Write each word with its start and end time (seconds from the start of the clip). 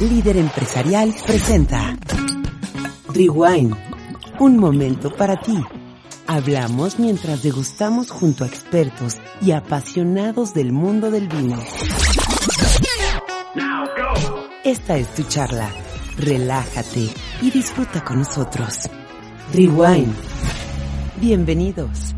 Líder 0.00 0.38
Empresarial 0.38 1.14
presenta 1.24 1.96
Rewind. 3.12 3.76
Un 4.40 4.56
momento 4.58 5.14
para 5.14 5.40
ti. 5.40 5.56
Hablamos 6.26 6.98
mientras 6.98 7.44
degustamos 7.44 8.10
junto 8.10 8.42
a 8.42 8.48
expertos 8.48 9.18
y 9.40 9.52
apasionados 9.52 10.52
del 10.52 10.72
mundo 10.72 11.12
del 11.12 11.28
vino. 11.28 11.62
Esta 14.64 14.96
es 14.96 15.14
tu 15.14 15.22
charla. 15.22 15.70
Relájate 16.18 17.10
y 17.40 17.50
disfruta 17.52 18.02
con 18.02 18.18
nosotros. 18.18 18.90
Rewind. 19.52 20.12
Bienvenidos. 21.20 22.16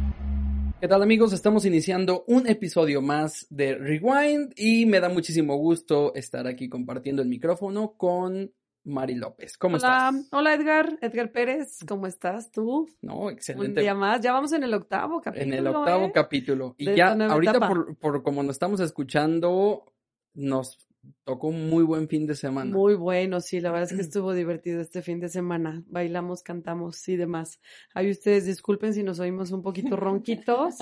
¿Qué 0.86 0.90
tal 0.90 1.02
amigos? 1.02 1.32
Estamos 1.32 1.64
iniciando 1.64 2.22
un 2.28 2.46
episodio 2.46 3.02
más 3.02 3.48
de 3.50 3.74
Rewind 3.74 4.52
y 4.54 4.86
me 4.86 5.00
da 5.00 5.08
muchísimo 5.08 5.56
gusto 5.56 6.14
estar 6.14 6.46
aquí 6.46 6.68
compartiendo 6.68 7.22
el 7.22 7.28
micrófono 7.28 7.94
con 7.96 8.52
Mari 8.84 9.16
López. 9.16 9.58
¿Cómo 9.58 9.78
Hola, 9.78 10.12
estás? 10.14 10.28
hola 10.30 10.54
Edgar, 10.54 10.96
Edgar 11.02 11.32
Pérez, 11.32 11.80
¿cómo 11.88 12.06
estás 12.06 12.52
tú? 12.52 12.88
No, 13.02 13.22
Un 13.22 13.32
excelente. 13.32 13.80
día 13.80 13.96
más, 13.96 14.20
ya 14.20 14.30
vamos 14.30 14.52
en 14.52 14.62
el 14.62 14.72
octavo 14.74 15.16
en 15.16 15.22
capítulo. 15.22 15.56
el 15.56 15.66
octavo 15.66 16.04
¿eh? 16.04 16.12
capítulo. 16.14 16.74
Y 16.78 16.86
de 16.86 16.96
ya 16.96 17.14
ahorita 17.14 17.68
por 17.98 18.22
como 18.22 18.44
nos 18.44 18.54
estamos 18.54 18.78
escuchando, 18.78 19.92
nos 20.34 20.85
tocó 21.26 21.48
un 21.48 21.68
muy 21.68 21.82
buen 21.82 22.08
fin 22.08 22.24
de 22.24 22.36
semana. 22.36 22.70
Muy 22.70 22.94
bueno, 22.94 23.40
sí, 23.40 23.60
la 23.60 23.72
verdad 23.72 23.90
es 23.90 23.96
que 23.96 24.02
estuvo 24.08 24.32
divertido 24.32 24.80
este 24.80 25.02
fin 25.02 25.18
de 25.18 25.28
semana. 25.28 25.82
Bailamos, 25.88 26.42
cantamos 26.42 27.06
y 27.08 27.16
demás. 27.16 27.60
Ahí 27.94 28.10
ustedes 28.10 28.46
disculpen 28.46 28.94
si 28.94 29.02
nos 29.02 29.18
oímos 29.18 29.50
un 29.50 29.60
poquito 29.60 29.96
ronquitos, 29.96 30.76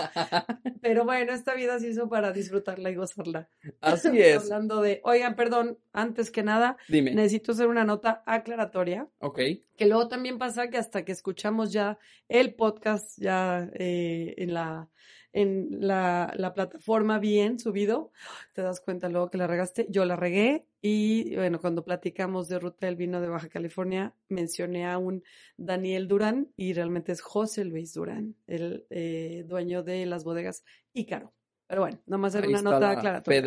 pero 0.83 1.07
bueno, 1.07 1.33
esta 1.33 1.55
vida 1.55 1.79
se 1.81 1.89
hizo 1.89 2.11
para 2.11 2.31
disfrutarla 2.31 2.91
y 2.91 2.95
gozarla. 2.95 3.49
Así 3.81 4.21
es. 4.21 4.43
Hablando 4.43 4.83
de, 4.83 5.01
oigan, 5.05 5.35
perdón, 5.35 5.79
antes 5.95 6.31
que 6.31 6.43
nada, 6.43 6.77
Dime. 6.89 7.15
necesito 7.15 7.53
hacer 7.53 7.67
una 7.67 7.85
nota 7.85 8.23
aclaratoria. 8.27 9.09
Ok. 9.21 9.41
Que 9.77 9.87
luego 9.87 10.09
también 10.09 10.39
pasa 10.39 10.69
que 10.69 10.79
hasta 10.79 11.05
que 11.05 11.13
escuchamos 11.13 11.73
ya 11.73 11.99
el 12.29 12.55
podcast 12.55 13.19
ya 13.19 13.69
eh, 13.75 14.35
en 14.39 14.55
la 14.55 14.89
en 15.35 15.67
la, 15.81 16.33
la 16.37 16.55
plataforma 16.55 17.19
bien 17.19 17.59
subido, 17.59 18.13
te 18.53 18.63
das 18.63 18.81
cuenta 18.81 19.09
luego 19.09 19.31
que 19.31 19.37
la 19.37 19.49
regaste. 19.49 19.87
Yo 19.91 20.05
la 20.05 20.15
regué 20.15 20.65
y 20.81 21.35
bueno, 21.35 21.61
cuando 21.61 21.85
platicamos 21.85 22.49
de 22.49 22.61
Ruta 22.61 22.87
del 22.87 22.95
Vino 22.95 23.21
de 23.21 23.29
Baja 23.29 23.49
California, 23.49 24.15
mencioné 24.29 24.87
a 24.87 24.97
un 24.97 25.25
Daniel 25.57 26.07
Durán 26.07 26.53
y 26.57 26.73
realmente 26.73 27.11
es 27.11 27.21
José 27.21 27.65
Luis 27.65 27.93
Durán, 27.95 28.37
el 28.47 28.87
eh, 28.91 29.45
dueño 29.47 29.83
de 29.83 30.07
las 30.07 30.23
bodegas 30.23 30.65
Ícaro. 30.93 31.35
Pero 31.67 31.81
bueno, 31.81 31.99
nomás 32.07 32.37
era 32.37 32.47
una 32.47 32.63
nota 32.63 32.79
la 32.81 32.91
aclaratoria. 32.91 33.43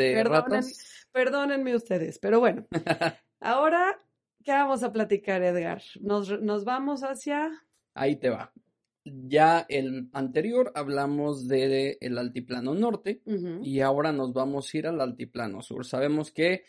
perdónenme 1.14 1.74
ustedes, 1.74 2.20
pero 2.20 2.42
bueno. 2.42 2.68
Ahora, 3.40 3.98
¿qué 4.48 4.54
vamos 4.54 4.82
a 4.82 4.94
platicar, 4.94 5.44
Edgar? 5.44 5.82
Nos, 6.00 6.42
nos 6.42 6.64
vamos 6.64 7.02
hacia... 7.04 7.52
Ahí 7.94 8.16
te 8.16 8.30
va. 8.30 8.54
Ya 9.04 9.66
el 9.68 10.08
anterior 10.14 10.72
hablamos 10.74 11.50
de 11.50 11.98
el 12.00 12.18
altiplano 12.18 12.74
norte. 12.74 13.22
Y 13.62 13.82
ahora 13.82 14.14
nos 14.14 14.32
vamos 14.32 14.74
a 14.74 14.78
ir 14.78 14.88
al 14.88 15.02
altiplano 15.02 15.62
sur. 15.62 15.86
Sabemos 15.86 16.32
que 16.32 16.64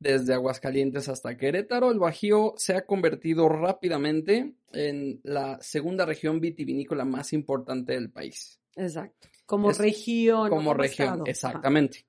desde 0.00 0.34
Aguascalientes 0.34 1.08
hasta 1.08 1.36
Querétaro, 1.36 1.92
el 1.92 2.00
Bajío 2.00 2.54
se 2.56 2.74
ha 2.74 2.84
convertido 2.84 3.48
rápidamente 3.48 4.56
en 4.72 5.20
la 5.22 5.58
segunda 5.60 6.04
región 6.06 6.40
vitivinícola 6.40 7.04
más 7.04 7.32
importante 7.32 7.92
del 7.92 8.10
país. 8.10 8.60
Exacto. 8.74 9.28
Como 9.46 9.70
Es 9.70 9.78
región. 9.78 10.48
Como 10.48 10.74
región, 10.74 11.06
estado. 11.08 11.24
Exactamente. 11.26 12.06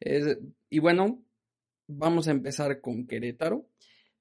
Es- 0.00 0.36
y 0.68 0.80
bueno, 0.80 1.22
vamos 1.86 2.26
a 2.26 2.32
empezar 2.32 2.80
con 2.80 3.06
Querétaro. 3.06 3.66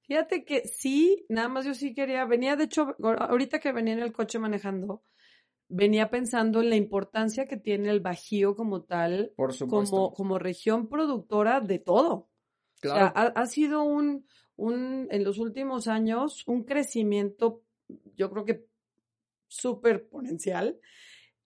Fíjate 0.06 0.44
que 0.44 0.68
sí, 0.68 1.26
nada 1.30 1.48
más 1.48 1.66
yo 1.66 1.74
sí 1.74 1.94
quería, 1.94 2.26
venía, 2.26 2.56
de 2.56 2.66
hecho, 2.66 2.96
ahorita 3.02 3.60
que 3.60 3.72
venía 3.72 3.94
en 3.94 4.00
el 4.02 4.12
coche 4.12 4.38
manejando, 4.38 5.04
venía 5.70 6.10
pensando 6.10 6.62
en 6.62 6.70
la 6.70 6.76
importancia 6.76 7.48
que 7.48 7.58
tiene 7.58 7.90
el 7.90 8.02
Bajío 8.02 8.56
como 8.56 8.84
tal, 8.84 9.32
Por 9.36 9.54
supuesto. 9.54 9.96
como, 9.96 10.14
como 10.14 10.40
región 10.40 10.88
productora 10.90 11.62
de 11.62 11.80
todo. 11.80 12.14
O 12.14 12.30
sea, 12.82 13.12
Claro, 13.12 13.12
ha, 13.16 13.42
ha 13.42 13.46
sido 13.46 13.84
un, 13.84 14.26
un, 14.56 15.08
en 15.10 15.24
los 15.24 15.40
últimos 15.40 15.88
años, 15.88 16.44
un 16.48 16.64
crecimiento, 16.64 17.64
yo 18.16 18.30
creo 18.30 18.46
que 18.46 18.66
súper 19.48 19.98
exponencial, 19.98 20.80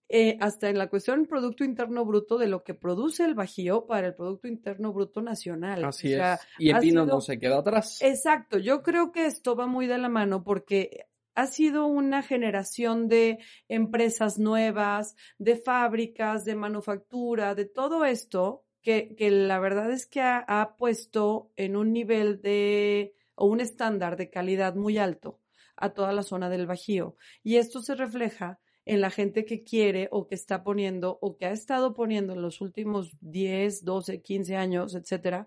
eh, 0.08 0.36
hasta 0.40 0.68
en 0.70 0.78
la 0.78 0.88
cuestión 0.88 1.18
del 1.20 1.28
Producto 1.28 1.64
Interno 1.64 2.04
Bruto, 2.04 2.38
de 2.38 2.46
lo 2.48 2.64
que 2.64 2.74
produce 2.74 3.24
el 3.24 3.34
Bajío 3.34 3.86
para 3.86 4.06
el 4.08 4.14
Producto 4.14 4.48
Interno 4.48 4.92
Bruto 4.92 5.20
nacional. 5.22 5.84
así 5.84 6.14
O 6.14 6.16
sea, 6.16 6.34
es. 6.34 6.40
Y 6.58 6.70
ha 6.70 6.80
vino 6.80 7.04
sido- 7.04 7.14
no 7.16 7.20
se 7.20 7.38
queda 7.38 7.58
atrás. 7.58 7.98
Exacto, 8.02 8.58
yo 8.58 8.82
creo 8.82 9.12
que 9.12 9.26
esto 9.26 9.54
va 9.56 9.66
muy 9.66 9.86
de 9.86 9.98
la 9.98 10.08
mano 10.08 10.44
porque 10.44 11.06
ha 11.34 11.46
sido 11.46 11.86
una 11.86 12.22
generación 12.22 13.06
de 13.06 13.38
empresas 13.68 14.38
nuevas, 14.38 15.14
de 15.38 15.56
fábricas, 15.56 16.44
de 16.44 16.56
manufactura, 16.56 17.54
de 17.54 17.64
todo 17.66 18.04
esto 18.04 18.64
que, 18.82 19.14
que 19.16 19.30
la 19.30 19.58
verdad 19.60 19.90
es 19.92 20.06
que 20.06 20.20
ha, 20.20 20.38
ha 20.48 20.76
puesto 20.76 21.52
en 21.56 21.76
un 21.76 21.92
nivel 21.92 22.40
de 22.42 23.14
o 23.34 23.46
un 23.46 23.60
estándar 23.60 24.16
de 24.16 24.30
calidad 24.30 24.74
muy 24.74 24.98
alto 24.98 25.38
a 25.76 25.90
toda 25.90 26.12
la 26.12 26.24
zona 26.24 26.48
del 26.50 26.66
Bajío. 26.66 27.14
Y 27.44 27.56
esto 27.56 27.82
se 27.82 27.94
refleja 27.94 28.58
en 28.88 29.00
la 29.00 29.10
gente 29.10 29.44
que 29.44 29.62
quiere 29.62 30.08
o 30.10 30.26
que 30.26 30.34
está 30.34 30.62
poniendo 30.64 31.18
o 31.20 31.36
que 31.36 31.46
ha 31.46 31.52
estado 31.52 31.94
poniendo 31.94 32.32
en 32.32 32.42
los 32.42 32.60
últimos 32.60 33.16
10, 33.20 33.84
12, 33.84 34.20
15 34.22 34.56
años, 34.56 34.94
etcétera, 34.94 35.46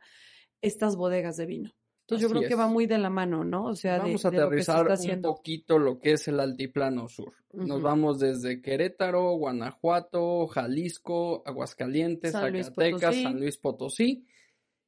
estas 0.62 0.96
bodegas 0.96 1.38
de 1.38 1.46
vino. 1.46 1.72
Entonces 2.01 2.28
yo 2.28 2.35
creo 2.35 2.50
que 2.50 2.56
va 2.56 2.68
muy 2.68 2.88
de 2.88 2.97
la 2.97 3.09
mano, 3.09 3.46
¿no? 3.46 3.66
O 3.68 3.75
sea, 3.75 4.00
Vamos 4.00 4.25
a 4.25 4.31
de 4.31 4.38
aterrizar 4.41 4.85
un 5.16 5.22
poquito 5.22 5.80
lo 5.80 5.97
que 5.97 6.12
es 6.13 6.28
el 6.28 6.40
altiplano 6.41 7.07
sur. 7.07 7.34
Nos 7.53 7.81
vamos 7.81 8.19
desde 8.19 8.62
Querétaro, 8.62 9.31
Guanajuato, 9.38 10.47
Jalisco, 10.47 11.41
Aguascalientes, 11.46 12.34
San 12.34 12.51
Luis 12.51 12.66
Zacatecas, 12.68 13.01
Potosí. 13.01 13.24
San 13.24 13.40
Luis 13.40 13.57
Potosí. 13.57 14.25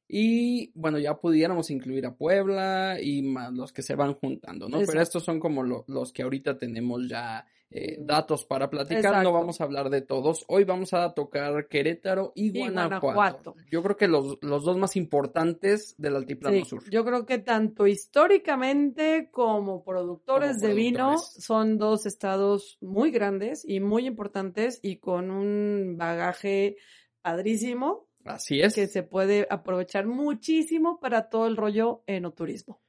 Y 0.06 0.70
bueno, 0.78 0.98
ya 0.98 1.14
pudiéramos 1.18 1.70
incluir 1.70 2.04
a 2.04 2.14
Puebla 2.14 2.98
y 3.00 3.22
más 3.22 3.52
los 3.54 3.72
que 3.72 3.80
se 3.82 3.94
van 3.94 4.12
juntando, 4.14 4.68
¿no? 4.68 4.80
Pero 4.86 5.00
estos 5.00 5.24
son 5.24 5.40
como 5.40 5.62
lo- 5.62 5.84
los 5.88 6.12
que 6.12 6.22
ahorita 6.22 6.58
tenemos 6.58 7.08
ya 7.08 7.46
eh, 7.76 7.96
datos 7.98 8.44
para 8.44 8.70
platicar. 8.70 8.98
Exacto. 9.04 9.22
No 9.24 9.32
vamos 9.32 9.60
a 9.60 9.64
hablar 9.64 9.90
de 9.90 10.00
todos. 10.00 10.44
Hoy 10.46 10.62
vamos 10.62 10.94
a 10.94 11.12
tocar 11.12 11.66
Querétaro 11.66 12.30
y, 12.36 12.56
Y 12.56 12.60
Guanajuato. 12.70 13.56
Yo 13.68 13.82
creo 13.82 13.96
que 13.96 14.06
los, 14.06 14.38
los 14.42 14.62
dos 14.64 14.76
más 14.78 14.94
importantes 14.94 15.96
del 15.98 16.14
altiplano 16.14 16.56
Sí, 16.56 16.64
sur. 16.64 16.88
yo 16.88 17.04
creo 17.04 17.26
que 17.26 17.38
tanto 17.38 17.88
históricamente 17.88 19.28
como 19.32 19.82
productores 19.82 20.56
Como 20.58 20.68
de 20.68 20.74
vino 20.74 20.98
productores. 21.08 21.44
son 21.44 21.78
dos 21.78 22.06
estados 22.06 22.78
muy 22.80 23.10
grandes 23.10 23.64
y 23.68 23.80
muy 23.80 24.06
importantes 24.06 24.78
y 24.82 24.98
con 24.98 25.30
un 25.32 25.96
bagaje 25.98 26.76
padrísimo 27.22 28.06
Así 28.24 28.60
es. 28.60 28.74
que 28.74 28.86
se 28.86 29.02
puede 29.02 29.46
aprovechar 29.50 30.06
muchísimo 30.06 31.00
para 31.00 31.28
todo 31.28 31.46
el 31.46 31.56
rollo 31.56 32.02
enoturismo. 32.06 32.80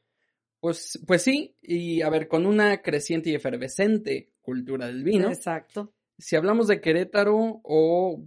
Pues, 0.66 1.00
pues 1.06 1.22
sí, 1.22 1.56
y 1.62 2.02
a 2.02 2.10
ver, 2.10 2.28
con 2.28 2.48
una 2.48 2.82
creciente 2.82 3.30
y 3.30 3.36
efervescente 3.36 4.32
cultura 4.42 4.88
del 4.88 5.04
vino, 5.04 5.28
Exacto. 5.28 5.94
si 6.18 6.36
hablamos 6.36 6.68
de 6.68 6.82
Querétaro 6.82 7.62
o 7.64 8.24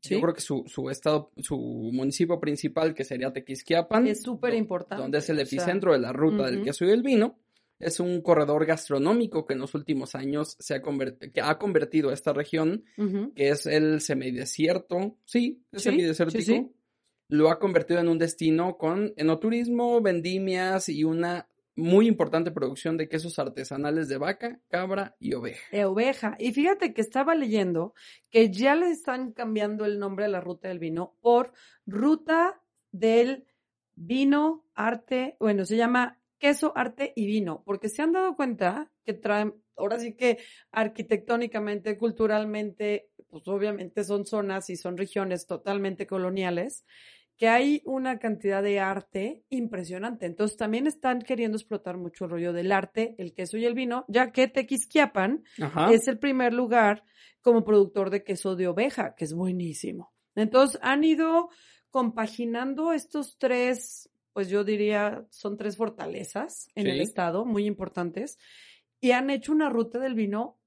Sí. 0.00 0.14
yo 0.14 0.20
creo 0.20 0.34
que 0.34 0.40
su, 0.40 0.62
su 0.68 0.88
estado, 0.88 1.32
su 1.38 1.56
municipio 1.58 2.38
principal, 2.38 2.94
que 2.94 3.02
sería 3.02 3.32
Tequisquiapan, 3.32 4.06
Es 4.06 4.22
súper 4.22 4.54
importante. 4.54 5.02
donde 5.02 5.18
es 5.18 5.28
el 5.30 5.34
o 5.34 5.44
sea, 5.44 5.44
epicentro 5.46 5.92
de 5.92 5.98
la 5.98 6.12
ruta 6.12 6.46
del 6.46 6.58
ujú. 6.58 6.64
queso 6.66 6.84
y 6.84 6.88
del 6.90 7.02
vino, 7.02 7.40
es 7.80 7.98
un 7.98 8.20
corredor 8.22 8.66
gastronómico 8.66 9.44
que 9.44 9.54
en 9.54 9.58
los 9.58 9.74
últimos 9.74 10.14
años 10.14 10.54
se 10.60 10.76
ha, 10.76 10.82
que 11.34 11.40
ha 11.42 11.58
convertido 11.58 12.10
a 12.10 12.14
esta 12.14 12.32
región, 12.32 12.84
que 13.34 13.48
es 13.48 13.66
el 13.66 14.00
semidesierto, 14.00 15.16
sí, 15.24 15.64
es 15.72 15.82
Sí, 15.82 15.90
semidesértico, 15.90 16.44
sí. 16.44 16.70
lo 17.30 17.50
ha 17.50 17.58
convertido 17.58 17.98
en 17.98 18.06
un 18.08 18.18
destino 18.18 18.78
con 18.78 19.12
enoturismo, 19.16 20.00
vendimias 20.00 20.88
y 20.88 21.02
una 21.02 21.48
muy 21.80 22.06
importante 22.06 22.50
producción 22.50 22.96
de 22.96 23.08
quesos 23.08 23.38
artesanales 23.38 24.08
de 24.08 24.18
vaca, 24.18 24.60
cabra 24.68 25.16
y 25.18 25.34
oveja. 25.34 25.62
de 25.72 25.84
oveja. 25.84 26.36
Y 26.38 26.52
fíjate 26.52 26.94
que 26.94 27.00
estaba 27.00 27.34
leyendo 27.34 27.94
que 28.30 28.50
ya 28.50 28.74
le 28.74 28.90
están 28.90 29.32
cambiando 29.32 29.84
el 29.84 29.98
nombre 29.98 30.26
a 30.26 30.28
la 30.28 30.40
ruta 30.40 30.68
del 30.68 30.78
vino 30.78 31.16
por 31.20 31.52
ruta 31.86 32.62
del 32.92 33.46
vino, 33.94 34.64
arte, 34.74 35.36
bueno, 35.40 35.64
se 35.64 35.76
llama 35.76 36.18
queso, 36.38 36.72
arte 36.74 37.12
y 37.14 37.26
vino, 37.26 37.62
porque 37.64 37.88
se 37.88 38.02
han 38.02 38.12
dado 38.12 38.34
cuenta 38.34 38.90
que 39.04 39.12
traen, 39.12 39.54
ahora 39.76 39.98
sí 39.98 40.14
que 40.14 40.38
arquitectónicamente, 40.72 41.98
culturalmente, 41.98 43.10
pues 43.28 43.46
obviamente 43.46 44.04
son 44.04 44.24
zonas 44.24 44.70
y 44.70 44.76
son 44.76 44.96
regiones 44.96 45.46
totalmente 45.46 46.06
coloniales, 46.06 46.86
que 47.40 47.48
hay 47.48 47.80
una 47.86 48.18
cantidad 48.18 48.62
de 48.62 48.80
arte 48.80 49.44
impresionante. 49.48 50.26
Entonces 50.26 50.58
también 50.58 50.86
están 50.86 51.22
queriendo 51.22 51.56
explotar 51.56 51.96
mucho 51.96 52.26
el 52.26 52.32
rollo 52.32 52.52
del 52.52 52.70
arte, 52.70 53.14
el 53.16 53.32
queso 53.32 53.56
y 53.56 53.64
el 53.64 53.72
vino, 53.72 54.04
ya 54.08 54.30
que 54.30 54.46
Tequisquiapan 54.46 55.42
Ajá. 55.58 55.90
es 55.90 56.06
el 56.06 56.18
primer 56.18 56.52
lugar 56.52 57.02
como 57.40 57.64
productor 57.64 58.10
de 58.10 58.22
queso 58.24 58.56
de 58.56 58.68
oveja, 58.68 59.14
que 59.14 59.24
es 59.24 59.32
buenísimo. 59.32 60.12
Entonces 60.34 60.78
han 60.82 61.02
ido 61.02 61.48
compaginando 61.88 62.92
estos 62.92 63.38
tres, 63.38 64.10
pues 64.34 64.50
yo 64.50 64.62
diría, 64.62 65.24
son 65.30 65.56
tres 65.56 65.78
fortalezas 65.78 66.68
en 66.74 66.88
el 66.88 67.00
estado, 67.00 67.46
muy 67.46 67.64
importantes, 67.64 68.38
y 69.00 69.12
han 69.12 69.30
hecho 69.30 69.52
una 69.52 69.70
ruta 69.70 69.98
del 69.98 70.14
vino 70.14 70.58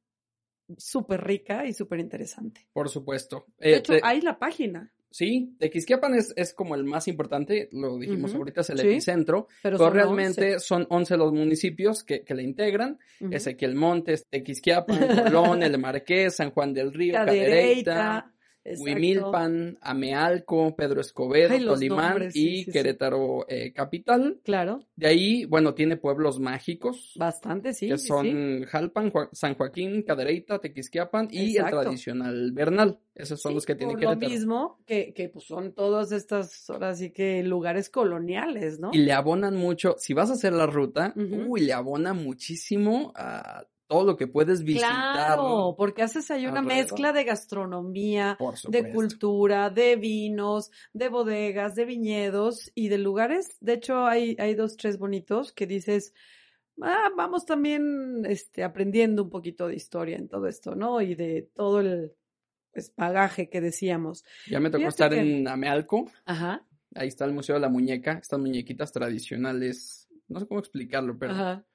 súper 0.77 1.23
rica 1.23 1.67
y 1.67 1.73
súper 1.73 1.99
interesante. 1.99 2.67
Por 2.73 2.89
supuesto. 2.89 3.45
De 3.59 3.73
Eh, 3.73 3.77
hecho, 3.77 3.93
te- 3.93 4.01
hay 4.03 4.21
la 4.21 4.39
página, 4.39 4.91
Sí, 5.13 5.53
Tequisquiapan 5.59 6.15
es, 6.15 6.33
es 6.35 6.55
como 6.55 6.73
el 6.73 6.85
más 6.85 7.07
importante, 7.07 7.69
lo 7.71 7.99
dijimos 7.99 8.33
ahorita, 8.33 8.61
es 8.61 8.71
el 8.71 8.79
sí, 8.79 8.87
epicentro, 8.87 9.47
pero, 9.61 9.77
pero 9.77 9.89
son 9.89 9.93
realmente 9.93 10.53
11. 10.55 10.59
son 10.59 10.87
11 10.89 11.17
los 11.17 11.31
municipios 11.31 12.03
que, 12.03 12.23
que 12.23 12.33
le 12.33 12.41
integran, 12.41 12.97
Ujú. 13.21 13.31
Ezequiel 13.31 13.75
Montes, 13.75 14.25
Tequisquiapan, 14.27 14.97
Colón, 15.31 15.61
El 15.61 15.77
Marqués, 15.77 16.37
San 16.37 16.49
Juan 16.49 16.73
del 16.73 16.91
Río, 16.91 17.13
Cadereyta, 17.13 18.32
exacto. 18.63 18.83
Huimilpan, 18.83 19.77
Amealco, 19.81 20.75
Pedro 20.75 21.01
Escobedo, 21.01 21.53
Ay, 21.53 21.65
Tolimán 21.65 22.09
nombres, 22.09 22.33
sí, 22.33 22.39
y 22.47 22.57
sí, 22.57 22.63
sí. 22.65 22.71
Querétaro 22.71 23.45
eh, 23.47 23.71
capital. 23.73 24.39
Claro, 24.43 24.85
De 24.95 25.07
ahí, 25.07 25.45
bueno, 25.45 25.73
tiene 25.73 25.97
pueblos 25.97 26.39
mágicos, 26.39 27.13
bastante, 27.15 27.73
sí. 27.73 27.87
que 27.89 27.97
son. 27.97 28.63
Jalpan, 28.65 29.11
San 29.31 29.55
Joaquín, 29.55 30.03
Cadereyta, 30.03 30.59
Tequisquiapan 30.59 31.27
y 31.31 31.51
Exacto. 31.57 31.77
el 31.79 31.83
tradicional 31.85 32.51
Bernal. 32.51 32.99
Esos 33.15 33.39
son 33.41 33.53
los 33.53 33.65
que 33.65 33.75
tiene 33.75 33.93
por 33.93 33.99
Querétaro. 33.99 34.21
lo 34.21 34.29
mismo 34.29 34.79
que, 34.87 35.13
que 35.13 35.29
pues 35.29 35.45
son 35.45 35.73
todas 35.73 36.11
estas, 36.11 36.67
ahora 36.69 36.95
sí 36.95 37.11
que 37.11 37.43
lugares 37.43 37.89
coloniales, 37.89 38.79
¿no? 38.79 38.89
Y 38.91 38.99
le 38.99 39.13
abonan 39.13 39.55
mucho, 39.55 39.95
si 39.99 40.13
vas 40.13 40.29
a 40.31 40.33
hacer 40.33 40.53
la 40.53 40.65
ruta, 40.65 41.13
uy, 41.15 41.61
le 41.61 41.73
abona 41.73 42.13
muchísimo 42.13 43.11
a 43.15 43.65
todo 43.93 44.05
lo 44.05 44.17
que 44.17 44.27
puedes 44.27 44.63
visitar. 44.63 45.13
Claro, 45.13 45.75
porque 45.77 46.01
haces 46.01 46.29
ahí 46.31 46.45
una 46.45 46.59
alrededor. 46.59 46.83
mezcla 46.83 47.13
de 47.13 47.23
gastronomía, 47.23 48.37
de 48.67 48.91
cultura, 48.91 49.69
de 49.69 49.95
vinos, 49.95 50.71
de 50.93 51.09
bodegas, 51.09 51.75
de 51.75 51.85
viñedos 51.85 52.71
y 52.75 52.89
de 52.89 52.97
lugares. 52.97 53.57
De 53.61 53.73
hecho, 53.73 54.05
hay, 54.05 54.35
hay 54.39 54.55
dos, 54.55 54.75
tres 54.77 54.97
bonitos 54.97 55.51
que 55.53 55.67
dices, 55.67 56.13
ah, 56.81 57.09
vamos 57.15 57.45
también 57.45 58.25
este, 58.25 58.63
aprendiendo 58.63 59.23
un 59.23 59.29
poquito 59.29 59.67
de 59.67 59.75
historia 59.75 60.17
en 60.17 60.27
todo 60.27 60.47
esto, 60.47 60.75
¿no? 60.75 61.01
Y 61.01 61.15
de 61.15 61.49
todo 61.53 61.79
el 61.79 62.13
pues, 62.71 62.93
bagaje 62.95 63.49
que 63.49 63.61
decíamos. 63.61 64.25
Ya 64.47 64.59
me 64.59 64.69
tocó 64.69 64.79
Fíjate 64.79 64.89
estar 64.89 65.11
que- 65.11 65.19
en 65.39 65.47
Amealco, 65.47 66.09
Ajá, 66.25 66.65
ahí 66.95 67.07
está 67.07 67.25
el 67.25 67.33
Museo 67.33 67.55
de 67.55 67.61
la 67.61 67.69
Muñeca, 67.69 68.19
estas 68.21 68.39
muñequitas 68.39 68.91
tradicionales, 68.91 70.07
no 70.27 70.39
sé 70.39 70.47
cómo 70.47 70.59
explicarlo, 70.59 71.17
pero, 71.17 71.33
ajá. 71.33 71.65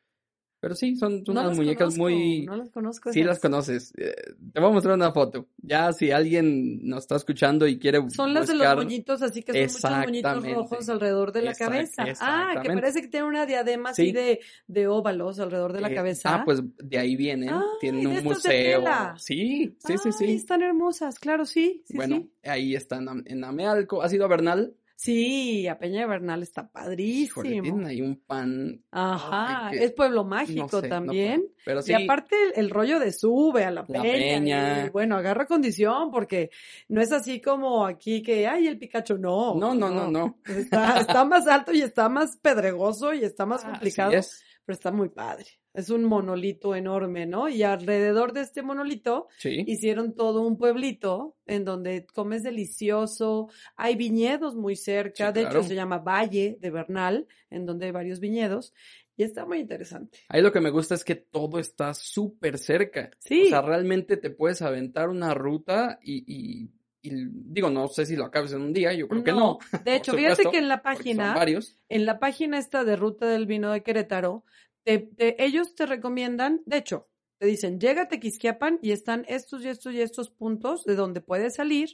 Pero 0.60 0.74
sí, 0.74 0.96
son, 0.96 1.24
son 1.24 1.34
No 1.34 1.42
unas 1.42 1.56
muñecas 1.56 1.94
conozco, 1.94 2.02
muy... 2.02 2.46
No 2.46 2.56
las 2.56 2.70
conozco. 2.70 3.12
Sí 3.12 3.20
esas. 3.20 3.28
las 3.28 3.38
conoces. 3.40 3.92
Eh, 3.96 4.14
te 4.52 4.60
voy 4.60 4.70
a 4.70 4.72
mostrar 4.72 4.94
una 4.94 5.12
foto. 5.12 5.46
Ya 5.58 5.92
si 5.92 6.10
alguien 6.10 6.86
nos 6.88 7.00
está 7.04 7.16
escuchando 7.16 7.66
y 7.66 7.78
quiere 7.78 7.98
Son 8.10 8.34
las 8.34 8.46
de 8.48 8.54
los 8.54 8.66
buscar... 8.66 8.76
moñitos, 8.76 9.22
así 9.22 9.42
que 9.42 9.68
son 9.68 9.92
muchos 9.92 10.06
moñitos 10.06 10.52
rojos 10.54 10.88
alrededor 10.88 11.32
de 11.32 11.42
la 11.42 11.52
Exact- 11.52 11.58
cabeza. 11.58 12.04
Ah, 12.20 12.60
que 12.62 12.68
parece 12.70 13.00
que 13.02 13.08
tiene 13.08 13.26
una 13.26 13.46
diadema 13.46 13.90
así 13.90 14.06
Sí. 14.06 14.12
de, 14.12 14.40
de 14.66 14.86
óvalos 14.88 15.38
alrededor 15.38 15.72
de 15.72 15.80
la 15.80 15.90
eh, 15.90 15.94
cabeza. 15.94 16.34
Ah, 16.34 16.42
pues 16.44 16.60
de 16.78 16.98
ahí 16.98 17.14
vienen. 17.16 17.50
Ay, 17.50 17.60
Tienen 17.80 18.06
un 18.06 18.24
museo. 18.24 18.50
tela. 18.80 19.14
Sí, 19.18 19.76
sí, 19.78 19.94
sí, 19.98 20.08
Ay, 20.08 20.12
sí. 20.12 20.32
están 20.34 20.62
hermosas, 20.62 21.18
claro, 21.18 21.44
sí, 21.46 21.82
sí, 21.86 21.96
bueno, 21.96 22.16
sí. 22.16 22.48
ahí 22.48 22.74
están 22.74 23.08
en, 23.08 23.22
en 23.26 23.44
Amealco. 23.44 24.02
¿Has 24.02 24.12
ido 24.12 24.24
a 24.24 24.28
Bernal? 24.28 24.74
Sí, 25.00 25.68
a 25.68 25.78
Peña 25.78 26.00
de 26.00 26.06
Bernal 26.08 26.42
está 26.42 26.62
Híjole, 26.62 26.72
padrísimo. 26.72 27.42
tienen 27.62 27.86
ahí 27.86 28.02
un 28.02 28.16
pan. 28.16 28.82
Ajá, 28.90 29.68
Ay, 29.68 29.78
que- 29.78 29.84
es 29.84 29.92
pueblo 29.92 30.24
no 30.24 30.30
mágico 30.30 30.80
sé, 30.80 30.88
también. 30.88 31.44
Pero 31.64 31.82
sí, 31.82 31.92
Y 31.92 32.02
aparte 32.02 32.34
el, 32.56 32.64
el 32.64 32.70
rollo 32.70 32.98
de 32.98 33.12
sube 33.12 33.62
a 33.64 33.70
la, 33.70 33.84
La 33.86 34.02
peña, 34.02 34.12
peña. 34.12 34.86
y, 34.86 34.90
bueno, 34.90 35.16
agarra 35.16 35.46
condición 35.46 36.10
porque 36.10 36.50
no 36.88 37.00
es 37.00 37.12
así 37.12 37.40
como 37.40 37.86
aquí 37.86 38.22
que, 38.24 38.48
ay, 38.48 38.66
el 38.66 38.76
Pikachu, 38.76 39.18
no. 39.18 39.54
no, 39.54 39.72
no, 39.72 39.88
no, 39.88 40.10
no. 40.10 40.38
Está, 40.48 40.98
está 40.98 41.24
más 41.24 41.46
alto 41.46 41.72
y 41.72 41.80
está 41.82 42.08
más 42.08 42.36
pedregoso 42.36 43.14
y 43.14 43.22
está 43.22 43.46
más 43.46 43.62
complicado, 44.04 44.10
es. 44.14 44.42
pero 44.64 44.74
está 44.74 44.90
muy 44.90 45.10
padre. 45.10 45.46
Es 45.78 45.90
un 45.90 46.04
monolito 46.04 46.74
enorme, 46.74 47.24
¿no? 47.26 47.48
Y 47.48 47.62
alrededor 47.62 48.32
de 48.32 48.40
este 48.40 48.62
monolito 48.62 49.28
Sí. 49.38 49.62
hicieron 49.66 50.14
todo 50.14 50.42
un 50.42 50.58
pueblito 50.58 51.36
en 51.46 51.64
donde 51.64 52.04
comes 52.06 52.42
delicioso. 52.42 53.48
Hay 53.76 53.94
viñedos 53.96 54.56
muy 54.56 54.76
cerca, 54.76 55.28
Sí, 55.28 55.32
de 55.34 55.40
claro. 55.42 55.60
hecho 55.60 55.68
se 55.68 55.74
llama 55.74 55.98
Valle 55.98 56.58
de 56.60 56.70
Bernal, 56.70 57.26
en 57.50 57.66
donde 57.66 57.86
hay 57.86 57.92
varios 57.92 58.20
viñedos. 58.20 58.74
Y 59.16 59.24
está 59.24 59.44
muy 59.46 59.58
interesante. 59.58 60.18
Ahí 60.28 60.42
lo 60.42 60.52
que 60.52 60.60
me 60.60 60.70
gusta 60.70 60.94
es 60.94 61.04
que 61.04 61.16
todo 61.16 61.58
está 61.58 61.92
súper 61.94 62.56
cerca. 62.58 63.10
Sí. 63.18 63.44
O 63.46 63.48
sea, 63.48 63.62
realmente 63.62 64.16
te 64.16 64.30
puedes 64.30 64.62
aventar 64.62 65.08
una 65.08 65.34
ruta 65.34 65.98
y, 66.02 66.24
y- 66.26 66.70
y 67.00 67.10
digo, 67.30 67.70
no 67.70 67.86
sé 67.86 68.04
si 68.06 68.16
lo 68.16 68.24
acabes 68.24 68.52
en 68.52 68.60
un 68.60 68.72
día, 68.72 68.92
yo 68.92 69.06
creo 69.08 69.22
que 69.22 69.32
no. 69.32 69.58
De 69.84 69.94
hecho, 69.96 70.12
fíjate 70.14 70.50
que 70.50 70.58
en 70.58 70.66
la 70.68 70.82
página, 70.82 71.32
varios. 71.32 71.78
en 71.88 72.04
la 72.04 72.18
página 72.18 72.58
esta 72.58 72.82
de 72.84 72.96
Ruta 72.96 73.26
del 73.26 73.46
Vino 73.46 73.70
de 73.70 73.82
Querétaro, 73.84 74.44
te- 74.88 74.98
te- 75.16 75.44
ellos 75.44 75.74
te 75.74 75.84
recomiendan, 75.86 76.62
de 76.66 76.78
hecho, 76.78 77.08
te 77.38 77.46
dicen, 77.46 77.78
llega 77.78 78.02
a 78.02 78.08
Tequisquiapan 78.08 78.78
y 78.82 78.92
están 78.92 79.24
estos 79.28 79.62
y 79.64 79.68
estos 79.68 79.92
y 79.94 80.00
estos 80.00 80.30
puntos 80.30 80.84
de 80.84 80.94
donde 80.96 81.20
puedes 81.20 81.54
salir 81.56 81.90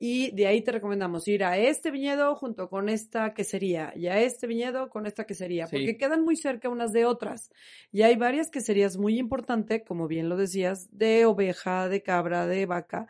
y 0.00 0.32
de 0.34 0.48
ahí 0.48 0.60
te 0.62 0.72
recomendamos 0.72 1.28
ir 1.28 1.44
a 1.44 1.56
este 1.56 1.92
viñedo 1.92 2.34
junto 2.34 2.68
con 2.68 2.88
esta 2.88 3.32
quesería 3.32 3.92
y 3.94 4.08
a 4.08 4.18
este 4.20 4.48
viñedo 4.48 4.90
con 4.90 5.06
esta 5.06 5.24
quesería, 5.24 5.68
Sí. 5.68 5.76
porque 5.76 5.96
quedan 5.96 6.24
muy 6.24 6.34
cerca 6.36 6.68
unas 6.68 6.92
de 6.92 7.04
otras. 7.06 7.50
Y 7.92 8.02
hay 8.02 8.16
varias 8.16 8.50
queserías 8.50 8.98
muy 8.98 9.16
importantes, 9.18 9.82
como 9.86 10.08
bien 10.08 10.28
lo 10.28 10.36
decías, 10.36 10.88
de 10.90 11.24
oveja, 11.26 11.88
de 11.88 12.02
cabra, 12.02 12.46
de 12.46 12.66
vaca, 12.66 13.06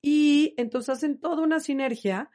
y 0.00 0.54
entonces 0.56 0.90
hacen 0.90 1.18
toda 1.18 1.42
una 1.42 1.58
sinergia 1.60 2.30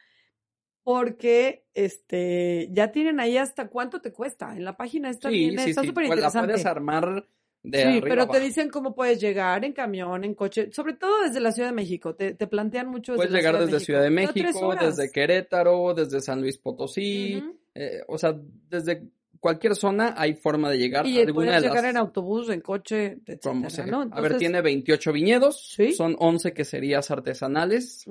porque 0.83 1.65
este 1.73 2.69
ya 2.71 2.91
tienen 2.91 3.19
ahí 3.19 3.37
hasta 3.37 3.67
cuánto 3.69 4.01
te 4.01 4.11
cuesta. 4.11 4.55
En 4.55 4.63
la 4.65 4.75
página 4.77 5.09
está 5.09 5.29
Sí, 5.29 5.35
bien, 5.49 5.59
sí, 5.59 5.69
está 5.71 5.81
sí. 5.81 5.87
súper 5.87 6.07
Pues 6.07 6.19
la 6.19 6.27
interesante. 6.27 6.47
puedes 6.53 6.65
armar 6.65 7.27
de 7.63 7.77
Sí, 7.81 7.83
arriba 7.87 8.07
pero 8.09 8.27
te 8.27 8.39
dicen 8.41 8.69
cómo 8.69 8.93
puedes 8.93 9.21
llegar 9.21 9.63
en 9.63 9.71
camión, 9.71 10.25
en 10.25 10.35
coche, 10.35 10.69
sobre 10.73 10.93
todo 10.95 11.23
desde 11.23 11.39
la 11.39 11.53
Ciudad 11.53 11.69
de 11.69 11.75
México. 11.75 12.13
Te, 12.15 12.33
te 12.33 12.47
plantean 12.47 12.87
mucho 12.89 13.13
desde 13.13 13.27
Puedes 13.27 13.33
llegar 13.33 13.57
desde 13.59 13.73
de 13.73 13.79
Ciudad 13.79 14.03
de 14.03 14.09
México. 14.09 14.75
Desde 14.75 15.11
Querétaro, 15.11 15.93
desde 15.93 16.19
San 16.19 16.41
Luis 16.41 16.57
Potosí, 16.57 17.41
eh, 17.73 18.01
o 18.07 18.17
sea, 18.17 18.35
desde 18.69 19.03
cualquier 19.43 19.75
zona 19.75 20.15
hay 20.17 20.35
forma 20.35 20.69
de 20.71 20.77
llegar 20.77 21.05
Y 21.05 21.19
a 21.19 21.23
alguna 21.23 21.47
puedes 21.47 21.61
de 21.63 21.67
llegar 21.67 21.83
las 21.83 21.91
en 21.91 21.97
autobús, 21.97 22.49
en 22.49 22.61
coche, 22.61 23.17
etcétera. 23.25 23.85
¿no? 23.87 24.07
a 24.09 24.21
ver, 24.21 24.37
tiene 24.37 24.61
28 24.61 25.11
viñedos, 25.11 25.73
Sí. 25.75 25.91
son 25.91 26.15
11 26.17 26.53
queserías 26.53 27.11
artesanales 27.11 28.05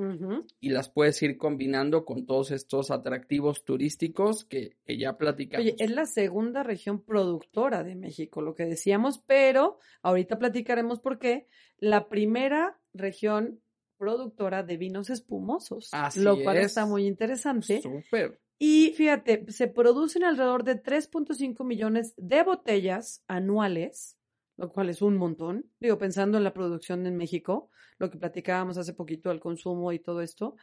y 0.60 0.68
las 0.68 0.90
puedes 0.90 1.22
ir 1.22 1.38
combinando 1.38 2.04
con 2.04 2.26
todos 2.26 2.50
estos 2.50 2.90
atractivos 2.90 3.64
turísticos 3.64 4.44
que, 4.44 4.76
que 4.84 4.98
ya 4.98 5.16
platicamos. 5.16 5.64
Oye, 5.64 5.74
es 5.78 5.90
la 5.90 6.04
segunda 6.04 6.62
región 6.62 7.02
productora 7.02 7.82
de 7.82 7.94
México, 7.94 8.42
lo 8.42 8.54
que 8.54 8.66
decíamos, 8.66 9.18
pero 9.26 9.78
ahorita 10.02 10.38
platicaremos 10.38 11.00
por 11.00 11.18
qué. 11.18 11.46
La 11.78 12.10
primera 12.10 12.78
región 12.92 13.62
productora 13.96 14.62
de 14.64 14.76
vinos 14.76 15.08
espumosos, 15.08 15.88
Así 15.92 16.20
lo 16.20 16.42
cual 16.42 16.58
es. 16.58 16.66
está 16.66 16.84
muy 16.84 17.06
interesante. 17.06 17.80
Súper. 17.80 18.38
Y 18.64 18.92
fíjate, 18.92 19.50
se 19.50 19.66
producen 19.66 20.22
alrededor 20.22 20.62
de 20.62 20.76
3.5 20.76 21.64
millones 21.64 22.14
de 22.16 22.44
botellas 22.44 23.24
anuales, 23.26 24.18
lo 24.56 24.68
cual 24.70 24.88
es 24.88 25.02
un 25.02 25.16
montón. 25.16 25.68
Digo, 25.80 25.98
pensando 25.98 26.38
en 26.38 26.44
la 26.44 26.54
producción 26.54 27.04
en 27.08 27.16
México, 27.16 27.70
lo 27.98 28.08
que 28.08 28.18
platicábamos 28.18 28.78
hace 28.78 28.94
poquito, 28.94 29.32
el 29.32 29.40
consumo 29.40 29.90
y 29.90 29.98
todo 29.98 30.20
esto. 30.20 30.54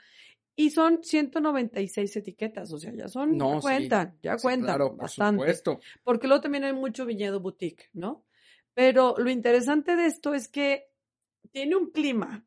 Y 0.56 0.70
son 0.70 1.04
196 1.04 2.16
etiquetas, 2.16 2.72
o 2.72 2.78
sea, 2.80 2.94
ya 2.94 3.10
son, 3.10 3.38
No, 3.38 3.50
ya 3.50 3.60
sí. 3.60 3.62
cuentan, 3.64 4.18
ya 4.24 4.38
Sí, 4.38 4.44
cuentan 4.44 4.66
claro, 4.68 4.92
por 4.92 5.00
bastante. 5.00 5.42
supuesto. 5.42 5.80
Porque 6.06 6.28
luego 6.28 6.42
también 6.42 6.64
hay 6.64 6.74
mucho 6.74 7.06
viñedo 7.06 7.42
boutique, 7.42 7.90
¿no? 7.92 8.24
Pero 8.74 9.16
lo 9.18 9.30
interesante 9.30 9.98
de 9.98 10.06
esto 10.06 10.34
es 10.34 10.48
que 10.48 10.86
tiene 11.52 11.76
un 11.76 11.92
clima 11.92 12.46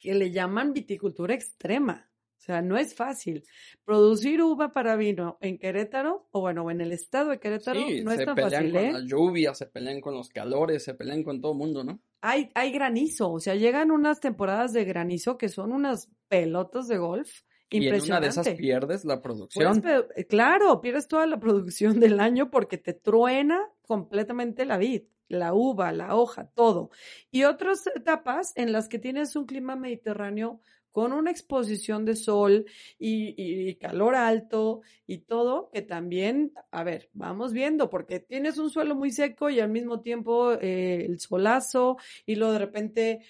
que 0.00 0.14
le 0.14 0.30
llaman 0.32 0.72
viticultura 0.72 1.32
extrema. 1.32 2.11
O 2.42 2.44
sea, 2.44 2.60
no 2.60 2.76
es 2.76 2.92
fácil. 2.96 3.44
Producir 3.84 4.42
uva 4.42 4.72
para 4.72 4.96
vino 4.96 5.38
en 5.40 5.58
Querétaro, 5.58 6.26
o 6.32 6.40
bueno, 6.40 6.68
en 6.72 6.80
el 6.80 6.90
estado 6.90 7.30
de 7.30 7.38
Querétaro, 7.38 7.78
Sí, 7.80 8.02
no 8.02 8.10
es 8.10 8.18
se 8.18 8.24
tan 8.26 8.34
pelean 8.34 8.50
fácil, 8.52 8.72
con 8.72 8.84
¿eh? 8.84 8.92
la 8.94 9.00
lluvia, 9.06 9.54
se 9.54 9.66
pelean 9.66 10.00
con 10.00 10.14
los 10.14 10.28
calores, 10.28 10.82
se 10.82 10.94
pelean 10.94 11.22
con 11.22 11.40
todo 11.40 11.52
el 11.52 11.58
mundo, 11.58 11.84
¿no? 11.84 12.00
Hay, 12.20 12.50
hay 12.56 12.72
granizo, 12.72 13.30
o 13.30 13.38
sea, 13.38 13.54
llegan 13.54 13.92
unas 13.92 14.18
temporadas 14.18 14.72
de 14.72 14.84
granizo 14.84 15.38
que 15.38 15.48
son 15.48 15.72
unas 15.72 16.08
pelotas 16.26 16.88
de 16.88 16.98
golf 16.98 17.42
Y 17.70 17.86
en 17.86 18.00
una 18.02 18.20
de 18.20 18.26
esas 18.26 18.48
pierdes 18.50 19.04
la 19.04 19.22
producción. 19.22 19.80
eh, 20.16 20.24
claro, 20.26 20.80
pierdes 20.80 21.06
toda 21.06 21.26
la 21.26 21.38
producción 21.38 22.00
del 22.00 22.18
año 22.18 22.50
porque 22.50 22.76
te 22.76 22.92
truena 22.92 23.70
completamente 23.82 24.64
la 24.66 24.78
vid, 24.78 25.02
la 25.28 25.54
uva, 25.54 25.92
la 25.92 26.16
hoja, 26.16 26.50
todo. 26.54 26.90
Y 27.30 27.44
otras 27.44 27.86
etapas 27.86 28.52
en 28.56 28.72
las 28.72 28.88
que 28.88 28.98
tienes 28.98 29.36
un 29.36 29.46
clima 29.46 29.76
mediterráneo 29.76 30.60
con 30.92 31.12
una 31.12 31.30
exposición 31.30 32.04
de 32.04 32.14
sol 32.16 32.66
y, 32.98 33.34
y 33.36 33.74
calor 33.76 34.14
alto 34.14 34.82
y 35.06 35.18
todo, 35.18 35.70
que 35.72 35.82
también, 35.82 36.52
a 36.70 36.84
ver, 36.84 37.08
vamos 37.12 37.52
viendo, 37.52 37.90
porque 37.90 38.20
tienes 38.20 38.58
un 38.58 38.70
suelo 38.70 38.94
muy 38.94 39.10
seco 39.10 39.50
y 39.50 39.60
al 39.60 39.70
mismo 39.70 40.00
tiempo 40.00 40.52
eh, 40.52 41.04
el 41.04 41.18
solazo 41.18 41.96
y 42.26 42.36
luego 42.36 42.52
de 42.52 42.58
repente 42.58 43.20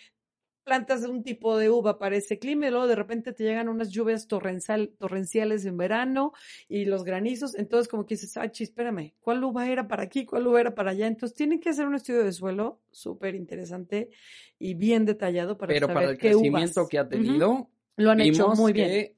plantas 0.65 1.03
un 1.05 1.23
tipo 1.23 1.57
de 1.59 1.71
uva 1.71 1.99
para 1.99 2.17
ese 2.17 2.39
clima 2.39 2.67
y 2.67 2.71
luego 2.71 2.87
de 2.87 2.95
repente 2.95 3.33
te 3.33 3.45
llegan 3.45 3.69
unas 3.69 3.91
lluvias 3.91 4.29
torrencial- 4.29 4.93
torrenciales 4.99 5.65
en 5.67 5.77
verano 5.77 6.33
y 6.69 6.85
los 6.85 7.05
granizos, 7.05 7.55
entonces 7.57 7.89
como 7.89 8.07
que 8.07 8.15
dices, 8.15 8.37
ah, 8.37 8.51
chis, 8.51 8.69
espérame, 8.69 9.15
¿cuál 9.21 9.43
uva 9.45 9.69
era 9.69 9.89
para 9.89 10.05
aquí? 10.05 10.25
¿Cuál 10.25 10.47
uva 10.47 10.61
era 10.61 10.75
para 10.75 10.93
allá? 10.93 11.07
Entonces 11.07 11.37
tienen 11.37 11.61
que 11.61 11.71
hacer 11.71 11.87
un 11.87 11.95
estudio 11.95 12.23
de 12.25 12.33
suelo 12.33 12.81
súper 12.91 13.35
interesante 13.35 14.11
y 14.59 14.75
bien 14.75 15.05
detallado 15.05 15.59
para 15.59 15.73
Pero 15.73 15.87
saber 15.89 15.95
para 16.03 16.11
el 16.13 16.19
qué 16.19 16.29
crecimiento 16.31 16.81
uvas. 16.81 16.89
que 16.89 16.99
ha 16.99 17.09
tenido, 17.09 17.69
Lo 17.97 18.11
han 18.11 18.21
hecho 18.21 18.49
muy 18.51 18.73
bien. 18.73 18.89
que 18.89 19.17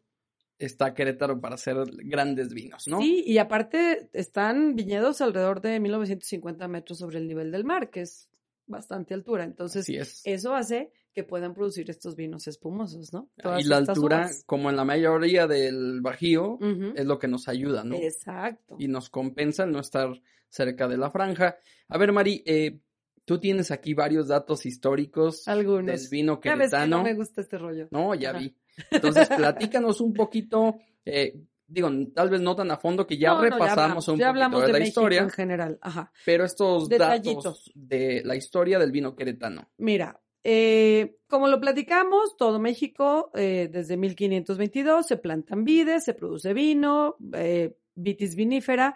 está 0.58 0.94
Querétaro 0.94 1.40
para 1.40 1.56
hacer 1.56 1.76
grandes 2.04 2.54
vinos, 2.54 2.86
¿no? 2.88 2.98
Sí, 3.00 3.22
y 3.26 3.38
aparte 3.38 4.08
están 4.12 4.76
viñedos 4.76 5.20
alrededor 5.20 5.60
de 5.60 5.80
1950 5.80 6.68
metros 6.68 6.98
sobre 6.98 7.18
el 7.18 7.26
nivel 7.28 7.50
del 7.50 7.64
mar, 7.64 7.90
que 7.90 8.02
es 8.02 8.30
bastante 8.66 9.12
altura. 9.14 9.44
Entonces, 9.44 9.88
es. 9.88 10.22
eso 10.24 10.54
hace 10.54 10.90
que 11.14 11.24
puedan 11.24 11.54
producir 11.54 11.88
estos 11.90 12.16
vinos 12.16 12.46
espumosos, 12.48 13.12
¿no? 13.12 13.30
Todas 13.36 13.64
y 13.64 13.68
la 13.68 13.76
altura, 13.78 14.18
uvas. 14.22 14.42
como 14.46 14.68
en 14.70 14.76
la 14.76 14.84
mayoría 14.84 15.46
del 15.46 16.00
Bajío, 16.00 16.58
es 16.94 17.06
lo 17.06 17.18
que 17.18 17.28
nos 17.28 17.48
ayuda, 17.48 17.84
¿no? 17.84 17.94
Exacto. 17.96 18.76
Y 18.78 18.88
nos 18.88 19.08
compensa 19.10 19.64
el 19.64 19.70
no 19.72 19.78
estar 19.80 20.08
cerca 20.48 20.88
de 20.88 20.96
la 20.96 21.10
franja. 21.10 21.56
A 21.88 21.98
ver, 21.98 22.12
Mari, 22.12 22.42
eh, 22.46 22.80
tú 23.24 23.38
tienes 23.38 23.70
aquí 23.70 23.94
varios 23.94 24.28
datos 24.28 24.66
históricos 24.66 25.46
Algunos. 25.48 25.86
del 25.86 26.08
vino 26.10 26.34
ves 26.34 26.42
que 26.42 26.50
queretano. 26.50 26.98
no 26.98 27.02
me 27.04 27.14
gusta 27.14 27.40
este 27.40 27.58
rollo. 27.58 27.88
No, 27.90 28.14
ya 28.14 28.30
Ajá. 28.30 28.38
vi. 28.40 28.56
Entonces, 28.90 29.28
platícanos 29.36 30.00
un 30.00 30.12
poquito, 30.12 30.78
eh, 31.04 31.40
digo, 31.66 31.88
tal 32.14 32.28
vez 32.30 32.40
no 32.40 32.54
tan 32.56 32.70
a 32.72 32.76
fondo, 32.76 33.06
que 33.06 33.16
ya 33.18 33.30
No, 33.30 33.36
no, 33.36 33.42
repasamos 33.42 33.78
hablamos, 33.78 34.08
un 34.08 34.18
ya 34.18 34.26
poquito 34.26 34.28
hablamos 34.44 34.60
de, 34.62 34.66
de 34.66 34.72
la 34.72 34.78
México 34.80 35.00
historia, 35.00 35.20
en 35.22 35.30
general. 35.30 35.78
Ajá. 35.80 36.12
pero 36.24 36.44
estos 36.44 36.88
Detallitos. 36.88 37.44
datos 37.44 37.72
de 37.74 38.22
la 38.24 38.34
historia 38.36 38.78
del 38.78 38.90
vino 38.92 39.14
queretano. 39.14 39.70
Mira, 39.78 40.20
eh, 40.44 41.16
como 41.26 41.48
lo 41.48 41.58
platicamos, 41.58 42.36
todo 42.36 42.60
México, 42.60 43.30
eh, 43.34 43.68
desde 43.72 43.96
1522 43.96 45.06
se 45.06 45.16
plantan 45.16 45.64
vides, 45.64 46.04
se 46.04 46.12
produce 46.12 46.52
vino, 46.52 47.16
eh, 47.32 47.76
vitis 47.94 48.36
vinífera. 48.36 48.94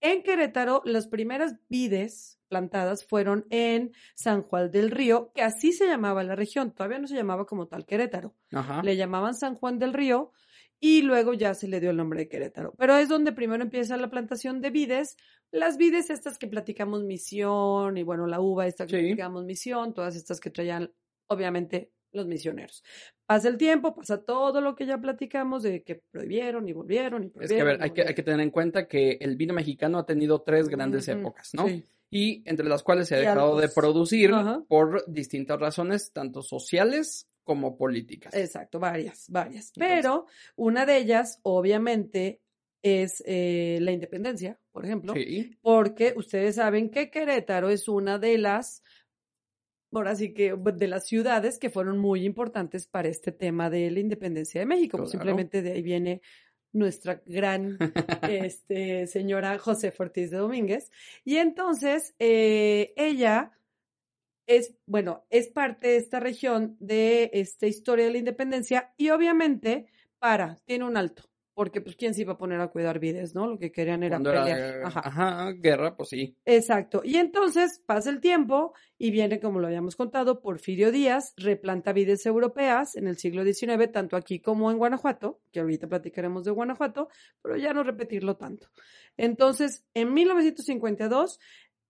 En 0.00 0.22
Querétaro, 0.22 0.82
las 0.84 1.08
primeras 1.08 1.56
vides 1.68 2.38
plantadas 2.46 3.04
fueron 3.04 3.44
en 3.50 3.92
San 4.14 4.42
Juan 4.42 4.70
del 4.70 4.90
Río, 4.90 5.32
que 5.34 5.42
así 5.42 5.72
se 5.72 5.86
llamaba 5.86 6.22
la 6.22 6.36
región, 6.36 6.72
todavía 6.72 6.98
no 7.00 7.08
se 7.08 7.16
llamaba 7.16 7.44
como 7.44 7.66
tal 7.66 7.84
Querétaro. 7.84 8.34
Ajá. 8.52 8.82
Le 8.82 8.96
llamaban 8.96 9.34
San 9.34 9.56
Juan 9.56 9.78
del 9.78 9.92
Río 9.92 10.32
y 10.84 11.02
luego 11.02 11.32
ya 11.32 11.54
se 11.54 11.68
le 11.68 11.78
dio 11.78 11.90
el 11.90 11.96
nombre 11.96 12.18
de 12.18 12.28
Querétaro. 12.28 12.74
Pero 12.76 12.96
es 12.96 13.08
donde 13.08 13.30
primero 13.30 13.62
empieza 13.62 13.96
la 13.96 14.10
plantación 14.10 14.60
de 14.60 14.70
vides. 14.70 15.16
Las 15.52 15.76
vides 15.76 16.10
estas 16.10 16.38
que 16.38 16.48
platicamos 16.48 17.04
misión 17.04 17.96
y 17.96 18.02
bueno, 18.02 18.26
la 18.26 18.40
uva 18.40 18.66
esta 18.66 18.84
que 18.86 18.96
Sí. 18.96 19.02
platicamos 19.04 19.44
misión, 19.44 19.94
todas 19.94 20.16
estas 20.16 20.40
que 20.40 20.50
traían 20.50 20.92
obviamente 21.28 21.92
los 22.10 22.26
misioneros. 22.26 22.82
Pasa 23.26 23.48
el 23.48 23.58
tiempo, 23.58 23.94
pasa 23.94 24.24
todo 24.24 24.60
lo 24.60 24.74
que 24.74 24.84
ya 24.84 24.98
platicamos 24.98 25.62
de 25.62 25.84
que 25.84 26.02
prohibieron 26.10 26.68
y 26.68 26.72
volvieron 26.72 27.22
y 27.22 27.26
Es 27.28 27.32
que, 27.32 27.38
a 27.38 27.46
prohibieron 27.46 27.66
ver, 27.68 27.82
hay 27.84 27.90
que, 27.92 28.02
hay 28.02 28.14
que 28.14 28.22
tener 28.24 28.40
en 28.40 28.50
cuenta 28.50 28.88
que 28.88 29.18
el 29.20 29.36
vino 29.36 29.54
mexicano 29.54 29.98
ha 29.98 30.04
tenido 30.04 30.42
tres 30.42 30.68
grandes 30.68 31.06
épocas, 31.06 31.50
¿no? 31.54 31.68
sí. 31.68 31.84
Y 32.10 32.42
entre 32.44 32.68
las 32.68 32.82
cuales 32.82 33.06
se 33.08 33.14
ha 33.14 33.18
dejado 33.20 33.56
de 33.58 33.68
producir 33.70 34.34
Ajá. 34.34 34.62
por 34.68 35.04
distintas 35.10 35.58
razones, 35.60 36.12
tanto 36.12 36.42
sociales 36.42 37.28
como 37.44 37.76
políticas. 37.76 38.34
Exacto, 38.34 38.78
varias, 38.78 39.26
varias. 39.28 39.72
Entonces- 39.74 39.96
Pero 39.96 40.26
una 40.56 40.86
de 40.86 40.96
ellas, 40.98 41.40
obviamente, 41.42 42.40
es 42.82 43.22
eh, 43.26 43.78
la 43.80 43.92
independencia, 43.92 44.58
por 44.72 44.84
ejemplo. 44.84 45.14
Sí, 45.14 45.56
porque 45.60 46.14
ustedes 46.16 46.56
saben 46.56 46.90
que 46.90 47.10
Querétaro 47.10 47.70
es 47.70 47.88
una 47.88 48.18
de 48.18 48.38
las, 48.38 48.82
ahora 49.92 50.16
sí 50.16 50.34
que 50.34 50.54
de 50.56 50.88
las 50.88 51.06
ciudades 51.06 51.58
que 51.58 51.70
fueron 51.70 51.98
muy 51.98 52.24
importantes 52.24 52.88
para 52.88 53.08
este 53.08 53.30
tema 53.30 53.70
de 53.70 53.90
la 53.90 54.00
independencia 54.00 54.60
de 54.60 54.66
México. 54.66 54.96
Claro. 54.98 55.10
simplemente 55.10 55.62
de 55.62 55.72
ahí 55.72 55.82
viene 55.82 56.22
nuestra 56.72 57.22
gran 57.26 57.76
este, 58.28 59.06
señora 59.06 59.58
José 59.58 59.92
Ortiz 59.96 60.30
de 60.30 60.38
Domínguez. 60.38 60.90
Y 61.24 61.36
entonces 61.36 62.14
eh, 62.18 62.94
ella 62.96 63.52
es, 64.46 64.74
bueno, 64.86 65.24
es 65.30 65.48
parte 65.48 65.88
de 65.88 65.96
esta 65.96 66.20
región 66.20 66.76
de 66.80 67.30
esta 67.32 67.66
historia 67.66 68.06
de 68.06 68.12
la 68.12 68.18
independencia 68.18 68.92
y 68.96 69.10
obviamente 69.10 69.86
para, 70.18 70.60
tiene 70.64 70.84
un 70.84 70.96
alto. 70.96 71.24
Porque, 71.54 71.82
pues, 71.82 71.96
¿quién 71.96 72.14
se 72.14 72.22
iba 72.22 72.32
a 72.32 72.38
poner 72.38 72.62
a 72.62 72.68
cuidar 72.68 72.98
vides, 72.98 73.34
no? 73.34 73.46
Lo 73.46 73.58
que 73.58 73.70
querían 73.70 74.02
era 74.02 74.16
cuando 74.16 74.32
pelear. 74.32 74.58
era 74.58 74.88
Ajá. 74.88 75.02
ajá, 75.04 75.52
guerra, 75.52 75.94
pues 75.94 76.08
sí. 76.08 76.34
Exacto. 76.46 77.02
Y 77.04 77.16
entonces 77.16 77.82
pasa 77.84 78.08
el 78.08 78.20
tiempo 78.20 78.72
y 78.96 79.10
viene, 79.10 79.38
como 79.38 79.60
lo 79.60 79.66
habíamos 79.66 79.94
contado, 79.94 80.40
Porfirio 80.40 80.90
Díaz, 80.90 81.34
replanta 81.36 81.92
vides 81.92 82.24
europeas 82.24 82.96
en 82.96 83.06
el 83.06 83.18
siglo 83.18 83.44
XIX, 83.44 83.92
tanto 83.92 84.16
aquí 84.16 84.40
como 84.40 84.70
en 84.70 84.78
Guanajuato, 84.78 85.42
que 85.52 85.60
ahorita 85.60 85.88
platicaremos 85.88 86.44
de 86.44 86.52
Guanajuato, 86.52 87.08
pero 87.42 87.58
ya 87.58 87.74
no 87.74 87.82
repetirlo 87.82 88.38
tanto. 88.38 88.68
Entonces, 89.18 89.84
en 89.92 90.14
1952, 90.14 91.38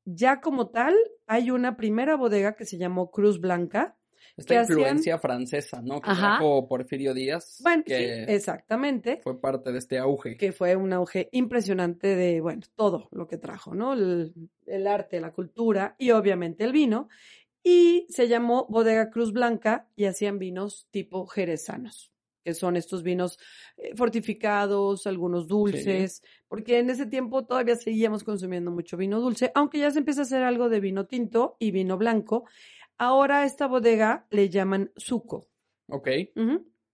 ya 0.04 0.40
como 0.40 0.68
tal, 0.68 0.94
hay 1.26 1.50
una 1.50 1.76
primera 1.76 2.16
bodega 2.16 2.54
que 2.56 2.64
se 2.64 2.78
llamó 2.78 3.10
Cruz 3.10 3.40
Blanca. 3.40 3.96
Esta 4.36 4.54
que 4.54 4.58
hacían- 4.60 4.78
influencia 4.78 5.18
francesa, 5.18 5.82
¿no? 5.82 6.00
Que 6.00 6.10
Ajá. 6.10 6.20
trajo 6.38 6.66
Porfirio 6.66 7.12
Díaz, 7.12 7.58
Bueno, 7.62 7.82
que 7.84 8.24
sí, 8.26 8.32
exactamente. 8.32 9.20
fue 9.22 9.38
parte 9.40 9.72
de 9.72 9.78
este 9.78 9.98
auge. 9.98 10.36
que 10.38 10.52
fue 10.52 10.74
un 10.76 10.92
auge 10.92 11.28
impresionante 11.32 12.16
de, 12.16 12.40
bueno, 12.40 12.62
todo 12.74 13.08
lo 13.10 13.26
que 13.26 13.36
trajo, 13.36 13.74
¿no? 13.74 13.92
El, 13.92 14.32
el 14.66 14.86
arte, 14.86 15.20
la 15.20 15.32
cultura 15.32 15.96
y 15.98 16.12
obviamente 16.12 16.64
el 16.64 16.72
vino. 16.72 17.08
Y 17.64 18.06
se 18.08 18.26
llamó 18.26 18.66
Bodega 18.68 19.10
Cruz 19.10 19.32
Blanca 19.32 19.88
y 19.96 20.06
hacían 20.06 20.38
vinos 20.38 20.88
tipo 20.90 21.26
jerezanos, 21.26 22.11
que 22.44 22.54
son 22.54 22.76
estos 22.76 23.02
vinos 23.02 23.38
eh, 23.76 23.94
fortificados, 23.96 25.06
algunos 25.06 25.46
dulces, 25.46 26.22
porque 26.48 26.78
en 26.78 26.90
ese 26.90 27.06
tiempo 27.06 27.44
todavía 27.44 27.76
seguíamos 27.76 28.24
consumiendo 28.24 28.70
mucho 28.70 28.96
vino 28.96 29.20
dulce, 29.20 29.52
aunque 29.54 29.78
ya 29.78 29.90
se 29.90 29.98
empieza 30.00 30.20
a 30.20 30.24
hacer 30.24 30.42
algo 30.42 30.68
de 30.68 30.80
vino 30.80 31.06
tinto 31.06 31.56
y 31.58 31.70
vino 31.70 31.96
blanco. 31.98 32.44
Ahora 32.98 33.40
a 33.40 33.44
esta 33.44 33.66
bodega 33.66 34.26
le 34.30 34.48
llaman 34.48 34.92
suco. 34.96 35.48
Ok. 35.88 36.08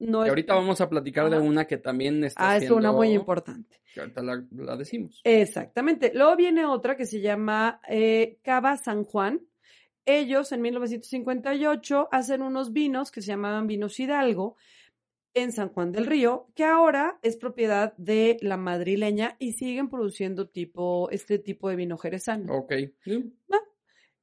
No 0.01 0.23
es- 0.25 0.29
ahorita 0.29 0.55
vamos 0.55 0.81
a 0.81 0.89
platicar 0.89 1.29
de 1.29 1.39
una 1.39 1.67
que 1.67 1.77
también 1.77 2.23
está 2.25 2.51
Ah, 2.51 2.57
es 2.57 2.71
una 2.71 2.93
muy 2.93 3.11
importante. 3.11 3.81
que 3.93 4.01
ahorita 4.01 4.23
la, 4.23 4.45
la 4.53 4.77
decimos. 4.77 5.21
Exactamente. 5.25 6.13
Luego 6.15 6.37
viene 6.37 6.65
otra 6.67 6.97
que 6.97 7.05
se 7.05 7.21
llama 7.21 7.81
eh, 7.89 8.39
Cava 8.43 8.77
San 8.77 9.05
Juan. 9.05 9.41
Ellos 10.07 10.53
en 10.53 10.63
1958 10.63 12.09
hacen 12.13 12.43
unos 12.43 12.73
vinos 12.73 13.11
que 13.11 13.21
se 13.21 13.29
llamaban 13.29 13.67
vinos 13.67 13.99
Hidalgo 14.01 14.57
en 15.35 15.53
San 15.53 15.69
Juan 15.69 15.93
del 15.93 16.07
Río, 16.07 16.49
que 16.55 16.65
ahora 16.65 17.19
es 17.23 17.37
propiedad 17.37 17.95
de 17.97 18.39
la 18.41 18.57
madrileña 18.57 19.37
y 19.39 19.53
siguen 19.53 19.89
produciendo 19.89 20.49
tipo, 20.49 21.09
este 21.11 21.39
tipo 21.39 21.69
de 21.69 21.77
vino 21.77 21.99
jerezano. 21.99 22.53
Ok. 22.53 22.73
Sí. 23.05 23.33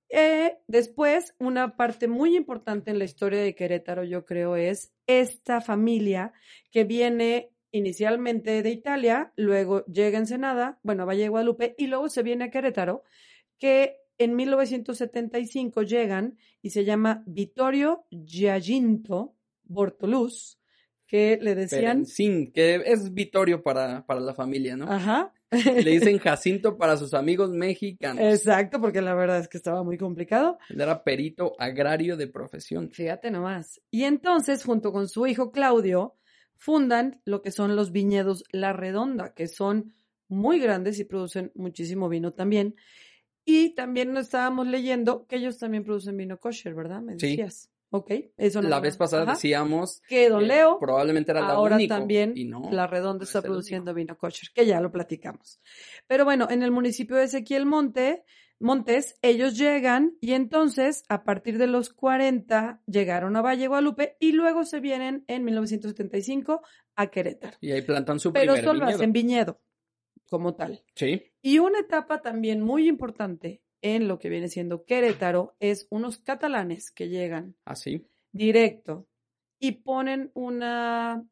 Eh, 0.10 0.58
después, 0.68 1.36
una 1.40 1.76
parte 1.76 2.08
muy 2.08 2.36
importante 2.36 2.92
en 2.92 3.00
la 3.00 3.06
historia 3.06 3.42
de 3.42 3.56
Querétaro, 3.56 4.04
yo 4.04 4.26
creo, 4.26 4.56
es 4.56 4.94
esta 5.08 5.62
familia 5.62 6.32
que 6.72 6.84
viene 6.84 7.52
inicialmente 7.72 8.64
de 8.64 8.70
Italia, 8.70 9.34
luego 9.36 9.86
llega 9.88 10.18
a 10.18 10.22
Ensenada, 10.22 10.80
bueno, 10.84 11.04
a 11.04 11.06
Valle 11.06 11.24
de 11.24 11.30
Guadalupe, 11.30 11.76
y 11.78 11.88
luego 11.88 12.08
se 12.08 12.24
viene 12.24 12.46
a 12.46 12.50
Querétaro, 12.50 13.04
que 13.60 13.98
en 14.18 14.36
1975 14.36 15.82
llegan 15.82 16.38
y 16.62 16.70
se 16.70 16.86
llama 16.86 17.24
Vittorio 17.26 18.06
Giacinto 18.10 19.36
Bortoluz, 19.64 20.60
que 21.16 21.40
le 21.42 21.56
decían, 21.56 21.82
Perencín, 21.82 22.52
que 22.52 22.82
es 22.86 23.14
Vitorio 23.14 23.64
para, 23.64 24.06
para 24.06 24.20
la 24.20 24.34
familia, 24.34 24.76
¿no? 24.76 24.92
ajá, 24.92 25.34
Le 25.52 25.90
dicen 25.92 26.18
Jacinto 26.20 26.78
para 26.78 26.98
sus 26.98 27.14
amigos 27.14 27.52
mexicanos. 27.52 28.22
exacto, 28.22 28.82
porque 28.82 29.02
la 29.02 29.14
verdad 29.14 29.40
es 29.40 29.48
que 29.48 29.56
estaba 29.56 29.82
muy 29.84 29.98
complicado. 29.98 30.58
Él 30.70 30.82
era 30.82 31.04
perito 31.06 31.54
agrario 31.58 32.18
de 32.18 32.28
profesión. 32.28 32.92
Fíjate 32.92 33.32
nomás. 33.32 33.82
Y 33.92 34.04
entonces, 34.04 34.66
junto 34.66 34.92
con 34.92 35.08
su 35.08 35.26
hijo 35.26 35.52
Claudio, 35.52 36.16
fundan 36.58 37.22
lo 37.24 37.42
que 37.42 37.52
son 37.52 37.78
los 37.78 37.94
viñedos 37.94 38.44
La 38.52 38.74
Redonda, 38.74 39.34
que 39.34 39.48
son 39.48 39.94
muy 40.28 40.60
grandes 40.60 41.00
y 41.00 41.06
producen 41.06 41.52
muchísimo 41.56 42.10
vino 42.10 42.34
también. 42.34 42.76
Y 43.46 43.76
también 43.76 44.12
nos 44.12 44.26
estábamos 44.26 44.68
leyendo 44.68 45.28
que 45.28 45.38
ellos 45.38 45.60
también 45.60 45.86
producen 45.86 46.18
vino 46.18 46.40
kosher, 46.40 46.74
¿verdad? 46.74 47.02
Me 47.02 47.18
Sí. 47.20 47.40
Ok, 47.90 48.12
eso 48.38 48.62
no 48.62 48.70
La 48.70 48.80
vez 48.80 48.98
pasada 48.98 49.24
ajá. 49.24 49.34
decíamos 49.34 50.02
que 50.08 50.30
Don 50.30 50.42
que 50.42 50.48
Leo 50.48 50.80
probablemente 50.80 51.32
era 51.32 51.42
la 51.42 51.50
ahora 51.50 51.76
único, 51.76 51.96
también 51.96 52.34
y 52.36 52.46
no, 52.46 52.70
La 52.72 52.88
Redonda 52.88 53.20
no 53.20 53.24
está 53.24 53.40
es 53.40 53.46
produciendo 53.46 53.94
vino 53.94 54.18
kosher, 54.18 54.50
que 54.54 54.66
ya 54.66 54.82
lo 54.82 54.92
platicamos. 54.92 55.62
Pero 56.08 56.26
bueno, 56.26 56.48
en 56.50 56.64
el 56.64 56.72
municipio 56.72 57.16
de 57.16 57.26
Ezequiel 57.26 57.66
Monte, 57.66 58.24
Montes, 58.60 59.18
ellos 59.22 59.58
llegan 59.58 60.16
y 60.22 60.32
entonces 60.32 61.04
a 61.10 61.24
partir 61.24 61.58
de 61.58 61.68
los 61.68 61.90
40 61.90 62.82
llegaron 62.86 63.36
a 63.36 63.42
Valle 63.42 63.68
Guadalupe 63.68 64.16
y 64.20 64.32
luego 64.32 64.64
se 64.64 64.80
vienen 64.80 65.26
en 65.28 65.44
1975 65.44 66.62
a 66.96 67.08
Querétaro. 67.08 67.58
Y 67.60 67.72
ahí 67.72 67.82
plantan 67.82 68.20
su 68.20 68.32
Pero 68.32 68.54
primer 68.54 68.64
solo 68.64 68.86
hacen 68.86 69.12
viñedo 69.12 69.62
como 70.30 70.56
tal. 70.56 70.84
Sí, 70.96 71.22
Y 71.42 71.60
una 71.60 71.80
etapa 71.80 72.22
también 72.22 72.62
muy 72.62 72.88
importante 72.88 73.62
en 73.94 74.08
lo 74.08 74.18
que 74.18 74.30
viene 74.30 74.48
siendo 74.48 74.84
Querétaro 74.84 75.56
es 75.60 75.86
unos 75.92 76.18
catalanes 76.18 76.90
que 76.90 77.08
llegan 77.08 77.56
así. 77.66 78.08
directo 78.32 79.08
y 79.60 79.74
ponen 79.74 80.32
una, 80.34 81.24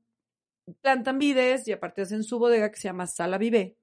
plantan 0.81 1.17
vides 1.17 1.67
y 1.67 1.72
aparte 1.72 2.03
hacen 2.03 2.24
su 2.24 2.38
bodega 2.38 2.69
que 2.69 2.77
se 2.77 2.88
llama 2.89 3.07
Sala 3.07 3.39
Vivé. 3.39 3.75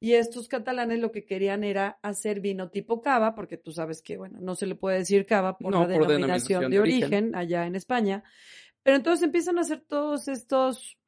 Y 0.00 0.14
estos 0.14 0.48
catalanes 0.48 0.98
lo 0.98 1.12
que 1.12 1.24
querían 1.24 1.62
era 1.62 1.98
hacer 2.02 2.40
vino 2.40 2.70
tipo 2.70 3.00
cava, 3.00 3.34
porque 3.34 3.58
tú 3.58 3.70
sabes 3.70 4.02
que, 4.02 4.16
bueno, 4.16 4.38
no 4.40 4.54
se 4.56 4.66
le 4.66 4.74
puede 4.74 4.98
decir 4.98 5.24
cava 5.24 5.56
por 5.58 5.72
No, 5.72 5.86
la 5.86 5.94
por 5.94 6.08
denominación, 6.08 6.62
denominación 6.62 6.70
de 6.70 6.76
de 6.76 6.80
origen. 6.80 7.24
origen. 7.24 7.36
allá 7.36 7.66
en 7.66 7.76
España. 7.76 8.24
Pero 8.82 8.96
entonces 8.96 9.22
empiezan 9.24 9.58
a 9.58 9.60
hacer 9.60 9.82
todos 9.86 10.26
estos 10.26 10.98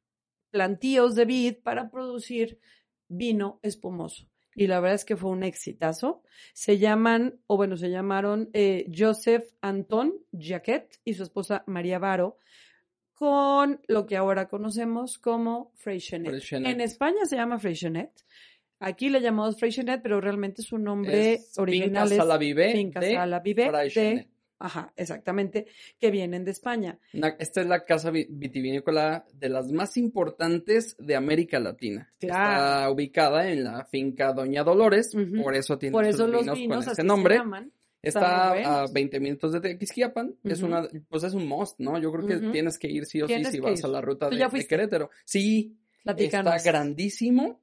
plantíos 0.51 1.15
de 1.15 1.25
vid 1.25 1.55
para 1.63 1.89
producir 1.89 2.59
vino 3.09 3.59
espumoso. 3.63 4.29
Y 4.55 4.67
la 4.67 4.79
verdad 4.79 4.95
es 4.95 5.05
que 5.05 5.15
fue 5.15 5.31
un 5.31 5.43
exitazo. 5.43 6.23
Se 6.53 6.77
llaman, 6.77 7.39
o 7.47 7.57
bueno, 7.57 7.77
se 7.77 7.89
llamaron 7.89 8.49
eh, 8.53 8.85
Joseph 8.95 9.45
Anton 9.61 10.13
Jacquet 10.31 10.99
y 11.03 11.13
su 11.13 11.23
esposa 11.23 11.63
María 11.67 11.99
Varo, 11.99 12.37
con 13.13 13.81
lo 13.87 14.05
que 14.05 14.17
ahora 14.17 14.47
conocemos 14.47 15.17
como 15.17 15.71
Freixenet. 15.75 16.31
Freixenet. 16.31 16.73
En 16.73 16.81
España 16.81 17.25
se 17.25 17.35
llama 17.35 17.59
Freixenet. 17.59 18.11
Aquí 18.79 19.09
le 19.09 19.21
llamamos 19.21 19.57
Freixenet, 19.57 20.01
pero 20.01 20.19
realmente 20.19 20.61
su 20.61 20.77
nombre 20.77 21.35
Es 21.35 21.57
original 21.57 22.09
Finca 22.09 22.15
es 22.15 22.27
Sala 22.27 22.39
Finca 22.39 22.99
de 22.99 23.13
Sala 23.13 23.39
Vivé 23.39 23.63
de, 23.63 23.69
Freixenet. 23.69 24.32
Ajá, 24.59 24.93
exactamente, 24.95 25.67
que 25.99 26.11
vienen 26.11 26.45
de 26.45 26.51
España. 26.51 26.99
Esta 27.39 27.61
es 27.61 27.67
la 27.67 27.83
casa 27.85 28.11
vi- 28.11 28.27
vitivinícola 28.29 29.25
de 29.33 29.49
las 29.49 29.71
más 29.71 29.97
importantes 29.97 30.95
de 30.99 31.15
América 31.15 31.59
Latina. 31.59 32.11
Claro. 32.19 32.53
Está 32.53 32.89
ubicada 32.91 33.49
en 33.49 33.63
la 33.63 33.85
finca 33.85 34.33
Doña 34.33 34.63
Dolores, 34.63 35.13
Ujú. 35.15 35.43
por 35.43 35.55
eso 35.55 35.77
tiene 35.77 35.91
Por 35.93 36.05
sus 36.05 36.15
eso 36.15 36.27
los 36.27 36.41
vinos 36.41 36.57
vinos 36.57 36.77
con 36.77 36.91
ese 36.91 36.95
se 36.95 37.03
nombre. 37.03 37.35
llaman. 37.35 37.71
Está 38.01 38.49
a 38.49 38.53
buenos. 38.53 38.93
20 38.93 39.19
minutos 39.21 39.53
de 39.53 39.61
Tequisquiapan. 39.61 40.35
Es 40.43 40.57
Ujú. 40.59 40.67
una, 40.67 40.87
pues 41.07 41.23
es 41.23 41.33
un 41.33 41.47
must, 41.47 41.79
¿no? 41.79 41.97
Yo 41.99 42.11
creo 42.11 42.27
que 42.27 42.35
Ujú. 42.35 42.51
tienes 42.51 42.77
que 42.77 42.89
ir 42.89 43.05
sí 43.05 43.21
o 43.21 43.27
sí 43.29 43.45
si 43.45 43.59
vas 43.61 43.79
ir. 43.79 43.85
a 43.85 43.87
la 43.87 44.01
ruta 44.01 44.29
¿Tú 44.29 44.35
de, 44.35 44.45
de? 44.45 44.67
Querétaro. 44.67 45.09
Sí, 45.23 45.77
Platícanos. 46.03 46.53
está 46.55 46.69
grandísimo. 46.71 47.61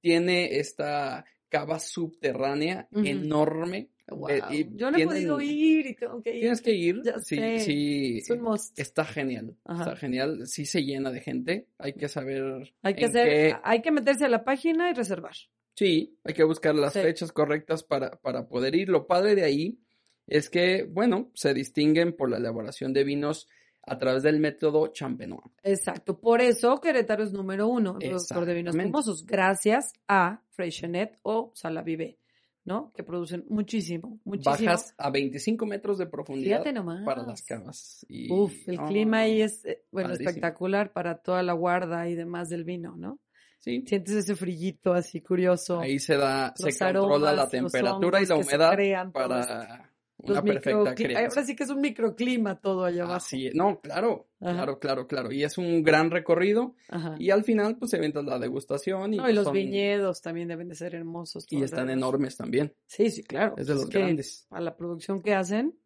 Tiene 0.00 0.58
esta 0.60 1.24
cava 1.48 1.80
subterránea 1.80 2.86
enorme. 2.92 3.88
Wow. 4.10 4.28
Eh, 4.28 4.40
y 4.50 4.76
Yo 4.76 4.90
no 4.90 4.98
he 4.98 5.04
podido 5.04 5.40
ir 5.40 5.86
y 5.86 5.94
tengo 5.94 6.20
que 6.22 6.34
ir. 6.34 6.40
Tienes 6.40 6.60
que 6.62 6.72
ir. 6.74 7.00
Ya 7.04 7.18
sí, 7.18 7.36
sé. 7.36 7.58
sí. 7.60 8.18
Es 8.18 8.30
un 8.30 8.42
must. 8.42 8.78
Está 8.78 9.04
genial. 9.04 9.56
Ajá. 9.64 9.82
Está 9.84 9.96
genial. 9.96 10.46
Sí 10.46 10.66
se 10.66 10.82
llena 10.82 11.10
de 11.10 11.20
gente. 11.20 11.68
Hay 11.78 11.92
que 11.94 12.08
saber. 12.08 12.74
Hay 12.82 12.94
que 12.94 13.06
hacer, 13.06 13.28
qué- 13.28 13.56
hay 13.62 13.82
que 13.82 13.90
meterse 13.90 14.24
a 14.24 14.28
la 14.28 14.44
página 14.44 14.90
y 14.90 14.94
reservar. 14.94 15.34
Sí, 15.74 16.18
hay 16.24 16.34
que 16.34 16.44
buscar 16.44 16.74
las 16.74 16.92
Sí. 16.92 17.00
fechas 17.00 17.32
correctas 17.32 17.82
para, 17.84 18.10
para 18.20 18.48
poder 18.48 18.74
ir. 18.74 18.88
Lo 18.88 19.06
padre 19.06 19.34
de 19.34 19.44
ahí 19.44 19.78
es 20.26 20.50
que, 20.50 20.84
bueno, 20.84 21.30
se 21.34 21.54
distinguen 21.54 22.14
por 22.14 22.30
la 22.30 22.36
elaboración 22.36 22.92
de 22.92 23.04
vinos 23.04 23.48
a 23.82 23.96
través 23.98 24.22
del 24.22 24.38
método 24.40 24.88
champenois. 24.88 25.40
Exacto. 25.62 26.20
Por 26.20 26.42
eso 26.42 26.78
Querétaro 26.80 27.24
es 27.24 27.32
número 27.32 27.66
uno 27.66 27.96
en 27.98 28.10
productor 28.10 28.44
de 28.44 28.54
vinos 28.54 28.76
espumosos, 28.76 29.24
gracias 29.24 29.94
a 30.06 30.42
Freixenet 30.50 31.18
o 31.22 31.50
Sala 31.54 31.82
Vivé, 31.82 32.18
¿no? 32.64 32.92
Que 32.94 33.02
producen 33.02 33.44
muchísimo, 33.48 34.20
muchísimo. 34.24 34.50
Bajas 34.66 34.94
a 34.98 35.10
25 35.10 35.66
metros 35.66 35.98
de 35.98 36.06
profundidad 36.06 36.58
Fíjate 36.58 36.72
nomás. 36.72 37.04
para 37.04 37.22
las 37.22 37.42
cavas. 37.42 38.04
Y, 38.08 38.30
Uf, 38.32 38.68
el 38.68 38.76
no, 38.76 38.86
clima 38.86 39.18
ahí 39.20 39.42
es, 39.42 39.64
eh, 39.64 39.82
bueno, 39.90 40.10
Padrísimo. 40.10 40.30
espectacular 40.30 40.92
para 40.92 41.18
toda 41.18 41.42
la 41.42 41.52
guarda 41.54 42.08
y 42.08 42.14
demás 42.14 42.48
del 42.48 42.64
vino, 42.64 42.96
¿no? 42.96 43.18
Sí, 43.58 43.84
Sientes 43.86 44.14
ese 44.14 44.34
frillito 44.36 44.94
así 44.94 45.20
curioso. 45.20 45.80
ahí 45.80 45.98
se 45.98 46.16
da, 46.16 46.54
se 46.56 46.66
los 46.66 46.78
controla 46.78 47.30
aromas, 47.30 47.36
la 47.36 47.42
los 47.42 47.50
temperatura 47.50 48.18
y 48.22 48.26
la 48.26 48.26
se 48.26 48.42
humedad 48.42 49.12
para 49.12 49.89
una 50.22 50.42
perfecta. 50.42 51.18
Ahora 51.20 51.44
sí 51.44 51.54
que 51.56 51.64
es 51.64 51.70
un 51.70 51.80
microclima 51.80 52.60
todo 52.60 52.84
allá 52.84 53.02
abajo. 53.04 53.16
Así 53.16 53.46
es. 53.48 53.54
No, 53.54 53.80
claro, 53.80 54.28
Ajá. 54.40 54.54
claro, 54.54 54.78
claro, 54.78 55.06
claro. 55.06 55.32
Y 55.32 55.44
es 55.44 55.58
un 55.58 55.82
gran 55.82 56.10
recorrido. 56.10 56.74
Ajá. 56.88 57.16
Y 57.18 57.30
al 57.30 57.44
final, 57.44 57.76
pues, 57.78 57.90
se 57.90 57.96
avientas 57.96 58.24
la 58.24 58.38
degustación. 58.38 59.14
Y, 59.14 59.16
No, 59.18 59.22
y 59.22 59.26
pues, 59.26 59.34
los 59.36 59.44
son- 59.44 59.54
viñedos 59.54 60.22
también 60.22 60.48
deben 60.48 60.68
de 60.68 60.74
ser 60.74 60.94
hermosos. 60.94 61.46
Y 61.50 61.62
están 61.62 61.90
enormes 61.90 62.36
también. 62.36 62.74
Sí, 62.86 63.10
sí, 63.10 63.22
claro. 63.22 63.54
Es 63.56 63.66
de 63.66 63.74
los 63.74 63.88
grandes. 63.88 64.46
A 64.50 64.60
la 64.60 64.76
producción 64.76 65.20
que 65.22 65.34
hacen, 65.34 65.76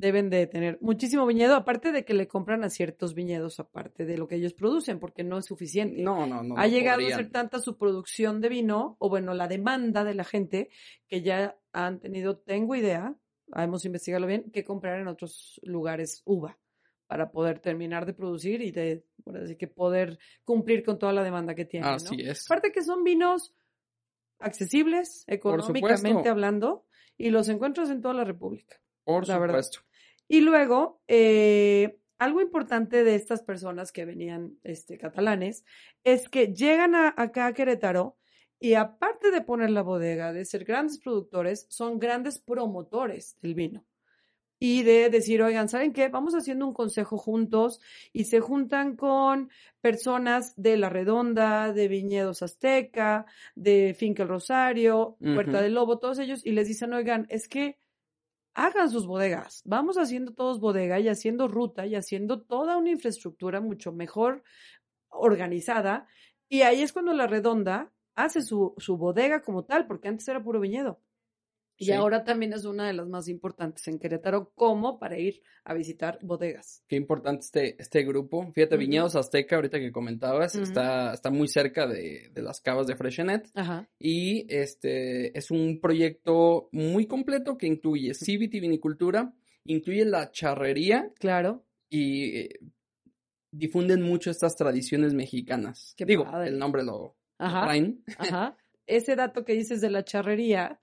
deben 0.00 0.30
de 0.30 0.46
tener 0.46 0.78
muchísimo 0.80 1.26
viñedo, 1.26 1.56
aparte 1.56 1.90
de 1.90 2.04
que 2.04 2.14
le 2.14 2.28
compran 2.28 2.62
a 2.62 2.70
ciertos 2.70 3.14
viñedos, 3.14 3.58
aparte 3.58 4.04
de 4.06 4.16
lo 4.16 4.28
que 4.28 4.36
ellos 4.36 4.54
producen, 4.54 5.00
porque 5.00 5.24
no 5.24 5.38
es 5.38 5.46
suficiente. 5.46 6.00
No, 6.00 6.24
no, 6.24 6.44
no. 6.44 6.56
ha 6.56 6.66
no 6.66 6.68
llegado 6.68 6.98
podrían. 6.98 7.18
a 7.18 7.22
ser 7.24 7.32
tanta 7.32 7.58
su 7.58 7.76
producción 7.76 8.40
de 8.40 8.48
vino, 8.48 8.94
o 9.00 9.08
bueno, 9.08 9.34
la 9.34 9.48
demanda 9.48 10.04
de 10.04 10.14
la 10.14 10.22
gente, 10.22 10.70
que 11.08 11.22
ya 11.22 11.56
han 11.72 11.98
tenido, 11.98 12.36
tengo 12.38 12.76
idea, 12.76 13.16
hemos 13.56 13.84
investigado 13.84 14.26
bien, 14.26 14.50
que 14.50 14.64
comprar 14.64 15.00
en 15.00 15.08
otros 15.08 15.60
lugares 15.62 16.22
uva 16.24 16.58
para 17.06 17.30
poder 17.30 17.58
terminar 17.60 18.04
de 18.04 18.12
producir 18.12 18.60
y 18.60 18.70
de, 18.70 19.04
por 19.24 19.36
así 19.38 19.56
que 19.56 19.66
poder 19.66 20.18
cumplir 20.44 20.84
con 20.84 20.98
toda 20.98 21.12
la 21.12 21.22
demanda 21.24 21.54
que 21.54 21.64
tienen. 21.64 21.88
¿no? 21.90 21.96
Así 21.96 22.20
es. 22.20 22.44
Aparte 22.50 22.70
que 22.72 22.82
son 22.82 23.02
vinos 23.04 23.54
accesibles, 24.38 25.24
económicamente 25.26 26.28
hablando, 26.28 26.84
y 27.16 27.30
los 27.30 27.48
encuentras 27.48 27.90
en 27.90 28.00
toda 28.00 28.14
la 28.14 28.24
República. 28.24 28.80
Por 29.04 29.26
la 29.26 29.38
verdad. 29.38 29.62
supuesto. 29.62 29.80
Y 30.28 30.40
luego, 30.42 31.00
eh, 31.08 31.98
algo 32.18 32.40
importante 32.42 33.02
de 33.04 33.14
estas 33.14 33.42
personas 33.42 33.90
que 33.92 34.04
venían 34.04 34.58
este, 34.62 34.98
catalanes 34.98 35.64
es 36.04 36.28
que 36.28 36.48
llegan 36.52 36.94
a- 36.94 37.14
acá 37.16 37.46
a 37.46 37.54
Querétaro 37.54 38.18
y 38.60 38.74
aparte 38.74 39.30
de 39.30 39.40
poner 39.40 39.70
la 39.70 39.82
bodega, 39.82 40.32
de 40.32 40.44
ser 40.44 40.64
grandes 40.64 40.98
productores, 40.98 41.66
son 41.68 41.98
grandes 41.98 42.38
promotores 42.38 43.36
del 43.40 43.54
vino. 43.54 43.84
Y 44.60 44.82
de 44.82 45.08
decir, 45.08 45.40
oigan, 45.40 45.68
¿saben 45.68 45.92
qué? 45.92 46.08
Vamos 46.08 46.34
haciendo 46.34 46.66
un 46.66 46.74
consejo 46.74 47.16
juntos 47.16 47.80
y 48.12 48.24
se 48.24 48.40
juntan 48.40 48.96
con 48.96 49.50
personas 49.80 50.52
de 50.56 50.76
La 50.76 50.88
Redonda, 50.88 51.72
de 51.72 51.86
Viñedos 51.86 52.42
Azteca, 52.42 53.24
de 53.54 53.94
Finca 53.96 54.24
El 54.24 54.30
Rosario, 54.30 55.16
Puerta 55.20 55.62
del 55.62 55.74
Lobo, 55.74 56.00
todos 56.00 56.18
ellos, 56.18 56.44
y 56.44 56.50
les 56.50 56.66
dicen, 56.66 56.92
oigan, 56.92 57.26
es 57.28 57.48
que 57.48 57.78
hagan 58.54 58.90
sus 58.90 59.06
bodegas. 59.06 59.62
Vamos 59.64 59.96
haciendo 59.96 60.34
todos 60.34 60.58
bodega 60.58 60.98
y 60.98 61.06
haciendo 61.06 61.46
ruta 61.46 61.86
y 61.86 61.94
haciendo 61.94 62.42
toda 62.42 62.76
una 62.76 62.90
infraestructura 62.90 63.60
mucho 63.60 63.92
mejor 63.92 64.42
organizada. 65.06 66.08
Y 66.48 66.62
ahí 66.62 66.82
es 66.82 66.92
cuando 66.92 67.12
la 67.12 67.28
redonda 67.28 67.92
hace 68.24 68.42
su, 68.42 68.74
su 68.78 68.96
bodega 68.96 69.42
como 69.42 69.64
tal, 69.64 69.86
porque 69.86 70.08
antes 70.08 70.26
era 70.28 70.42
puro 70.42 70.60
viñedo. 70.60 71.00
Y 71.80 71.84
Sí. 71.86 71.92
ahora 71.92 72.24
también 72.24 72.52
es 72.52 72.64
una 72.64 72.88
de 72.88 72.92
las 72.92 73.06
más 73.06 73.28
importantes 73.28 73.86
en 73.86 74.00
Querétaro, 74.00 74.50
como 74.56 74.98
para 74.98 75.16
ir 75.16 75.40
a 75.62 75.74
visitar 75.74 76.18
bodegas. 76.22 76.82
Qué 76.88 76.96
importante 76.96 77.44
este, 77.44 77.80
este 77.80 78.02
grupo. 78.02 78.50
Fíjate. 78.52 78.76
Viñedos 78.76 79.14
Azteca, 79.14 79.54
ahorita 79.54 79.78
que 79.78 79.92
comentabas, 79.92 80.56
está, 80.56 81.12
está 81.14 81.30
muy 81.30 81.46
cerca 81.46 81.86
de, 81.86 82.30
de 82.32 82.42
las 82.42 82.60
cavas 82.60 82.88
de 82.88 82.96
Freshenet. 82.96 83.48
Ajá. 83.54 83.88
Y 83.96 84.52
este 84.52 85.38
es 85.38 85.52
un 85.52 85.78
proyecto 85.80 86.68
muy 86.72 87.06
completo 87.06 87.56
que 87.56 87.68
incluye 87.68 88.12
sí 88.12 88.36
vitivinicultura, 88.38 89.32
incluye 89.64 90.04
la 90.04 90.32
charrería 90.32 91.12
Claro. 91.20 91.64
y 91.88 92.38
eh, 92.38 92.58
difunden 93.52 94.02
mucho 94.02 94.32
estas 94.32 94.56
tradiciones 94.56 95.14
mexicanas. 95.14 95.94
Qué 95.96 96.04
Digo, 96.04 96.24
padre. 96.24 96.48
el 96.48 96.58
nombre 96.58 96.82
lo 96.82 97.14
Ajá. 97.38 97.68
Ajá. 98.18 98.56
Ese 98.86 99.16
dato 99.16 99.44
que 99.44 99.52
dices 99.52 99.80
de 99.80 99.90
la 99.90 100.02
charrería, 100.02 100.80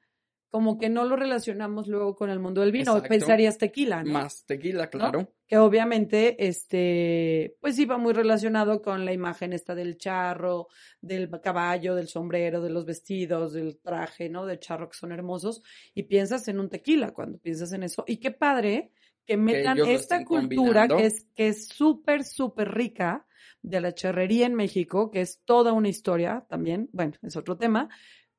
como 0.55 0.77
que 0.77 0.87
no 0.87 1.03
lo 1.03 1.17
relacionamos 1.17 1.87
luego 1.87 2.15
con 2.15 2.29
el 2.29 2.39
mundo 2.39 2.61
del 2.61 2.71
vino. 2.71 2.91
Exacto. 2.91 3.09
Pensarías 3.09 3.57
tequila, 3.57 4.03
¿no? 4.03 4.13
Más 4.13 4.45
tequila, 4.45 4.89
claro. 4.89 5.33
que 5.47 5.57
obviamente, 5.57 6.47
este, 6.47 7.57
pues 7.59 7.77
iba 7.77 7.97
muy 7.97 8.13
relacionado 8.13 8.81
con 8.81 9.03
la 9.03 9.11
imagen 9.11 9.51
esta 9.51 9.75
del 9.75 9.97
charro, 9.97 10.67
del 11.01 11.29
caballo, 11.41 11.93
del 11.93 12.07
sombrero, 12.07 12.61
de 12.61 12.69
los 12.69 12.85
vestidos, 12.85 13.51
del 13.51 13.79
traje, 13.79 14.29
¿no? 14.29 14.45
Del 14.45 14.59
charro 14.59 14.87
que 14.87 14.97
son 14.97 15.11
hermosos, 15.11 15.61
y 15.93 16.03
piensas 16.03 16.47
en 16.47 16.61
un 16.61 16.69
tequila 16.69 17.11
cuando 17.11 17.37
piensas 17.37 17.73
en 17.73 17.83
eso. 17.83 18.05
Y 18.07 18.17
qué 18.17 18.31
padre 18.31 18.91
que 19.25 19.35
metan 19.35 19.79
esta 19.79 20.23
cultura 20.23 20.87
combinando. 20.87 20.97
que 20.97 21.05
es, 21.07 21.27
que 21.35 21.47
es 21.49 21.67
súper, 21.67 22.23
súper 22.23 22.71
rica 22.71 23.25
de 23.65 23.81
la 23.81 23.93
charrería 23.93 24.45
en 24.45 24.55
México, 24.55 25.11
que 25.11 25.21
es 25.21 25.41
toda 25.43 25.73
una 25.73 25.89
historia 25.89 26.45
también, 26.47 26.89
bueno, 26.93 27.13
es 27.23 27.35
otro 27.35 27.57
tema, 27.57 27.89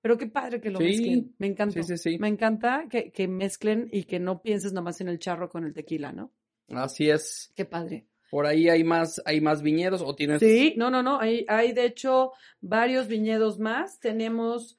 pero 0.00 0.16
qué 0.16 0.28
padre 0.28 0.60
que 0.60 0.70
lo 0.70 0.78
Sí, 0.78 0.84
mezclen. 0.84 1.34
Me 1.38 1.46
encanta. 1.48 1.82
Sí, 1.82 1.96
sí, 1.96 1.98
sí. 1.98 2.18
Me 2.18 2.28
encanta 2.28 2.86
que, 2.88 3.10
que 3.10 3.26
mezclen 3.26 3.88
y 3.90 4.04
que 4.04 4.20
no 4.20 4.40
pienses 4.40 4.72
nomás 4.72 5.00
en 5.00 5.08
el 5.08 5.18
charro 5.18 5.48
con 5.48 5.64
el 5.64 5.74
tequila, 5.74 6.12
¿no? 6.12 6.32
Así 6.68 7.10
es. 7.10 7.52
Qué 7.56 7.64
padre. 7.64 8.06
Por 8.30 8.46
ahí 8.46 8.68
hay 8.68 8.84
más, 8.84 9.20
hay 9.24 9.40
más 9.40 9.62
viñedos 9.62 10.02
o 10.02 10.14
tienes. 10.14 10.38
Sí, 10.40 10.74
no, 10.76 10.90
no, 10.90 11.02
no. 11.02 11.20
Hay, 11.20 11.44
hay 11.48 11.72
de 11.72 11.86
hecho 11.86 12.32
varios 12.60 13.08
viñedos 13.08 13.58
más. 13.58 13.98
Tenemos. 13.98 14.78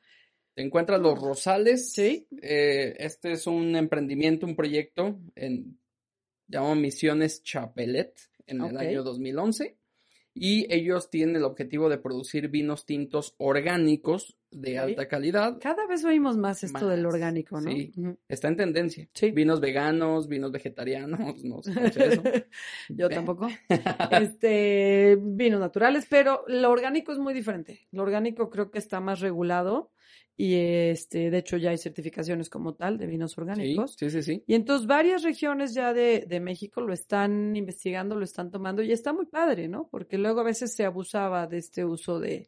Te 0.54 0.62
encuentras 0.62 1.02
los 1.02 1.20
Rosales. 1.20 1.92
Sí. 1.92 2.28
Eh, 2.42 2.96
este 2.98 3.34
es 3.34 3.48
un 3.48 3.76
emprendimiento, 3.76 4.46
un 4.46 4.56
proyecto 4.56 5.20
en 5.36 5.78
llamado 6.48 6.76
Misiones 6.76 7.44
Chapelet 7.44 8.18
en 8.46 8.62
el 8.62 8.78
año 8.78 9.04
2011 9.04 9.78
y 10.39 10.65
ellos 10.73 11.10
tienen 11.10 11.36
el 11.36 11.43
objetivo 11.43 11.89
de 11.89 11.97
producir 11.97 12.50
vinos 12.50 12.86
tintos 12.86 13.36
orgánicos 13.38 14.38
de 14.52 14.78
alta 14.80 15.08
calidad. 15.08 15.58
Cada 15.60 15.86
vez 15.88 16.06
oímos 16.06 16.38
más 16.38 16.63
esto 16.63 16.88
del 16.88 17.06
orgánico, 17.06 17.60
¿no? 17.60 17.69
sí. 17.69 17.91
Está 18.30 18.47
en 18.47 18.56
tendencia. 18.56 19.10
Sí. 19.13 19.32
Vinos 19.32 19.60
veganos, 19.60 20.28
vinos 20.28 20.52
vegetarianos, 20.52 21.43
no 21.43 21.62
sé 21.62 21.73
eso. 21.86 22.23
Yo 22.89 23.10
tampoco. 23.10 23.47
Este, 24.12 25.17
vinos 25.21 25.60
naturales, 25.60 26.06
pero 26.10 26.43
lo 26.47 26.71
orgánico 26.71 27.12
es 27.12 27.19
muy 27.19 27.34
diferente. 27.34 27.88
Lo 27.91 28.04
orgánico 28.04 28.50
creo 28.50 28.71
que 28.71 28.80
está 28.80 29.00
más 29.00 29.19
regulado 29.19 29.91
y 30.39 30.54
este, 30.56 31.32
de 31.32 31.38
hecho 31.39 31.58
ya 31.58 31.71
hay 31.71 31.78
certificaciones 31.80 32.47
como 32.50 32.76
tal 32.76 33.00
de 33.00 33.08
vinos 33.08 33.36
orgánicos. 33.39 33.95
sí, 33.97 34.10
sí, 34.12 34.21
sí. 34.21 34.43
Y 34.45 34.54
entonces 34.54 34.86
varias 34.86 35.23
regiones 35.23 35.73
ya 35.73 35.93
de, 35.93 36.26
de 36.28 36.39
México 36.39 36.80
lo 36.82 36.93
están 36.93 37.56
investigando, 37.56 38.15
lo 38.15 38.23
están 38.23 38.52
tomando 38.52 38.84
y 38.84 38.91
está 38.91 39.13
muy 39.13 39.26
padre, 39.26 39.67
¿no? 39.67 39.88
Porque 39.89 40.19
luego 40.19 40.41
a 40.41 40.43
veces 40.43 40.76
se 40.76 40.86
abusaba 40.86 41.47
de 41.47 41.58
este 41.58 41.84
uso 41.84 42.19
de 42.19 42.47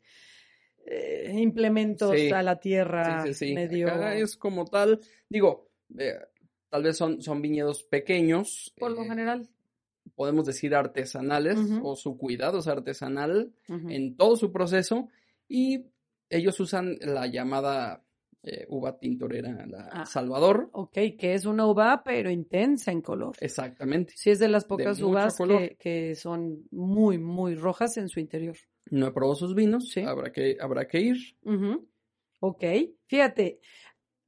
eh, 0.85 1.33
implementos 1.39 2.11
Sí. 2.15 2.29
a 2.31 2.43
la 2.43 2.59
tierra 2.59 3.23
Sí, 3.23 3.33
sí, 3.33 3.47
sí. 3.47 3.53
medio... 3.55 3.87
Acá 3.87 4.15
es 4.15 4.37
como 4.37 4.65
tal, 4.65 4.99
digo, 5.27 5.69
eh, 5.97 6.13
tal 6.69 6.83
vez 6.83 6.95
son, 6.95 7.21
son 7.23 7.41
viñedos 7.41 7.81
pequeños. 7.83 8.71
Por 8.77 8.91
lo 8.91 9.01
eh, 9.03 9.07
general. 9.07 9.47
Podemos 10.15 10.45
decir 10.45 10.75
artesanales 10.75 11.57
o 11.81 11.95
su 11.95 12.17
cuidado 12.17 12.59
es 12.59 12.67
artesanal 12.67 13.53
en 13.67 14.15
todo 14.15 14.35
su 14.35 14.51
proceso 14.51 15.07
y 15.47 15.85
ellos 16.29 16.59
usan 16.59 16.97
la 17.01 17.27
llamada 17.27 18.03
eh, 18.41 18.65
uva 18.69 18.97
tintorera, 18.97 19.65
la 19.67 19.89
Ah. 19.91 20.05
Salvador. 20.05 20.69
Ok, 20.71 20.93
que 21.17 21.33
es 21.33 21.45
una 21.45 21.65
uva, 21.65 22.01
pero 22.05 22.29
intensa 22.29 22.91
en 22.91 23.01
color. 23.01 23.35
Exactamente. 23.41 24.13
Sí, 24.15 24.29
es 24.29 24.39
de 24.39 24.47
las 24.47 24.63
pocas 24.63 25.01
uvas 25.01 25.35
que, 25.37 25.75
que 25.77 26.15
son 26.15 26.63
muy, 26.71 27.17
muy 27.17 27.55
rojas 27.55 27.97
en 27.97 28.07
su 28.07 28.19
interior. 28.21 28.55
No 28.91 29.07
he 29.07 29.11
probado 29.11 29.35
sus 29.35 29.53
vinos, 29.55 29.89
Sí. 29.89 30.01
habrá, 30.01 30.31
que, 30.31 30.55
habrá 30.59 30.87
que 30.87 30.99
ir. 31.01 31.17
Ujú. 31.43 31.89
Ok, 32.39 32.63
fíjate, 33.07 33.59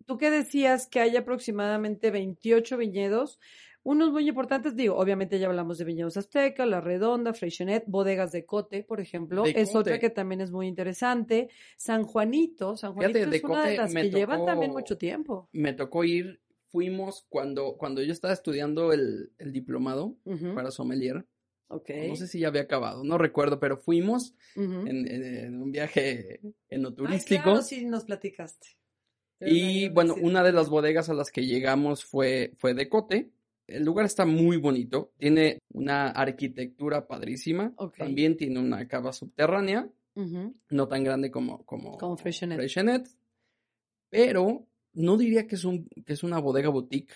tú 0.06 0.18
que 0.18 0.30
decías 0.30 0.88
que 0.88 1.00
hay 1.00 1.16
aproximadamente 1.16 2.12
28 2.12 2.76
viñedos, 2.76 3.40
unos 3.84 4.12
muy 4.12 4.28
importantes, 4.28 4.76
digo, 4.76 4.96
obviamente 4.98 5.40
ya 5.40 5.48
hablamos 5.48 5.78
de 5.78 5.86
viñedos 5.86 6.16
Azteca, 6.18 6.66
La 6.66 6.82
Redonda, 6.82 7.34
Freixenet, 7.34 7.84
bodegas 7.88 8.32
de 8.32 8.46
Cote, 8.46 8.84
por 8.84 9.00
ejemplo, 9.02 9.44
De 9.44 9.54
es 9.56 9.76
otra 9.76 9.98
que 10.00 10.10
también 10.10 10.42
es 10.42 10.52
muy 10.52 10.68
interesante. 10.68 11.50
San 11.78 12.04
Juanito, 12.04 12.78
San 12.78 12.94
Juanito 12.94 13.18
Fíjate, 13.20 13.36
es 13.38 13.42
de 13.42 13.48
una 13.48 13.66
de 13.66 13.78
las 13.78 13.94
que 13.94 14.10
llevan 14.12 14.46
también 14.46 14.72
mucho 14.72 14.98
tiempo. 14.98 15.50
Me 15.52 15.74
tocó 15.74 16.04
ir, 16.04 16.42
fuimos 16.68 17.26
cuando, 17.28 17.76
cuando 17.78 18.02
yo 18.04 18.12
estaba 18.14 18.34
estudiando 18.34 18.94
el, 18.94 19.32
el 19.40 19.52
diplomado 19.52 20.16
para 20.56 20.70
sommelier. 20.72 21.26
No 22.10 22.16
sé 22.18 22.28
si 22.28 22.40
ya 22.42 22.50
había 22.50 22.62
acabado, 22.64 23.04
no 23.06 23.18
recuerdo, 23.18 23.60
pero 23.60 23.78
fuimos 23.78 24.36
en, 24.56 25.08
en- 25.08 25.24
en 25.24 25.62
un 25.62 25.72
viaje 25.72 26.40
Ay, 26.44 26.54
enoturístico. 26.70 27.44
claro, 27.44 27.62
sí 27.62 27.86
nos 27.86 28.04
platicaste. 28.04 28.68
Y 29.40 29.90
bueno, 29.90 30.14
una 30.22 30.44
de 30.44 30.52
las 30.52 30.70
bodegas 30.70 31.10
a 31.10 31.14
las 31.14 31.32
que 31.32 31.46
llegamos 31.46 32.06
fue, 32.06 32.54
fue 32.58 32.74
de 32.76 32.88
Cote. 32.90 33.32
El 33.68 33.84
lugar 33.84 34.06
está 34.06 34.26
muy 34.26 34.58
bonito, 34.58 35.14
tiene 35.18 35.60
una 35.74 36.10
arquitectura 36.10 37.08
padrísima, 37.08 37.74
también 37.98 38.36
tiene 38.36 38.60
una 38.60 38.88
cava 38.88 39.14
subterránea, 39.14 39.90
no 40.16 40.88
tan 40.88 41.04
grande 41.04 41.32
como, 41.32 41.64
como, 41.66 41.98
Como. 41.98 42.18
Freixenet, 42.18 43.08
pero 44.10 44.68
no 44.94 45.18
diría 45.18 45.48
que 45.48 45.56
es, 45.56 45.64
un, 45.64 45.88
que 46.06 46.14
es 46.14 46.24
una 46.24 46.40
bodega 46.40 46.70
boutique, 46.70 47.14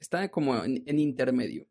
está 0.00 0.28
como 0.30 0.64
en, 0.64 0.82
en 0.86 0.98
intermedio. 0.98 1.68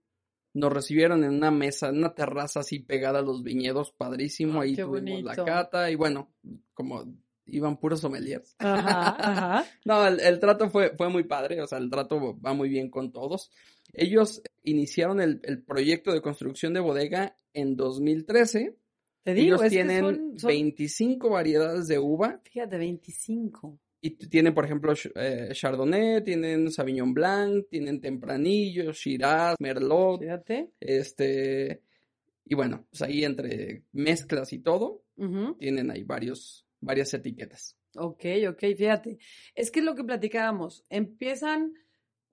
Nos 0.53 0.71
recibieron 0.71 1.23
en 1.23 1.31
una 1.33 1.51
mesa, 1.51 1.89
en 1.89 1.97
una 1.97 2.13
terraza 2.13 2.59
así 2.61 2.79
pegada 2.79 3.19
a 3.19 3.23
los 3.23 3.41
viñedos, 3.43 3.91
padrísimo, 3.91 4.61
Ay, 4.61 4.71
ahí 4.71 4.75
tuvimos 4.75 5.23
la 5.23 5.35
cata 5.35 5.89
y 5.89 5.95
bueno, 5.95 6.33
como 6.73 7.05
iban 7.51 7.77
puros 7.77 7.99
sommeliers. 8.01 8.55
Ajá, 8.59 9.15
ajá. 9.19 9.65
No, 9.85 10.07
el, 10.07 10.19
el 10.19 10.39
trato 10.39 10.69
fue, 10.69 10.95
fue 10.97 11.09
muy 11.09 11.23
padre, 11.23 11.61
o 11.61 11.67
sea, 11.67 11.77
el 11.77 11.89
trato 11.89 12.39
va 12.39 12.53
muy 12.53 12.69
bien 12.69 12.89
con 12.89 13.11
todos. 13.11 13.51
Ellos 13.93 14.41
iniciaron 14.63 15.19
el, 15.21 15.39
el 15.43 15.61
proyecto 15.63 16.11
de 16.13 16.21
construcción 16.21 16.73
de 16.73 16.79
bodega 16.79 17.35
en 17.53 17.75
2013. 17.75 18.75
Te 19.23 19.33
digo, 19.33 19.55
Ellos 19.55 19.61
es 19.63 19.69
que 19.69 19.75
tienen 19.75 19.99
son, 20.03 20.39
son- 20.39 20.47
25 20.47 21.29
variedades 21.29 21.87
de 21.87 21.99
uva 21.99 22.39
fíjate, 22.43 22.77
25. 22.77 23.77
y 24.01 24.11
tienen, 24.11 24.53
por 24.55 24.65
ejemplo, 24.65 24.93
eh, 25.15 25.49
Chardonnay, 25.53 26.23
tienen 26.23 26.71
Sauvignon 26.71 27.13
Blanc, 27.13 27.67
tienen 27.69 28.01
Tempranillo, 28.01 28.93
Shiraz, 28.93 29.57
Merlot, 29.59 30.21
Fíjate. 30.21 30.71
este, 30.79 31.81
y 32.45 32.55
bueno, 32.55 32.87
pues 32.89 33.01
ahí 33.03 33.23
entre 33.23 33.83
mezclas 33.91 34.53
y 34.53 34.59
todo, 34.59 35.03
tienen 35.59 35.91
ahí 35.91 36.01
varios, 36.03 36.65
varias 36.81 37.13
etiquetas. 37.13 37.77
Ok, 37.95 38.25
ok, 38.49 38.59
fíjate. 38.77 39.17
Es 39.55 39.71
que 39.71 39.79
es 39.79 39.85
lo 39.85 39.95
que 39.95 40.03
platicábamos. 40.03 40.83
Empiezan 40.89 41.73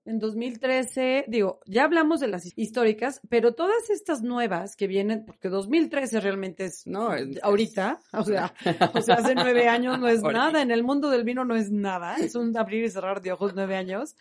en 0.05 0.17
2013, 0.17 1.25
digo, 1.27 1.59
ya 1.67 1.83
hablamos 1.83 2.19
de 2.19 2.27
las 2.29 2.57
históricas, 2.57 3.21
pero 3.29 3.53
todas 3.53 3.89
estas 3.89 4.23
nuevas 4.23 4.75
que 4.75 4.87
vienen, 4.87 5.25
porque 5.25 5.49
2013 5.49 6.19
realmente 6.21 6.65
es 6.65 6.87
No, 6.87 7.13
es- 7.13 7.37
ahorita, 7.43 7.99
o 8.13 8.23
sea, 8.23 8.53
o 8.95 9.01
sea, 9.01 9.15
hace 9.15 9.35
nueve 9.35 9.67
años 9.67 9.99
no 9.99 10.07
es 10.07 10.21
nada, 10.23 10.61
en 10.61 10.71
el 10.71 10.83
mundo 10.83 11.09
del 11.11 11.23
vino 11.25 11.45
no 11.45 11.55
es 11.55 11.69
nada, 11.71 12.15
es 12.17 12.33
un 12.35 12.57
abrir 12.57 12.85
y 12.85 12.89
cerrar 12.89 13.21
de 13.21 13.31
ojos 13.33 13.53
nueve 13.53 13.75
años. 13.75 14.15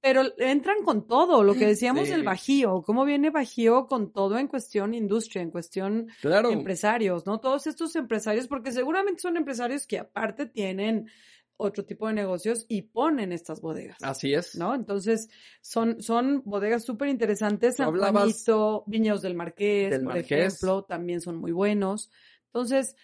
Pero 0.00 0.22
entran 0.38 0.82
con 0.84 1.06
todo, 1.08 1.42
lo 1.42 1.54
que 1.54 1.66
decíamos 1.66 2.04
Sí. 2.06 2.12
del 2.12 2.22
Bajío, 2.22 2.82
cómo 2.82 3.04
viene 3.04 3.30
Bajío 3.30 3.86
con 3.86 4.12
todo 4.12 4.38
en 4.38 4.46
cuestión 4.46 4.94
industria, 4.94 5.42
en 5.42 5.50
cuestión 5.50 6.06
Claro. 6.20 6.50
empresarios, 6.50 7.26
¿no? 7.26 7.40
Todos 7.40 7.66
estos 7.66 7.96
empresarios, 7.96 8.46
porque 8.46 8.70
seguramente 8.70 9.20
son 9.20 9.36
empresarios 9.36 9.86
que 9.86 9.98
aparte 9.98 10.46
tienen 10.46 11.08
otro 11.56 11.84
tipo 11.84 12.06
de 12.06 12.14
negocios 12.14 12.64
y 12.68 12.82
ponen 12.82 13.32
estas 13.32 13.60
bodegas, 13.60 13.98
Así 14.00 14.32
es. 14.32 14.54
¿no? 14.54 14.76
Entonces, 14.76 15.28
son, 15.60 16.00
son 16.00 16.42
bodegas 16.44 16.84
súper 16.84 17.08
interesantes. 17.08 17.74
San 17.74 17.92
Juanito, 17.98 18.84
Viñedos 18.86 19.22
del 19.22 19.34
Marqués, 19.34 19.90
del 19.90 20.04
por 20.04 20.14
Marqués. 20.14 20.54
ejemplo, 20.54 20.84
también 20.84 21.20
son 21.20 21.36
muy 21.36 21.50
buenos. 21.50 22.12
Entonces, 22.46 22.94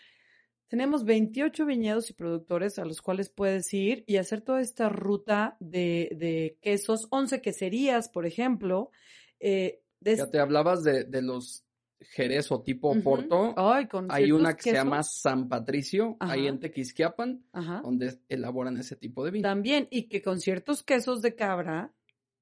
tenemos 0.75 1.05
28 1.05 1.67
viñedos 1.67 2.11
y 2.11 2.15
productores 2.15 2.81
a 2.81 2.85
los 2.85 3.01
cuales 3.01 3.29
puedes 3.31 3.73
ir 3.73 4.03
y 4.09 4.17
hacer 4.17 4.41
toda 4.41 4.61
esta 4.61 4.89
ruta 4.89 5.57
de, 5.61 6.09
de 6.19 6.59
quesos, 6.61 7.07
11 7.11 7.41
queserías, 7.41 8.09
por 8.09 8.27
ejemplo. 8.27 8.91
Eh, 9.39 9.83
de 10.01 10.17
Ya 10.17 10.29
te 10.29 10.41
hablabas 10.41 10.83
de, 10.83 11.05
de 11.05 11.23
los 11.23 11.65
Jerez 12.01 12.51
o 12.51 12.61
tipo 12.63 12.91
Ujú. 12.91 13.03
Porto. 13.05 13.55
Ay, 13.57 13.87
con 13.87 14.09
Hay 14.11 14.33
una 14.33 14.57
que 14.57 14.63
se 14.63 14.73
llama. 14.73 15.05
San 15.05 15.49
Patricio, 15.49 16.17
ahí 16.19 16.41
Ajá. 16.41 16.49
en 16.49 16.59
Tequisquiapan, 16.59 17.45
Ajá. 17.53 17.81
donde 17.85 18.19
elaboran 18.29 18.77
ese 18.77 18.97
tipo 18.97 19.25
de 19.25 19.31
vino. 19.31 19.49
También, 19.49 19.87
y 19.93 20.09
que 20.09 20.23
con 20.23 20.41
ciertos 20.41 20.83
quesos 20.83 21.23
de 21.23 21.37
cabra 21.37 21.93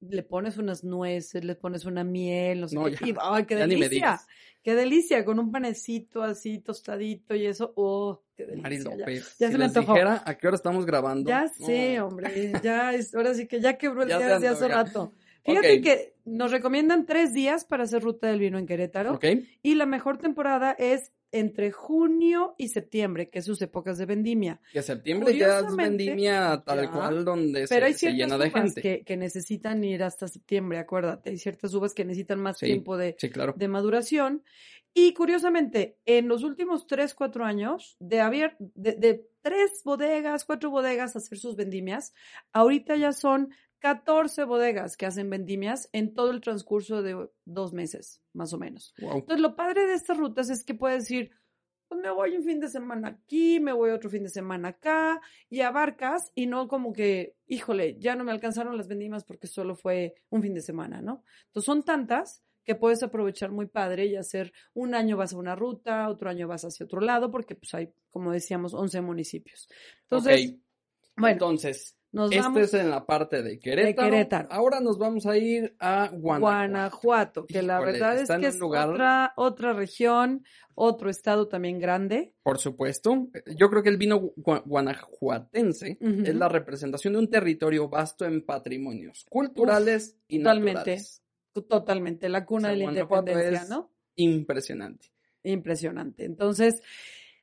le 0.08 0.22
pones 0.22 0.58
unas 0.58 0.84
nueces, 0.84 1.44
le 1.44 1.54
pones 1.54 1.84
una 1.84 2.04
miel, 2.04 2.60
no 2.60 2.68
sé 2.68 2.74
No, 2.74 2.84
qué, 2.86 2.92
ya, 2.92 3.06
y 3.06 3.14
¡ay, 3.22 3.44
qué 3.46 3.56
delicia! 3.56 4.20
¡Qué 4.62 4.74
delicia! 4.74 5.24
Con 5.24 5.38
un 5.40 5.50
panecito 5.50 6.22
así 6.22 6.58
tostadito 6.58 7.34
y 7.34 7.46
eso, 7.46 7.72
¡oh, 7.76 8.22
qué 8.36 8.44
delicia! 8.46 8.62
Mari 8.62 8.78
ya- 8.78 8.90
López. 8.96 9.36
ya 9.38 9.46
si 9.48 9.52
se 9.52 9.58
me 9.58 9.64
les 9.64 9.76
antojó. 9.76 9.94
dijera 9.94 10.22
a 10.24 10.34
qué 10.38 10.46
hora 10.46 10.56
estamos 10.56 10.86
grabando. 10.86 11.28
Ya 11.28 11.48
sé, 11.48 12.00
hombre, 12.00 12.52
ya 12.62 12.92
es, 12.94 13.14
ahora 13.14 13.34
sí 13.34 13.46
que 13.46 13.60
ya 13.60 13.76
quebró 13.78 14.02
el 14.02 14.08
Ya 14.08 14.18
día 14.18 14.28
desde 14.34 14.48
hace 14.48 14.68
rato. 14.68 15.12
Fíjate 15.44 15.80
que 15.80 16.14
nos 16.24 16.52
recomiendan 16.52 17.04
tres 17.04 17.32
días 17.34 17.64
para 17.64 17.82
hacer 17.82 18.00
ruta 18.02 18.28
del 18.28 18.38
vino 18.38 18.58
en 18.58 18.66
Querétaro 18.66 19.14
¿Ok? 19.14 19.24
y 19.62 19.74
la 19.74 19.86
mejor 19.86 20.18
temporada 20.18 20.70
es 20.78 21.10
entre 21.32 21.72
junio 21.72 22.54
y 22.58 22.68
septiembre, 22.68 23.30
que 23.30 23.38
es 23.40 23.44
sus 23.46 23.60
épocas 23.62 23.98
de 23.98 24.06
vendimia. 24.06 24.60
Que 24.72 24.82
septiembre 24.82 25.36
ya 25.36 25.60
es 25.60 25.74
vendimia 25.74 26.62
tal 26.64 26.82
ya. 26.82 26.90
cual 26.90 27.24
donde 27.24 27.66
Pero 27.68 27.80
se, 27.80 27.84
hay 27.86 27.94
se 27.94 28.12
llena 28.12 28.38
de 28.38 28.48
uvas 28.50 28.52
gente. 28.52 28.80
que, 28.82 29.02
que 29.04 29.16
necesitan 29.16 29.82
ir 29.82 30.02
hasta 30.02 30.28
septiembre, 30.28 30.78
acuérdate. 30.78 31.30
Hay 31.30 31.38
ciertas 31.38 31.72
uvas 31.74 31.94
que 31.94 32.04
necesitan 32.04 32.40
más 32.40 32.58
Sí, 32.58 32.66
tiempo 32.66 32.96
de, 32.96 33.16
Sí, 33.18 33.30
claro. 33.30 33.54
de 33.56 33.68
maduración. 33.68 34.44
Y 34.94 35.14
curiosamente, 35.14 35.96
en 36.04 36.28
los 36.28 36.42
últimos 36.42 36.86
3, 36.86 37.14
4 37.14 37.44
años, 37.46 37.96
de 37.98 38.20
haber 38.20 38.56
de, 38.58 38.92
de 38.92 39.26
tres 39.40 39.80
bodegas, 39.84 40.44
cuatro 40.44 40.70
bodegas 40.70 41.16
hacer 41.16 41.38
sus 41.38 41.56
vendimias, 41.56 42.12
ahorita 42.52 42.94
ya 42.96 43.12
son 43.12 43.54
14 43.82 44.44
bodegas 44.44 44.96
que 44.96 45.06
hacen 45.06 45.28
vendimias 45.28 45.88
en 45.92 46.14
todo 46.14 46.30
el 46.30 46.40
transcurso 46.40 47.02
de 47.02 47.28
dos 47.44 47.72
meses, 47.72 48.22
más 48.32 48.52
o 48.52 48.58
menos. 48.58 48.94
Wow. 48.98 49.18
Entonces, 49.18 49.40
lo 49.40 49.56
padre 49.56 49.86
de 49.86 49.94
estas 49.94 50.18
rutas 50.18 50.50
es 50.50 50.62
que 50.62 50.74
puedes 50.74 51.10
ir, 51.10 51.32
pues 51.88 52.00
me 52.00 52.12
voy 52.12 52.36
un 52.36 52.44
fin 52.44 52.60
de 52.60 52.68
semana 52.68 53.08
aquí, 53.08 53.58
me 53.58 53.72
voy 53.72 53.90
otro 53.90 54.08
fin 54.08 54.22
de 54.22 54.28
semana 54.28 54.68
acá, 54.68 55.20
y 55.50 55.62
abarcas, 55.62 56.30
y 56.36 56.46
no 56.46 56.68
como 56.68 56.92
que, 56.92 57.34
híjole, 57.48 57.98
ya 57.98 58.14
no 58.14 58.22
me 58.22 58.30
alcanzaron 58.30 58.76
las 58.76 58.86
vendimias 58.86 59.24
porque 59.24 59.48
solo 59.48 59.74
fue 59.74 60.14
un 60.30 60.42
fin 60.42 60.54
de 60.54 60.62
semana, 60.62 61.02
¿no? 61.02 61.24
Entonces, 61.46 61.66
son 61.66 61.82
tantas 61.82 62.44
que 62.62 62.76
puedes 62.76 63.02
aprovechar 63.02 63.50
muy 63.50 63.66
padre 63.66 64.06
y 64.06 64.14
hacer 64.14 64.52
un 64.74 64.94
año 64.94 65.16
vas 65.16 65.32
a 65.32 65.38
una 65.38 65.56
ruta, 65.56 66.08
otro 66.08 66.30
año 66.30 66.46
vas 66.46 66.64
hacia 66.64 66.86
otro 66.86 67.00
lado, 67.00 67.32
porque 67.32 67.56
pues 67.56 67.74
hay, 67.74 67.92
como 68.10 68.30
decíamos, 68.30 68.74
11 68.74 69.00
municipios. 69.00 69.68
Entonces, 70.02 70.54
bueno, 71.16 71.32
Entonces, 71.32 71.96
nos 72.12 72.30
este 72.30 72.40
vamos 72.42 72.60
es 72.62 72.74
en 72.74 72.90
la 72.90 73.04
parte 73.06 73.42
de 73.42 73.58
Querétaro. 73.58 74.10
Querétaro. 74.10 74.48
Ahora 74.52 74.80
nos 74.80 74.98
vamos 74.98 75.26
a 75.26 75.36
ir 75.38 75.74
a 75.80 76.08
Guanajuato. 76.12 76.40
Guanajuato, 76.40 77.46
que 77.46 77.62
la 77.62 77.80
verdad 77.80 78.18
es 78.18 78.28
que 78.30 78.46
es 78.46 78.58
lugar- 78.58 78.90
otra, 78.90 79.32
otra 79.36 79.72
región, 79.72 80.44
otro 80.74 81.10
estado 81.10 81.48
también 81.48 81.78
grande. 81.78 82.34
Por 82.42 82.58
supuesto. 82.58 83.28
Yo 83.56 83.68
creo 83.70 83.82
que 83.82 83.88
el 83.88 83.96
vino 83.96 84.20
gua- 84.36 84.62
guanajuatense 84.64 85.98
es 86.00 86.34
la 86.34 86.48
representación 86.48 87.14
de 87.14 87.18
un 87.20 87.30
territorio 87.30 87.88
vasto 87.88 88.24
en 88.24 88.44
patrimonios 88.44 89.24
culturales 89.28 90.16
y 90.28 90.38
totalmente. 90.38 90.74
naturales. 90.74 91.22
Totalmente, 91.68 92.28
la 92.30 92.46
cuna 92.46 92.68
O 92.68 92.70
sea, 92.70 92.70
de 92.70 92.76
la 92.78 92.84
Guanajuato 92.84 93.30
independencia, 93.30 93.62
es- 93.64 93.68
¿no? 93.68 93.90
Impresionante. 94.16 95.08
Impresionante. 95.42 96.24
Entonces, 96.24 96.80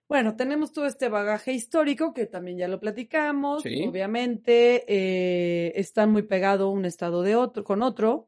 bueno, 0.09 0.35
tenemos 0.35 0.73
todo 0.73 0.87
este 0.87 1.07
bagaje 1.07 1.53
histórico 1.53 2.15
que 2.15 2.25
también 2.25 2.57
ya 2.57 2.67
lo 2.67 2.79
platicamos. 2.79 3.61
Sí. 3.61 3.85
Obviamente, 3.87 4.83
eh, 4.87 5.71
están 5.75 6.11
muy 6.11 6.23
pegados 6.23 6.73
un 6.73 6.85
estado 6.85 7.21
de 7.21 7.35
otro 7.35 7.63
con 7.63 7.83
otro. 7.83 8.27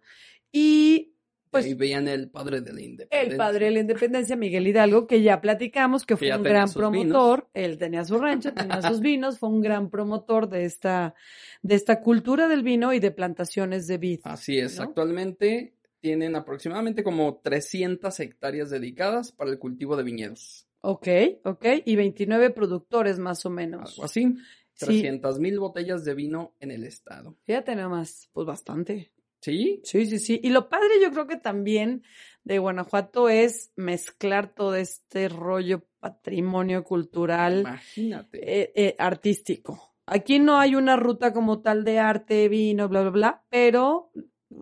Y 0.51 1.15
pues 1.49 1.65
Ahí 1.65 1.73
veían 1.73 2.07
el 2.07 2.29
padre 2.29 2.61
de 2.61 2.71
la 2.71 2.81
independencia. 2.81 3.31
el 3.31 3.35
padre 3.35 3.65
de 3.65 3.71
la 3.71 3.79
independencia, 3.79 4.35
Miguel 4.35 4.67
Hidalgo, 4.67 5.07
que 5.07 5.23
ya 5.23 5.41
platicamos, 5.41 6.05
que 6.05 6.15
fue 6.15 6.33
un 6.33 6.43
gran 6.43 6.71
promotor. 6.71 7.49
Él 7.55 7.79
tenía 7.79 8.05
su 8.05 8.19
rancho, 8.19 8.53
tenía 8.53 8.83
sus 8.83 8.99
vinos, 9.01 9.39
fue 9.39 9.49
un 9.49 9.61
gran 9.61 9.89
promotor 9.89 10.49
de 10.49 10.65
esta, 10.65 11.15
de 11.63 11.75
esta 11.75 11.99
cultura 12.01 12.47
del 12.47 12.61
vino 12.61 12.93
y 12.93 12.99
de 12.99 13.09
plantaciones 13.09 13.87
de 13.87 13.97
vid. 13.97 14.19
Así 14.23 14.59
es. 14.59 14.77
¿no? 14.77 14.83
Actualmente 14.83 15.73
tienen 15.99 16.35
aproximadamente 16.35 17.03
como 17.03 17.41
300 17.43 18.19
hectáreas 18.19 18.69
dedicadas 18.69 19.31
para 19.31 19.49
el 19.49 19.57
cultivo 19.57 19.97
de 19.97 20.03
viñedos. 20.03 20.67
Ok, 20.81 21.07
ok. 21.43 21.65
Y 21.85 21.95
29 21.95 22.49
productores 22.51 23.19
más 23.19 23.45
o 23.45 23.49
menos. 23.49 23.91
Algo 23.91 24.05
así. 24.05 24.35
Sí. 24.73 24.85
300 24.85 25.39
mil 25.39 25.59
botellas 25.59 26.03
de 26.03 26.15
vino 26.15 26.55
en 26.59 26.71
el 26.71 26.83
estado. 26.85 27.37
Fíjate 27.45 27.75
nada 27.75 27.89
más, 27.89 28.29
pues 28.33 28.47
bastante. 28.47 29.11
¿Sí? 29.39 29.81
Sí, 29.83 30.05
sí, 30.05 30.19
sí. 30.19 30.39
Y 30.43 30.49
lo 30.49 30.69
padre 30.69 30.89
yo 31.01 31.11
creo 31.11 31.27
que 31.27 31.37
también 31.37 32.03
de 32.43 32.59
Guanajuato 32.59 33.29
es 33.29 33.71
mezclar 33.75 34.53
todo 34.53 34.75
este 34.75 35.29
rollo 35.29 35.83
patrimonio 35.99 36.83
cultural 36.83 37.61
Imagínate. 37.61 38.61
eh, 38.61 38.71
eh, 38.75 38.95
artístico. 38.97 39.95
Aquí 40.07 40.39
no 40.39 40.57
hay 40.57 40.75
una 40.75 40.95
ruta 40.95 41.31
como 41.31 41.61
tal 41.61 41.83
de 41.83 41.99
arte, 41.99 42.49
vino, 42.49 42.89
bla, 42.89 43.01
bla, 43.01 43.11
bla, 43.11 43.43
pero, 43.49 44.11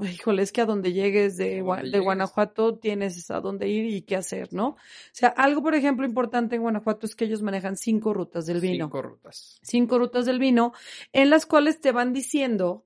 híjole, 0.04 0.44
es 0.44 0.52
que 0.52 0.62
a 0.62 0.66
donde 0.66 0.94
llegues 0.94 1.38
de, 1.38 1.60
A 1.60 1.64
Gua- 1.64 1.76
donde 1.78 1.84
de 1.84 1.88
llegues. 1.92 2.04
Guanajuato 2.06 2.78
tienes 2.78 3.30
a 3.32 3.40
dónde 3.42 3.68
ir 3.68 3.86
y 3.88 4.02
qué 4.04 4.16
hacer, 4.16 4.54
¿no? 4.54 4.70
O 4.70 4.78
sea, 5.12 5.30
algo, 5.30 5.62
por 5.62 5.76
ejemplo, 5.76 6.06
importante 6.06 6.56
en 6.56 6.62
Guanajuato 6.62 7.06
es 7.06 7.16
que 7.16 7.26
ellos 7.26 7.42
manejan 7.42 7.76
cinco 7.78 8.14
rutas 8.14 8.46
del 8.46 8.60
vino 8.62 8.86
Cinco 8.86 9.02
rutas. 9.02 9.60
cinco 9.64 9.98
rutas 10.00 10.26
del 10.26 10.40
vino, 10.40 10.74
en 11.14 11.30
las 11.30 11.46
cuales 11.46 11.82
te 11.82 11.92
van 11.92 12.14
diciendo, 12.14 12.86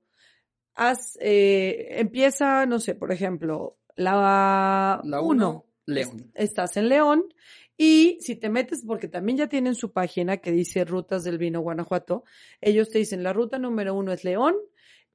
haz, 0.74 1.18
eh, 1.20 1.88
empieza, 2.00 2.66
no 2.66 2.80
sé, 2.80 2.94
por 2.94 3.12
ejemplo, 3.12 3.78
la, 3.96 5.00
La 5.04 5.20
uno, 5.20 5.30
uno, 5.30 5.66
León. 5.86 6.30
es- 6.34 6.48
estás 6.50 6.76
en 6.76 6.88
León, 6.88 7.24
y 7.76 8.18
si 8.20 8.36
te 8.36 8.48
metes, 8.50 8.84
porque 8.86 9.08
también 9.08 9.38
ya 9.38 9.48
tienen 9.48 9.74
su 9.74 9.92
página 9.92 10.36
que 10.38 10.52
dice 10.52 10.84
Rutas 10.84 11.24
del 11.24 11.38
Vino 11.38 11.60
Guanajuato, 11.60 12.24
ellos 12.60 12.88
te 12.90 12.98
dicen, 12.98 13.22
la 13.24 13.32
ruta 13.32 13.58
número 13.58 13.94
uno 13.94 14.12
es 14.12 14.22
León, 14.24 14.54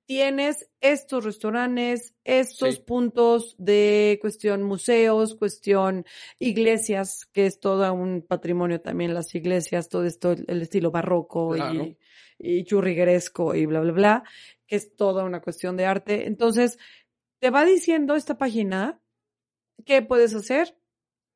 tienes 0.09 0.67
estos 0.81 1.23
restaurantes, 1.23 2.15
estos 2.23 2.75
Sí. 2.77 2.81
puntos 2.81 3.55
de 3.59 4.17
cuestión 4.19 4.63
museos, 4.63 5.35
cuestión 5.35 6.03
iglesias, 6.39 7.27
que 7.31 7.45
es 7.45 7.59
todo 7.59 7.93
un 7.93 8.23
patrimonio 8.23 8.81
también, 8.81 9.13
las 9.13 9.35
iglesias, 9.35 9.87
todo 9.87 10.05
esto, 10.05 10.31
el 10.31 10.63
estilo 10.63 10.89
barroco 10.89 11.51
Claro. 11.51 11.83
y, 11.85 11.97
y 12.39 12.63
churrigueresco 12.63 13.53
y 13.53 13.67
bla, 13.67 13.81
bla, 13.81 13.91
bla, 13.91 14.23
que 14.65 14.77
es 14.77 14.95
toda 14.95 15.23
una 15.23 15.41
cuestión 15.41 15.77
de 15.77 15.85
arte. 15.85 16.25
Entonces, 16.25 16.79
te 17.39 17.51
va 17.51 17.63
diciendo 17.63 18.15
esta 18.15 18.35
página 18.35 18.99
qué 19.85 20.01
puedes 20.01 20.33
hacer 20.33 20.75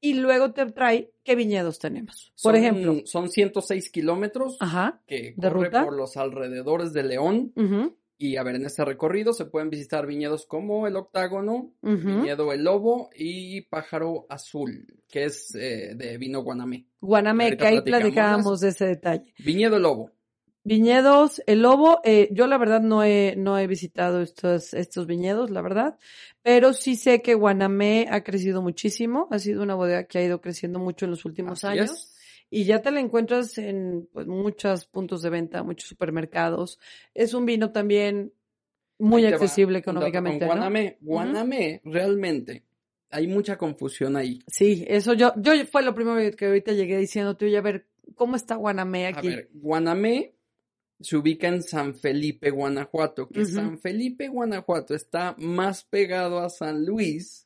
y 0.01 0.15
luego 0.15 0.51
te 0.51 0.65
trae 0.71 1.13
qué 1.23 1.35
viñedos 1.35 1.77
tenemos. 1.77 2.33
Por 2.41 2.53
Son- 2.53 2.55
ejemplo, 2.55 3.01
Son 3.05 3.29
106 3.29 3.91
kilómetros 3.91 4.57
ajá, 4.59 5.03
que 5.05 5.35
¿de 5.37 5.47
corre 5.49 5.65
ruta? 5.65 5.85
por 5.85 5.95
los 5.95 6.17
alrededores 6.17 6.91
de 6.91 7.03
León. 7.03 7.53
Y 8.23 8.37
a 8.37 8.43
ver, 8.43 8.55
en 8.55 8.65
este 8.65 8.85
recorrido 8.85 9.33
se 9.33 9.43
pueden 9.43 9.69
visitar 9.69 10.07
viñedos 10.07 10.45
como 10.45 10.87
el 10.87 10.95
Octágono. 10.95 11.73
Viñedo 11.81 12.53
El 12.53 12.63
Lobo 12.63 13.09
y 13.13 13.63
Pájaro 13.63 14.27
Azul, 14.29 14.87
que 15.09 15.25
es 15.25 15.53
eh, 15.55 15.93
de 15.93 16.17
vino 16.17 16.41
Guanamé. 16.41 16.87
Guanamé, 17.01 17.57
que 17.57 17.67
ahí 17.67 17.81
platicábamos 17.81 18.61
de 18.61 18.69
ese 18.69 18.85
detalle. 18.85 19.33
Viñedo 19.39 19.75
El 19.75 19.83
Lobo. 19.83 20.11
Viñedos, 20.63 21.41
el 21.45 21.61
lobo, 21.61 21.99
eh, 22.05 22.29
yo 22.31 22.47
la 22.47 22.57
verdad 22.57 22.79
no 22.79 23.03
he, 23.03 23.35
no 23.35 23.59
he 23.59 23.67
visitado 23.67 24.21
estos, 24.21 24.73
estos 24.73 25.05
viñedos, 25.05 25.49
la 25.49 25.61
verdad, 25.61 25.97
pero 26.41 26.71
sí 26.71 26.95
sé 26.95 27.21
que 27.21 27.33
Guanamé 27.33 28.07
ha 28.09 28.23
crecido 28.23 28.61
muchísimo, 28.61 29.27
ha 29.31 29.39
sido 29.39 29.61
una 29.61 29.75
bodega 29.75 30.05
que 30.05 30.19
ha 30.19 30.23
ido 30.23 30.39
creciendo 30.39 30.79
mucho 30.79 31.03
en 31.03 31.11
los 31.11 31.25
últimos 31.25 31.65
Así 31.65 31.79
años. 31.79 31.91
es. 31.91 32.12
Y 32.55 32.65
ya 32.65 32.83
te 32.83 32.91
la 32.91 32.99
encuentras 32.99 33.57
en 33.57 34.07
pues, 34.13 34.27
muchos 34.27 34.85
puntos 34.85 35.23
de 35.23 35.31
venta, 35.31 35.63
muchos 35.63 35.89
supermercados. 35.89 36.77
Es 37.15 37.33
un 37.33 37.47
vino 37.47 37.71
también 37.71 38.31
muy 38.99 39.23
va 39.23 39.29
accesible 39.29 39.81
con 39.81 39.95
económicamente, 39.95 40.45
¿no? 40.45 40.51
Guanamé. 40.51 40.97
Guanamé, 41.01 41.81
realmente, 41.83 42.63
hay 43.09 43.25
mucha 43.25 43.57
confusión 43.57 44.15
ahí. 44.15 44.39
Sí, 44.45 44.85
eso 44.87 45.13
yo, 45.13 45.33
yo 45.37 45.53
fue 45.65 45.81
lo 45.81 45.95
primero 45.95 46.35
que 46.35 46.45
ahorita 46.45 46.73
llegué 46.73 46.99
diciéndote, 46.99 47.45
oye, 47.45 47.57
a 47.57 47.61
ver, 47.61 47.87
¿cómo 48.13 48.35
está 48.35 48.53
Guanamé 48.53 49.07
A 49.07 49.09
aquí? 49.09 49.29
ver, 49.29 49.49
Guanamé 49.53 50.35
se 50.99 51.17
ubica 51.17 51.47
en 51.47 51.63
San 51.63 51.95
Felipe, 51.95 52.51
Guanajuato, 52.51 53.29
que. 53.29 53.45
San 53.45 53.79
Felipe, 53.79 54.27
Guanajuato 54.27 54.93
está 54.93 55.35
más 55.39 55.85
pegado 55.85 56.37
a 56.37 56.51
San 56.51 56.85
Luis. 56.85 57.42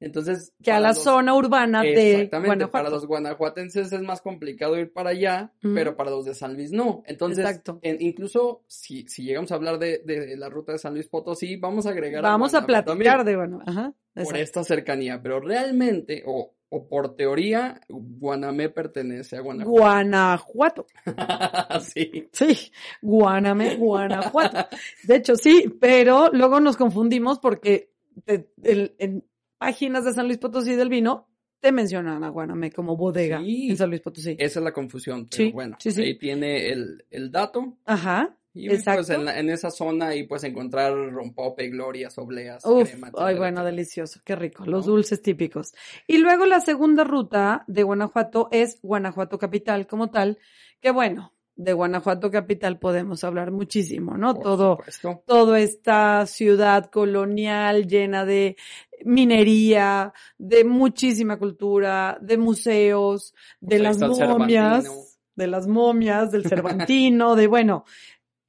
Entonces, 0.00 0.52
que 0.62 0.70
a 0.72 0.80
la 0.80 0.88
los- 0.88 1.02
zona 1.02 1.34
urbana 1.34 1.82
de 1.82 2.12
Exactamente, 2.12 2.46
Guanajuato. 2.48 2.72
para 2.72 2.90
los 2.90 3.06
guanajuatenses 3.06 3.92
es 3.92 4.02
más 4.02 4.20
complicado 4.20 4.76
ir 4.78 4.92
para 4.92 5.10
allá, 5.10 5.52
pero 5.62 5.96
para 5.96 6.10
los 6.10 6.24
de 6.26 6.34
San 6.34 6.54
Luis 6.54 6.72
no. 6.72 7.02
Entonces, 7.06 7.44
Exacto. 7.44 7.78
en- 7.82 8.02
incluso 8.02 8.62
si, 8.66 9.06
si 9.08 9.22
llegamos 9.22 9.50
a 9.52 9.54
hablar 9.54 9.78
de, 9.78 9.98
de 10.04 10.36
la 10.36 10.48
ruta 10.50 10.72
de 10.72 10.78
San 10.78 10.94
Luis 10.94 11.08
Potosí, 11.08 11.56
vamos 11.56 11.86
a 11.86 11.90
agregar 11.90 12.22
Vamos 12.22 12.52
a 12.54 12.58
Guanajuato 12.60 12.84
platicar 12.96 13.16
también 13.18 13.26
de 13.26 13.36
bueno, 13.36 13.60
ajá. 13.66 13.92
por 14.22 14.36
esta 14.36 14.62
cercanía, 14.64 15.22
pero 15.22 15.40
realmente, 15.40 16.22
o, 16.26 16.52
o 16.68 16.88
por 16.88 17.14
teoría, 17.16 17.80
Guanamé 17.88 18.68
pertenece 18.68 19.36
a 19.36 19.40
Guanajuato. 19.40 19.80
Guanajuato. 19.80 20.86
sí. 21.82 22.28
Sí, 22.32 22.72
Guanamé, 23.00 23.76
Guanajuato. 23.76 24.66
De 25.04 25.16
hecho, 25.16 25.36
sí, 25.36 25.72
pero 25.80 26.30
luego 26.32 26.60
nos 26.60 26.76
confundimos 26.76 27.38
porque 27.38 27.90
el- 28.26 28.94
en 28.98 29.24
páginas 29.66 30.04
de 30.04 30.12
San 30.12 30.26
Luis 30.26 30.38
Potosí 30.38 30.74
del 30.76 30.88
vino 30.88 31.28
te 31.60 31.72
mencionan 31.72 32.22
a 32.24 32.28
Guanamé 32.28 32.70
como 32.70 32.96
bodega 32.96 33.40
Sí. 33.40 33.70
en 33.70 33.76
San 33.76 33.88
Luis 33.88 34.02
Potosí. 34.02 34.36
Esa 34.38 34.58
es 34.60 34.64
la 34.64 34.72
confusión, 34.72 35.26
pero 35.30 35.36
Sí, 35.44 35.50
bueno, 35.52 35.76
sí, 35.80 35.90
sí. 35.90 36.02
ahí 36.02 36.18
tiene 36.18 36.68
el, 36.68 37.04
el 37.10 37.30
dato. 37.30 37.78
Ajá. 37.86 38.36
Y 38.56 38.68
pues 38.68 38.80
Exacto. 38.80 39.12
en, 39.14 39.24
la- 39.24 39.38
en 39.40 39.50
esa 39.50 39.68
zona 39.70 40.08
ahí 40.08 40.28
puedes 40.28 40.44
encontrar 40.44 40.92
rompope, 41.10 41.68
glorias, 41.70 42.16
obleas, 42.18 42.64
Uf, 42.64 42.88
crema, 42.88 43.08
ay, 43.18 43.34
bueno, 43.34 43.46
etcétera. 43.60 43.64
delicioso, 43.64 44.20
qué 44.24 44.36
rico, 44.36 44.64
los 44.66 44.86
¿No? 44.86 44.92
dulces 44.92 45.20
típicos. 45.22 45.72
Y 46.06 46.18
luego 46.18 46.46
la 46.46 46.60
segunda 46.60 47.02
ruta 47.02 47.64
de 47.66 47.82
Guanajuato 47.82 48.48
es 48.52 48.78
Guanajuato 48.82 49.38
Capital 49.38 49.88
como 49.88 50.10
tal, 50.10 50.38
que 50.80 50.92
bueno, 50.92 51.33
de 51.56 51.72
Guanajuato 51.72 52.30
Capital 52.30 52.78
podemos 52.78 53.22
hablar 53.24 53.50
muchísimo, 53.52 54.16
¿no? 54.16 54.34
Por 54.34 54.42
Todo, 54.42 54.76
supuesto. 54.76 55.22
toda 55.26 55.60
esta 55.60 56.26
ciudad 56.26 56.90
colonial 56.90 57.86
llena 57.86 58.24
de 58.24 58.56
minería, 59.04 60.12
de 60.38 60.64
muchísima 60.64 61.38
cultura, 61.38 62.18
de 62.20 62.38
museos, 62.38 63.34
de 63.60 63.78
Pues 63.78 63.82
las 63.82 63.98
momias, 63.98 65.18
de 65.36 65.46
las 65.46 65.66
momias, 65.66 66.30
del 66.30 66.44
Cervantino, 66.48 67.36
de 67.36 67.46
bueno, 67.46 67.84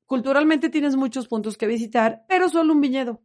culturalmente 0.05 0.69
tienes 0.69 0.95
muchos 0.95 1.27
puntos 1.27 1.57
que 1.57 1.67
visitar, 1.67 2.23
pero 2.27 2.49
solo 2.49 2.73
un 2.73 2.81
viñedo, 2.81 3.21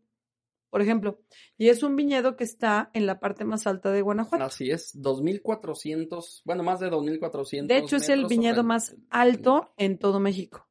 por 0.71 0.83
ejemplo, 0.83 1.21
y 1.59 1.69
es 1.69 1.83
un 1.83 1.97
viñedo 1.97 2.37
que 2.37 2.45
está 2.45 2.91
en 2.95 3.07
la 3.07 3.21
parte 3.21 3.45
más 3.45 3.67
alta 3.67 3.91
de 3.91 4.03
Guanajuato. 4.03 4.45
Así 4.45 4.71
es, 4.71 4.97
2.400, 4.97 6.43
bueno, 6.45 6.63
más 6.63 6.81
de 6.81 6.91
2.400. 6.91 7.67
De 7.67 7.79
hecho, 7.79 7.97
es 7.97 8.09
el 8.09 8.27
viñedo 8.27 8.65
más 8.65 8.97
alto 9.11 9.75
en 9.77 9.99
todo 9.99 10.21
México. 10.21 10.69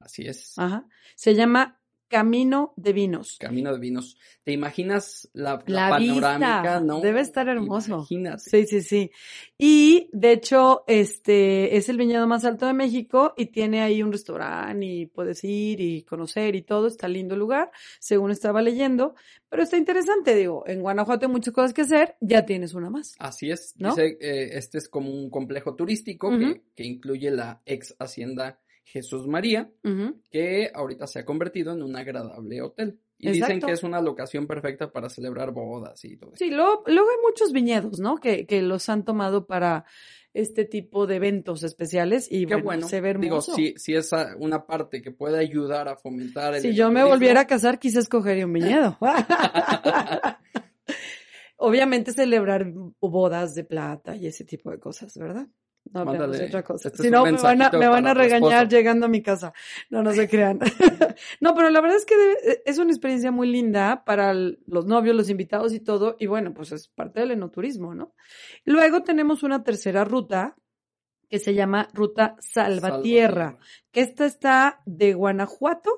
Así 0.00 0.26
es. 0.26 0.58
Ajá. 0.58 0.88
Se 1.14 1.34
llama 1.34 1.80
Camino 2.08 2.72
de 2.76 2.92
Vinos. 2.92 3.36
Camino 3.38 3.72
de 3.72 3.78
Vinos. 3.78 4.16
¿Te 4.44 4.52
imaginas 4.52 5.28
la, 5.32 5.62
La 5.66 5.90
panorámica? 5.90 6.60
vista, 6.60 6.80
No, 6.80 7.00
debe 7.00 7.20
estar 7.20 7.48
hermoso. 7.48 7.94
Imagínate. 7.94 8.38
Sí, 8.38 8.66
sí, 8.66 8.82
sí. 8.82 9.10
Y 9.58 10.08
de 10.12 10.32
hecho, 10.32 10.84
este 10.86 11.76
es 11.76 11.88
el 11.88 11.96
viñedo 11.96 12.26
más 12.26 12.44
alto 12.44 12.66
de 12.66 12.74
México 12.74 13.34
y 13.36 13.46
tiene 13.46 13.82
ahí 13.82 14.02
un 14.02 14.12
restaurante 14.12 14.86
y 14.86 15.06
puedes 15.06 15.42
ir 15.42 15.80
y 15.80 16.02
conocer 16.02 16.54
y 16.54 16.62
todo. 16.62 16.86
Está 16.86 17.08
lindo 17.08 17.34
el 17.34 17.40
lugar, 17.40 17.70
según 17.98 18.30
estaba 18.30 18.62
leyendo. 18.62 19.14
Pero 19.48 19.62
está 19.62 19.76
interesante, 19.76 20.34
digo, 20.34 20.64
en 20.66 20.82
Guanajuato 20.82 21.26
hay 21.26 21.32
muchas 21.32 21.54
cosas 21.54 21.72
que 21.72 21.82
hacer, 21.82 22.16
ya 22.20 22.44
tienes 22.44 22.74
una 22.74 22.90
más. 22.90 23.14
Así 23.18 23.50
es. 23.50 23.74
¿No? 23.78 23.90
Dice, 23.90 24.18
eh, 24.20 24.50
este 24.52 24.78
es 24.78 24.88
como 24.88 25.10
un 25.10 25.30
complejo 25.30 25.74
turístico 25.74 26.30
que, 26.30 26.62
que 26.74 26.84
incluye 26.84 27.30
la 27.30 27.62
ex 27.64 27.94
hacienda 27.98 28.58
Jesús 28.86 29.26
María, 29.26 29.68
que 30.30 30.70
ahorita 30.72 31.08
se 31.08 31.18
ha 31.18 31.24
convertido 31.24 31.72
en 31.72 31.82
un 31.82 31.96
agradable 31.96 32.62
hotel. 32.62 33.00
Y 33.18 33.30
dicen 33.30 33.60
que 33.60 33.72
es 33.72 33.82
una 33.82 34.00
locación 34.00 34.46
perfecta 34.46 34.92
para 34.92 35.08
celebrar 35.08 35.50
bodas 35.50 36.04
y 36.04 36.18
todo 36.18 36.34
eso. 36.34 36.44
Sí, 36.44 36.50
luego, 36.50 36.84
luego 36.86 37.08
hay 37.10 37.16
muchos 37.24 37.52
viñedos, 37.52 37.98
¿no? 37.98 38.18
Que, 38.18 38.46
que 38.46 38.60
los 38.60 38.88
han 38.90 39.04
tomado 39.04 39.46
para 39.46 39.86
este 40.34 40.66
tipo 40.66 41.06
de 41.06 41.16
eventos 41.16 41.62
especiales 41.62 42.30
y 42.30 42.44
bueno, 42.44 42.62
bueno. 42.62 42.88
se 42.88 43.00
ve 43.00 43.14
Digo, 43.14 43.36
hermoso. 43.36 43.54
si, 43.54 43.72
si 43.78 43.94
es 43.94 44.10
una 44.38 44.66
parte 44.66 45.00
que 45.00 45.10
puede 45.10 45.38
ayudar 45.38 45.88
a 45.88 45.96
fomentar 45.96 46.54
el 46.54 46.60
Si 46.60 46.74
yo 46.74 46.90
me 46.90 47.04
volviera 47.04 47.40
a 47.40 47.46
casar, 47.46 47.78
quizás 47.78 48.04
escogería 48.04 48.46
un 48.46 48.52
viñedo. 48.52 48.98
Obviamente 51.56 52.12
celebrar 52.12 52.70
bodas 53.00 53.54
de 53.54 53.64
plata 53.64 54.14
y 54.14 54.26
ese 54.26 54.44
tipo 54.44 54.70
de 54.70 54.78
cosas, 54.78 55.16
¿verdad? 55.16 55.48
No 55.92 56.04
Mándale, 56.04 56.46
otra 56.46 56.62
cosa. 56.62 56.88
este 56.88 57.02
es 57.02 57.04
si 57.06 57.10
no, 57.10 57.24
me 57.24 57.32
van 57.32 57.62
a, 57.62 57.70
me 57.70 57.86
van 57.88 58.14
regañar 58.14 58.68
llegando 58.68 59.06
a 59.06 59.08
mi 59.08 59.22
casa. 59.22 59.52
No, 59.90 60.02
no 60.02 60.12
se 60.12 60.28
crean. 60.28 60.58
no, 61.40 61.54
pero 61.54 61.70
la 61.70 61.80
verdad 61.80 61.96
es 61.96 62.04
que 62.04 62.16
debe- 62.16 62.62
es 62.64 62.78
una 62.78 62.90
experiencia 62.90 63.30
muy 63.30 63.48
linda 63.50 64.04
para 64.04 64.30
el- 64.32 64.58
los 64.66 64.86
novios, 64.86 65.14
los 65.16 65.30
invitados 65.30 65.72
y 65.72 65.80
todo. 65.80 66.16
Y 66.18 66.26
bueno, 66.26 66.52
pues 66.54 66.72
es 66.72 66.88
parte 66.88 67.20
del 67.20 67.30
enoturismo, 67.32 67.94
¿no? 67.94 68.14
Luego 68.64 69.02
tenemos 69.02 69.42
una 69.42 69.62
tercera 69.62 70.04
ruta 70.04 70.56
que 71.28 71.38
se 71.38 71.54
llama 71.54 71.88
Ruta 71.92 72.36
Salvatierra 72.38 73.58
que 73.90 74.00
esta 74.00 74.26
está 74.26 74.80
de 74.86 75.14
Guanajuato, 75.14 75.90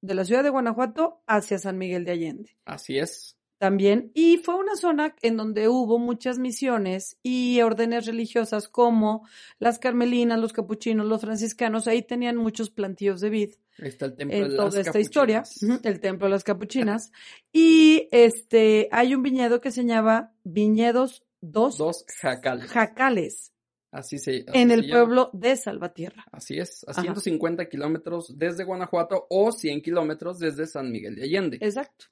de 0.00 0.14
la 0.14 0.24
ciudad 0.24 0.44
de 0.44 0.50
Guanajuato 0.50 1.22
hacia 1.26 1.58
San 1.58 1.76
Miguel 1.78 2.04
de 2.04 2.12
Allende 2.12 2.56
Así 2.64 2.98
es. 2.98 3.35
También. 3.58 4.10
Y 4.14 4.38
fue 4.38 4.54
una 4.56 4.76
zona 4.76 5.14
en 5.22 5.36
donde 5.36 5.68
hubo 5.68 5.98
muchas 5.98 6.38
misiones 6.38 7.18
y 7.22 7.60
órdenes 7.62 8.06
religiosas 8.06 8.68
como 8.68 9.26
las 9.58 9.78
carmelinas, 9.78 10.38
los 10.38 10.52
capuchinos, 10.52 11.06
los 11.06 11.20
franciscanos. 11.20 11.86
Ahí 11.86 12.02
tenían 12.02 12.36
muchos 12.36 12.70
plantíos 12.70 13.20
de 13.20 13.30
vid 13.30 13.54
Ahí 13.78 13.88
está 13.88 14.06
el 14.06 14.16
templo 14.16 14.36
en 14.36 14.48
de 14.50 14.56
toda 14.56 14.64
las 14.66 14.76
esta 14.76 14.98
historia, 15.00 15.42
capuchinas. 15.42 15.80
el 15.84 16.00
templo 16.00 16.26
de 16.26 16.30
las 16.30 16.44
capuchinas. 16.44 17.12
y 17.52 18.08
este, 18.10 18.88
hay 18.90 19.14
un 19.14 19.22
viñedo 19.22 19.60
que 19.60 19.70
se 19.70 19.84
llama 19.84 20.32
Viñedos 20.44 21.22
Dos, 21.42 21.76
Dos 21.76 22.04
jacales. 22.20 22.70
Jacales 22.70 23.52
Así 23.92 24.18
se 24.18 24.44
así 24.48 24.58
en 24.58 24.68
se 24.68 24.74
el 24.74 24.82
llama. 24.82 24.92
pueblo 25.00 25.30
de 25.32 25.56
Salvatierra. 25.56 26.24
Así 26.32 26.58
es, 26.58 26.84
a 26.86 26.90
Ajá. 26.90 27.02
150 27.02 27.68
kilómetros 27.68 28.36
desde 28.36 28.64
Guanajuato 28.64 29.26
o 29.30 29.52
100 29.52 29.80
kilómetros 29.80 30.38
desde 30.38 30.66
San 30.66 30.90
Miguel 30.90 31.14
de 31.14 31.22
Allende. 31.22 31.58
Exacto. 31.60 32.06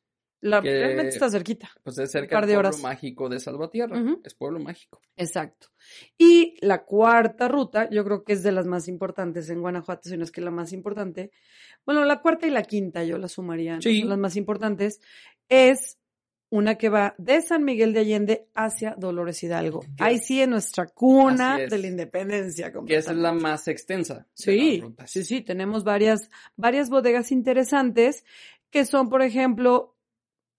La, 0.47 0.61
Que- 0.61 0.71
Realmente 0.71 1.09
está 1.09 1.31
cerquita. 1.31 1.71
Pues 1.83 1.97
es 1.99 2.11
cerca 2.11 2.37
del 2.41 2.49
de 2.49 2.55
pueblo 2.55 2.69
horas. 2.69 2.83
mágico 2.83 3.31
de 3.31 3.41
Salvatierra. 3.41 3.99
Es 4.23 4.35
pueblo 4.35 4.61
mágico. 4.61 5.01
Exacto. 5.17 5.69
Y 6.19 6.57
la 6.61 6.85
cuarta 6.85 7.49
ruta, 7.49 7.89
yo 7.91 8.05
creo 8.05 8.25
que 8.25 8.35
es 8.35 8.43
de 8.43 8.53
las 8.53 8.67
más 8.67 8.87
importantes 8.87 9.49
en 9.49 9.63
Guanajuato, 9.63 10.11
si 10.11 10.19
no 10.19 10.25
es 10.25 10.31
que 10.31 10.43
la 10.43 10.51
más 10.51 10.75
importante. 10.75 11.31
Bueno, 11.87 12.05
la 12.05 12.21
cuarta 12.21 12.47
y 12.47 12.51
la 12.51 12.63
quinta 12.63 13.05
yo 13.05 13.17
la 13.17 13.29
sumaría, 13.29 13.77
¿no? 13.77 13.81
Sí. 13.81 14.01
son 14.01 14.11
las 14.11 14.19
más 14.19 14.37
importantes. 14.37 15.01
Es 15.49 15.99
una 16.51 16.75
que 16.77 16.91
va 16.91 17.15
de 17.17 17.41
San 17.41 17.65
Miguel 17.65 17.95
de 17.95 18.01
Allende 18.01 18.49
hacia 18.55 18.95
Dolores 18.99 19.43
Hidalgo. 19.43 19.81
Ahí 19.99 20.19
sí, 20.19 20.43
en 20.43 20.51
nuestra 20.51 20.87
cuna 20.87 21.57
de 21.57 21.79
la 21.79 21.87
independencia. 21.87 22.71
Que 22.87 22.97
es 22.97 23.11
la 23.11 23.33
más 23.33 23.67
extensa. 23.67 24.27
Sí, 24.35 24.83
sí, 25.07 25.25
sí, 25.25 25.41
tenemos 25.41 25.85
varias, 25.85 26.31
varias 26.55 26.91
bodegas 26.91 27.33
interesantes 27.33 28.25
que 28.71 28.85
son, 28.85 29.09
por 29.09 29.23
ejemplo, 29.23 29.94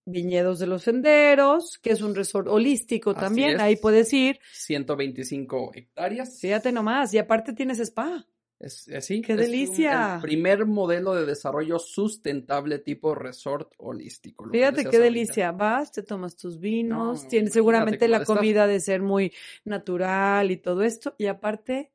Viñedos 0.08 0.60
de 0.60 0.66
los 0.68 0.84
Senderos, 0.84 1.78
que 1.82 1.90
es 1.90 2.00
un 2.00 2.14
resort 2.14 2.46
holístico 2.48 3.10
Así 3.10 3.20
también, 3.20 3.56
es. 3.56 3.60
ahí 3.60 3.76
puedes 3.76 4.12
ir, 4.12 4.38
125 4.52 5.72
hectáreas. 5.74 6.38
fíjate 6.40 6.70
nomás, 6.72 7.12
y 7.12 7.18
aparte 7.18 7.52
tienes 7.52 7.80
spa. 7.80 8.26
Es, 8.58 8.88
así, 8.88 9.20
¡Qué 9.20 9.32
es 9.34 9.38
un- 9.38 9.44
delicia! 9.44 10.14
el 10.14 10.22
primer 10.22 10.64
modelo 10.64 11.14
de 11.14 11.26
desarrollo 11.26 11.78
sustentable 11.78 12.78
tipo 12.78 13.14
resort 13.14 13.72
holístico. 13.76 14.48
Fíjate 14.50 14.82
qué 14.82 14.86
ahorita. 14.86 15.02
delicia, 15.02 15.52
vas, 15.52 15.92
te 15.92 16.02
tomas 16.02 16.36
tus 16.36 16.58
vinos, 16.58 17.24
No, 17.24 17.28
tienes 17.28 17.52
seguramente 17.52 18.08
la 18.08 18.18
estar. 18.18 18.34
comida 18.36 18.66
de 18.66 18.80
ser 18.80 19.02
muy 19.02 19.32
natural 19.64 20.50
y 20.50 20.56
todo 20.56 20.82
esto, 20.84 21.14
y 21.18 21.26
aparte 21.26 21.92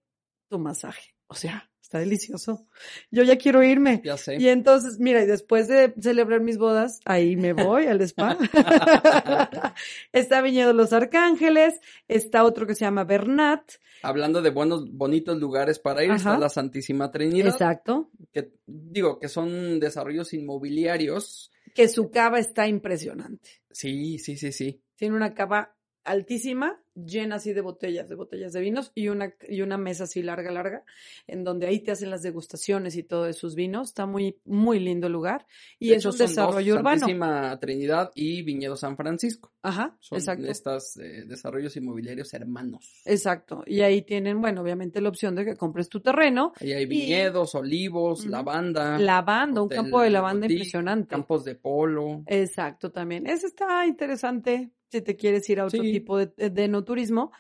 tu 0.49 0.59
masaje, 0.59 1.15
o 1.27 1.33
sea, 1.33 1.70
está 1.91 1.99
delicioso. 1.99 2.65
Yo 3.11 3.23
ya 3.23 3.37
quiero 3.37 3.61
irme. 3.61 4.01
Ya 4.05 4.15
sé. 4.15 4.37
Y 4.39 4.47
entonces, 4.47 4.97
mira, 4.97 5.21
y 5.23 5.25
después 5.25 5.67
de 5.67 5.93
celebrar 5.99 6.39
mis 6.39 6.57
bodas, 6.57 7.01
ahí 7.03 7.35
me 7.35 7.51
voy 7.51 7.87
al 7.87 7.99
spa. 8.01 8.37
está 10.13 10.41
Viñedo 10.41 10.71
Los 10.71 10.93
Arcángeles, 10.93 11.81
está 12.07 12.45
otro 12.45 12.65
que 12.65 12.75
se 12.75 12.85
llama 12.85 13.03
Bernat. 13.03 13.73
Hablando 14.03 14.41
de 14.41 14.51
buenos, 14.51 14.89
bonitos 14.89 15.37
lugares 15.37 15.79
para 15.79 16.01
ir, 16.05 16.11
está 16.11 16.31
Ajá. 16.31 16.39
la 16.39 16.47
Santísima 16.47 17.11
Trinidad. 17.11 17.49
Exacto. 17.49 18.09
Que 18.31 18.53
digo 18.65 19.19
que 19.19 19.27
son 19.27 19.81
desarrollos 19.81 20.33
inmobiliarios. 20.33 21.51
Que 21.75 21.89
su 21.89 22.09
cava 22.09 22.39
está 22.39 22.69
impresionante. 22.69 23.49
Sí, 23.69 24.17
sí, 24.17 24.37
sí, 24.37 24.53
sí. 24.53 24.81
Tiene 24.95 25.17
una 25.17 25.33
cava 25.33 25.75
altísima, 26.03 26.81
llena 26.95 27.35
así 27.35 27.53
de 27.53 27.61
botellas, 27.61 28.09
de 28.09 28.15
botellas 28.15 28.53
de 28.53 28.61
vinos 28.61 28.91
y 28.95 29.07
una, 29.07 29.33
y 29.47 29.61
una 29.61 29.77
mesa 29.77 30.03
así 30.05 30.21
larga, 30.21 30.51
larga, 30.51 30.83
en 31.27 31.43
donde 31.43 31.67
ahí 31.67 31.79
te 31.79 31.91
hacen 31.91 32.09
las 32.09 32.21
degustaciones 32.21 32.95
y 32.95 33.03
todo 33.03 33.23
de 33.25 33.33
sus 33.33 33.55
vinos. 33.55 33.89
Está 33.89 34.05
muy, 34.05 34.37
muy 34.45 34.79
lindo 34.79 35.07
el 35.07 35.13
lugar. 35.13 35.45
Y 35.79 35.89
De 35.89 35.95
es 35.95 36.01
hecho, 36.01 36.09
un 36.09 36.17
son 36.17 36.25
dos, 36.25 36.29
desarrollo 36.35 36.75
urbano. 36.75 36.99
Santísima 36.99 37.59
Trinidad 37.59 38.11
y 38.15 38.41
Viñedo 38.41 38.75
San 38.75 38.97
Francisco. 38.97 39.53
Ajá, 39.61 39.95
Son 39.99 40.17
exacto. 40.17 40.45
estos 40.47 40.95
desarrollos 40.95 41.75
inmobiliarios 41.77 42.33
hermanos. 42.33 43.01
Exacto. 43.05 43.63
Y 43.67 43.81
ahí 43.81 44.01
tienen, 44.01 44.41
bueno, 44.41 44.61
obviamente 44.61 45.01
la 45.01 45.09
opción 45.09 45.35
de 45.35 45.45
que 45.45 45.55
compres 45.55 45.87
tu 45.87 46.01
terreno. 46.01 46.53
Ahí 46.59 46.73
hay 46.73 46.85
viñedos, 46.85 47.55
olivos, 47.55 48.25
lavanda, 48.25 48.97
Lavanda, 48.97 49.61
un 49.61 49.69
campo 49.69 50.01
de 50.01 50.09
lavanda 50.09 50.41
boutique, 50.47 50.57
impresionante. 50.57 51.07
campos 51.09 51.45
de 51.45 51.55
polo. 51.55 52.23
Exacto, 52.25 52.91
también. 52.91 53.27
Ese 53.27 53.47
está 53.47 53.85
interesante 53.85 54.71
si 54.91 55.01
te 55.01 55.15
quieres 55.15 55.49
ir 55.49 55.59
a 55.59 55.65
otro 55.65 55.81
Sí. 55.83 55.91
tipo 55.91 56.17
de, 56.17 56.27
de 56.49 56.67
no 56.67 56.83
turismo. 56.83 57.31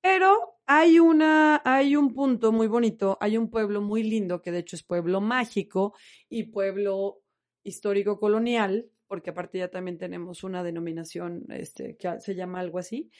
Pero 0.00 0.56
hay 0.66 1.00
una, 1.00 1.60
hay 1.64 1.96
un 1.96 2.14
punto 2.14 2.52
muy 2.52 2.68
bonito, 2.68 3.18
hay 3.20 3.36
un 3.36 3.50
pueblo 3.50 3.80
muy 3.80 4.02
lindo, 4.04 4.42
que 4.42 4.52
de 4.52 4.58
hecho 4.60 4.76
es 4.76 4.82
pueblo 4.84 5.20
mágico 5.20 5.94
y 6.28 6.44
pueblo 6.44 7.22
histórico 7.64 8.18
colonial, 8.20 8.90
porque 9.08 9.30
aparte 9.30 9.58
ya 9.58 9.68
también 9.70 9.98
tenemos 9.98 10.44
una 10.44 10.62
denominación 10.62 11.46
este, 11.50 11.96
que 11.96 12.20
se 12.20 12.34
llama 12.34 12.60
algo 12.60 12.78
así, 12.78 13.10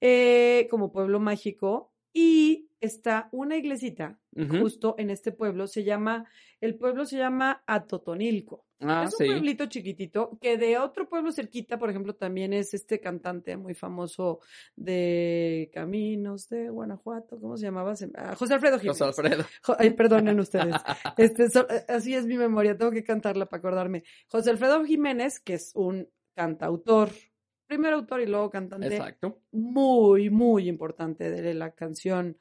eh, 0.00 0.68
como 0.70 0.92
pueblo 0.92 1.20
mágico. 1.20 1.92
Y 2.14 2.68
está 2.80 3.28
una 3.32 3.56
iglesita 3.56 4.20
justo 4.60 4.94
en 4.98 5.08
este 5.10 5.32
pueblo, 5.32 5.66
se 5.66 5.82
llama, 5.82 6.26
el 6.60 6.76
pueblo 6.76 7.06
se 7.06 7.16
llama 7.16 7.64
Atotonilco. 7.66 8.66
Ah, 8.84 9.04
es 9.06 9.12
un 9.14 9.18
sí. 9.18 9.26
pueblito 9.26 9.66
chiquitito 9.66 10.38
que 10.40 10.56
de 10.58 10.76
otro 10.78 11.08
pueblo 11.08 11.30
cerquita, 11.32 11.78
por 11.78 11.88
ejemplo, 11.90 12.14
también 12.14 12.52
es 12.52 12.74
este 12.74 13.00
cantante 13.00 13.56
muy 13.56 13.74
famoso 13.74 14.40
de 14.76 15.70
Caminos 15.72 16.48
de 16.48 16.68
Guanajuato, 16.68 17.38
¿cómo 17.40 17.56
se 17.56 17.66
llamaba? 17.66 17.94
Ah, 18.16 18.34
José 18.36 18.54
Alfredo 18.54 18.78
Jiménez. 18.78 18.98
José 18.98 19.04
Alfredo. 19.22 19.44
Jo- 19.62 19.76
Ay, 19.78 19.90
perdonen 19.90 20.40
ustedes. 20.40 20.74
Este, 21.16 21.48
so- 21.50 21.68
eh, 21.70 21.84
así 21.88 22.14
es 22.14 22.26
mi 22.26 22.36
memoria, 22.36 22.76
tengo 22.76 22.90
que 22.90 23.04
cantarla 23.04 23.46
para 23.46 23.58
acordarme. 23.60 24.04
José 24.28 24.50
Alfredo 24.50 24.84
Jiménez, 24.84 25.38
que 25.40 25.54
es 25.54 25.72
un 25.74 26.08
cantautor, 26.34 27.10
primero 27.66 27.96
autor 27.96 28.20
y 28.20 28.26
luego 28.26 28.50
cantante 28.50 28.88
Exacto. 28.88 29.40
muy, 29.52 30.28
muy 30.30 30.68
importante 30.68 31.30
de 31.30 31.54
la 31.54 31.70
canción 31.74 32.36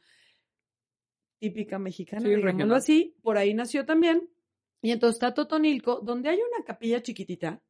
típica 1.39 1.79
mexicana, 1.79 2.21
Sí, 2.21 2.35
digámoslo 2.35 2.75
así. 2.75 3.15
Por 3.23 3.37
ahí 3.37 3.53
nació 3.53 3.85
también. 3.85 4.29
Y 4.81 4.91
entonces 4.91 5.15
está 5.15 5.33
Totonilco, 5.33 5.99
donde 6.01 6.29
hay 6.29 6.37
una 6.37 6.65
capilla 6.65 7.01
chiquitita, 7.01 7.61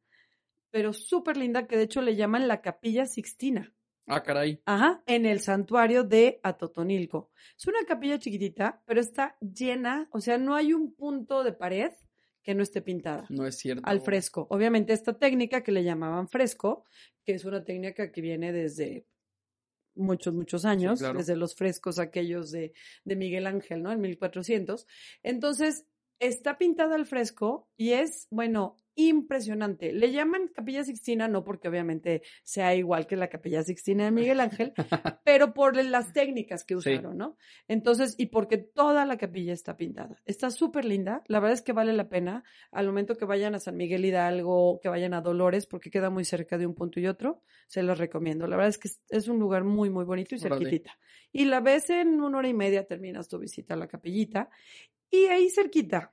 pero 0.70 0.92
súper 0.92 1.36
linda, 1.36 1.66
que 1.66 1.76
de 1.76 1.84
hecho 1.84 2.00
le 2.00 2.16
llaman 2.16 2.48
la 2.48 2.62
Capilla 2.62 3.06
Sixtina. 3.06 3.74
Ah, 4.06 4.22
caray. 4.22 4.60
Ajá, 4.66 5.02
en 5.06 5.26
el 5.26 5.40
santuario 5.40 6.02
de 6.02 6.40
Atotonilco. 6.42 7.30
Es 7.56 7.66
una 7.66 7.84
capilla 7.86 8.18
chiquitita, 8.18 8.82
pero 8.84 9.00
está 9.00 9.36
llena, 9.40 10.08
o 10.10 10.20
sea, 10.20 10.38
no 10.38 10.54
hay 10.54 10.72
un 10.72 10.94
punto 10.94 11.44
de 11.44 11.52
pared 11.52 11.92
que 12.42 12.54
no 12.54 12.62
esté 12.64 12.82
pintada 12.82 13.24
No 13.28 13.46
es 13.46 13.58
cierto. 13.58 13.82
al 13.86 14.00
fresco. 14.00 14.48
Obviamente 14.50 14.92
esta 14.92 15.16
técnica 15.16 15.62
que 15.62 15.70
le 15.70 15.84
llamaban 15.84 16.28
fresco, 16.28 16.84
que 17.24 17.34
es 17.34 17.44
una 17.44 17.62
técnica 17.62 18.10
que 18.10 18.20
viene 18.20 18.52
desde 18.52 19.06
muchos, 19.94 20.34
muchos 20.34 20.64
años, 20.64 20.98
claro. 20.98 21.18
desde 21.18 21.36
los 21.36 21.54
frescos 21.54 21.98
aquellos 21.98 22.50
de, 22.50 22.72
de 23.04 23.16
Miguel 23.16 23.46
Ángel, 23.46 23.82
¿no? 23.82 23.92
En 23.92 24.00
1400. 24.00 24.86
Entonces, 25.22 25.86
Está 26.22 26.56
pintada 26.56 26.94
al 26.94 27.04
fresco 27.04 27.68
y 27.76 27.94
es, 27.94 28.28
bueno, 28.30 28.80
impresionante. 28.94 29.92
Le 29.92 30.12
llaman 30.12 30.46
Capilla 30.54 30.84
Sixtina, 30.84 31.26
no 31.26 31.42
porque 31.42 31.66
obviamente 31.66 32.22
sea 32.44 32.76
igual 32.76 33.08
que 33.08 33.16
la 33.16 33.28
Capilla 33.28 33.64
Sixtina 33.64 34.04
de 34.04 34.12
Miguel 34.12 34.38
Ángel, 34.38 34.72
pero 35.24 35.52
por 35.52 35.82
las 35.82 36.12
técnicas 36.12 36.62
que 36.62 36.76
usaron, 36.76 37.18
¿no? 37.18 37.36
Entonces, 37.66 38.14
y 38.18 38.26
porque 38.26 38.58
toda 38.58 39.04
la 39.04 39.16
capilla 39.16 39.52
está 39.52 39.76
pintada. 39.76 40.22
Está 40.24 40.52
súper 40.52 40.84
linda. 40.84 41.24
La 41.26 41.40
verdad 41.40 41.54
es 41.54 41.62
que 41.62 41.72
vale 41.72 41.92
la 41.92 42.08
pena 42.08 42.44
al 42.70 42.86
momento 42.86 43.16
que 43.16 43.24
vayan 43.24 43.56
a 43.56 43.58
San 43.58 43.76
Miguel 43.76 44.04
Hidalgo, 44.04 44.78
que 44.80 44.88
vayan 44.88 45.14
a 45.14 45.22
Dolores, 45.22 45.66
porque 45.66 45.90
queda 45.90 46.08
muy 46.08 46.24
cerca 46.24 46.56
de 46.56 46.66
un 46.66 46.74
punto 46.76 47.00
y 47.00 47.08
otro. 47.08 47.42
Se 47.66 47.82
los 47.82 47.98
recomiendo. 47.98 48.46
La 48.46 48.54
verdad 48.54 48.68
es 48.68 48.78
que 48.78 48.90
es 49.08 49.26
un 49.26 49.40
lugar 49.40 49.64
muy, 49.64 49.90
muy 49.90 50.04
bonito 50.04 50.36
y 50.36 50.38
cerquitita. 50.38 50.96
Y 51.32 51.46
la 51.46 51.60
ves 51.60 51.90
en 51.90 52.20
una 52.20 52.38
hora 52.38 52.48
y 52.48 52.54
media, 52.54 52.86
terminas 52.86 53.26
tu 53.26 53.38
visita 53.38 53.74
a 53.74 53.76
la 53.76 53.88
capillita. 53.88 54.50
Y 55.12 55.26
ahí 55.26 55.48
cerquita 55.50 56.12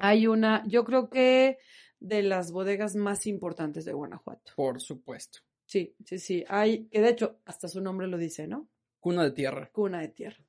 hay 0.00 0.26
una, 0.26 0.64
yo 0.66 0.84
creo 0.84 1.10
que 1.10 1.58
de 2.00 2.22
las 2.22 2.50
bodegas 2.50 2.96
más 2.96 3.26
importantes 3.26 3.84
de 3.84 3.92
Guanajuato. 3.92 4.52
Por 4.56 4.80
supuesto. 4.80 5.40
Sí, 5.66 5.94
sí, 6.04 6.18
sí. 6.18 6.44
Hay, 6.48 6.86
que 6.86 7.00
de 7.00 7.10
hecho, 7.10 7.40
hasta 7.44 7.68
su 7.68 7.80
nombre 7.80 8.08
lo 8.08 8.16
dice, 8.16 8.48
¿no? 8.48 8.68
Cuna 8.98 9.22
de 9.24 9.30
tierra. 9.30 9.70
Cuna 9.72 10.00
de 10.00 10.08
tierra. 10.08 10.44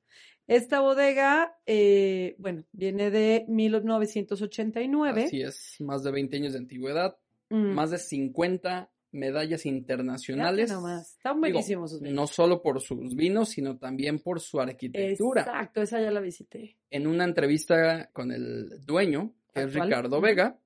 Esta 0.46 0.80
bodega, 0.80 1.58
eh, 1.66 2.34
bueno, 2.38 2.64
viene 2.72 3.10
de 3.10 3.44
1989. 3.48 5.24
Así 5.24 5.42
es, 5.42 5.76
más 5.80 6.02
de 6.02 6.10
20 6.10 6.36
años 6.36 6.52
de 6.54 6.58
antigüedad, 6.58 7.16
mm. 7.50 7.74
más 7.74 7.90
de 7.90 7.98
50 7.98 8.90
medallas 9.12 9.66
internacionales. 9.66 10.70
Nomás. 10.70 11.12
Están 11.12 11.40
buenísimos 11.40 11.92
sus 11.92 12.00
vinos. 12.00 12.14
No 12.14 12.26
solo 12.26 12.62
por 12.62 12.80
sus 12.80 13.14
vinos, 13.14 13.50
sino 13.50 13.78
también 13.78 14.18
por 14.18 14.40
su 14.40 14.60
arquitectura. 14.60 15.42
Exacto, 15.42 15.82
esa 15.82 16.00
ya 16.00 16.10
la 16.10 16.20
visité. 16.20 16.76
En 16.90 17.06
una 17.06 17.24
entrevista 17.24 18.10
con 18.12 18.32
el 18.32 18.84
dueño, 18.84 19.34
que 19.54 19.62
es 19.62 19.74
Ricardo 19.74 20.20
Vega, 20.20 20.58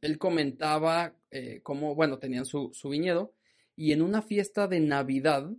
él 0.00 0.18
comentaba 0.18 1.14
eh, 1.30 1.60
cómo, 1.62 1.94
bueno, 1.94 2.18
tenían 2.18 2.44
su, 2.44 2.70
su, 2.72 2.88
viñedo 2.88 3.32
y 3.76 3.92
en 3.92 4.02
una 4.02 4.20
fiesta 4.20 4.66
de 4.66 4.80
Navidad 4.80 5.50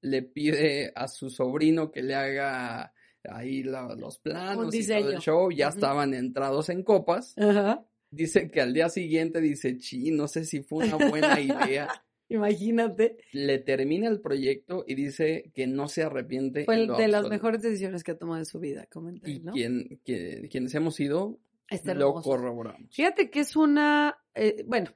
le 0.00 0.22
pide 0.22 0.92
a 0.94 1.06
su 1.06 1.28
sobrino 1.28 1.90
que 1.90 2.02
le 2.02 2.14
haga 2.14 2.94
ahí 3.28 3.62
los 3.62 4.18
planos 4.18 4.74
y 4.74 4.86
todo 4.86 5.10
el 5.10 5.18
show, 5.18 5.50
ya 5.50 5.68
estaban 5.68 6.14
entrados 6.14 6.68
en 6.70 6.82
copas. 6.82 7.34
Dice 8.10 8.50
que 8.50 8.60
al 8.60 8.72
día 8.72 8.88
siguiente 8.88 9.40
dice, 9.40 9.78
chi, 9.78 10.10
no 10.10 10.26
sé 10.26 10.44
si 10.44 10.62
fue 10.62 10.86
una 10.86 10.96
buena 11.08 11.40
idea. 11.40 11.88
Imagínate. 12.28 13.18
Le 13.32 13.58
termina 13.58 14.08
el 14.08 14.20
proyecto 14.20 14.84
y 14.86 14.94
dice 14.94 15.50
que 15.52 15.66
no 15.66 15.88
se 15.88 16.04
arrepiente. 16.04 16.64
Fue 16.64 16.86
de 16.86 17.08
las 17.08 17.28
mejores 17.28 17.60
decisiones 17.60 18.04
que 18.04 18.12
ha 18.12 18.18
tomado 18.18 18.38
en 18.38 18.46
su 18.46 18.60
vida, 18.60 18.86
comenté, 18.86 19.30
Y 19.30 19.40
quien, 19.40 20.00
quienes 20.48 20.74
hemos 20.74 20.98
ido 21.00 21.40
lo 21.94 22.14
corroboramos. 22.14 22.94
Fíjate 22.94 23.30
que 23.30 23.40
es 23.40 23.56
una, 23.56 24.16
eh, 24.34 24.64
bueno, 24.66 24.90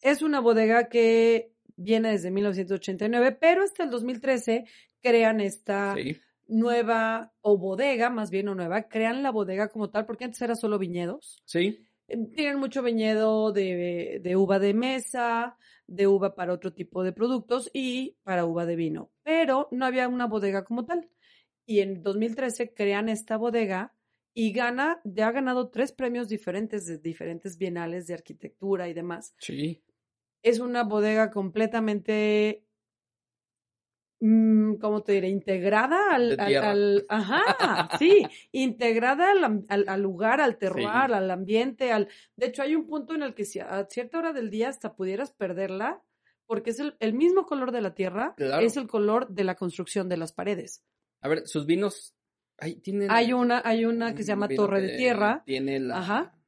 es 0.00 0.22
una 0.22 0.40
bodega 0.40 0.88
que 0.88 1.52
viene 1.76 2.10
desde 2.10 2.30
1989, 2.30 3.36
pero 3.40 3.62
hasta 3.62 3.84
el 3.84 3.90
2013 3.90 4.64
crean 5.00 5.40
esta 5.40 5.94
nueva, 6.46 7.32
o 7.40 7.58
bodega, 7.58 8.10
más 8.10 8.30
bien 8.30 8.48
o 8.48 8.54
nueva, 8.54 8.88
crean 8.88 9.22
la 9.22 9.30
bodega 9.30 9.68
como 9.68 9.90
tal, 9.90 10.06
porque 10.06 10.24
antes 10.24 10.40
era 10.42 10.54
solo 10.54 10.78
viñedos. 10.78 11.42
Sí. 11.44 11.86
Eh, 12.08 12.18
tienen 12.34 12.58
mucho 12.58 12.82
viñedo 12.82 13.52
de, 13.52 14.20
de 14.22 14.36
uva 14.36 14.58
de 14.58 14.74
mesa, 14.74 15.56
de 15.86 16.06
uva 16.06 16.34
para 16.34 16.52
otro 16.52 16.72
tipo 16.72 17.02
de 17.02 17.12
productos 17.12 17.70
y 17.72 18.16
para 18.22 18.44
uva 18.44 18.66
de 18.66 18.76
vino, 18.76 19.10
pero 19.22 19.68
no 19.70 19.86
había 19.86 20.08
una 20.08 20.26
bodega 20.26 20.64
como 20.64 20.84
tal. 20.84 21.08
Y 21.66 21.80
en 21.80 22.02
2013 22.02 22.74
crean 22.74 23.08
esta 23.08 23.36
bodega 23.36 23.94
y 24.34 24.52
gana, 24.52 25.00
ya 25.04 25.28
ha 25.28 25.32
ganado 25.32 25.70
tres 25.70 25.92
premios 25.92 26.28
diferentes 26.28 26.86
de 26.86 26.98
diferentes 26.98 27.56
bienales 27.56 28.06
de 28.06 28.14
arquitectura 28.14 28.88
y 28.88 28.94
demás. 28.94 29.34
Sí. 29.38 29.82
Es 30.42 30.58
una 30.58 30.82
bodega 30.82 31.30
completamente, 31.30 32.63
¿cómo 34.20 35.02
te 35.02 35.12
diré? 35.12 35.28
Integrada 35.28 36.14
al, 36.14 36.38
al, 36.40 37.06
ajá, 37.08 37.88
sí, 37.98 38.26
integrada 38.52 39.32
al, 39.68 40.02
lugar, 40.02 40.40
al 40.40 40.56
terroir, 40.56 40.88
al 40.88 41.30
ambiente, 41.30 41.92
al, 41.92 42.08
de 42.36 42.46
hecho 42.46 42.62
hay 42.62 42.74
un 42.74 42.86
punto 42.86 43.14
en 43.14 43.22
el 43.22 43.34
que 43.34 43.44
si 43.44 43.60
a 43.60 43.86
cierta 43.90 44.18
hora 44.18 44.32
del 44.32 44.50
día 44.50 44.68
hasta 44.68 44.94
pudieras 44.94 45.32
perderla, 45.32 46.02
porque 46.46 46.70
es 46.70 46.80
el, 46.80 46.96
el 47.00 47.14
mismo 47.14 47.46
color 47.46 47.72
de 47.72 47.80
la 47.80 47.94
tierra, 47.94 48.34
es 48.38 48.76
el 48.76 48.86
color 48.86 49.28
de 49.28 49.44
la 49.44 49.54
construcción 49.54 50.08
de 50.08 50.16
las 50.16 50.32
paredes. 50.32 50.84
A 51.20 51.28
ver, 51.28 51.46
sus 51.46 51.66
vinos 51.66 52.14
hay 53.08 53.32
una, 53.32 53.62
hay 53.64 53.84
una 53.84 54.14
que 54.14 54.22
se 54.22 54.28
llama 54.28 54.48
Torre 54.48 54.80
de, 54.80 54.96
Tierra. 54.96 55.42
Tiene 55.44 55.80
la. 55.80 55.98
Ajá. 55.98 56.38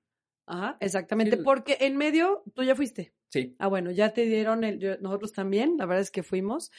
Ajá, 0.47 0.77
exactamente. 0.81 1.37
Porque 1.39 1.79
en 1.81 1.97
medio, 1.97 2.45
tú 2.55 2.63
ya 2.63 2.77
fuiste. 2.77 3.13
Sí. 3.37 3.57
Ah, 3.59 3.69
bueno, 3.69 3.91
ya 3.91 4.13
te 4.13 4.25
dieron 4.27 4.65
el, 4.65 4.99
nosotros 5.01 5.33
también, 5.33 5.77
la 5.79 5.87
verdad 5.87 6.03
es 6.03 6.11
que 6.11 6.23
fuimos. 6.23 6.71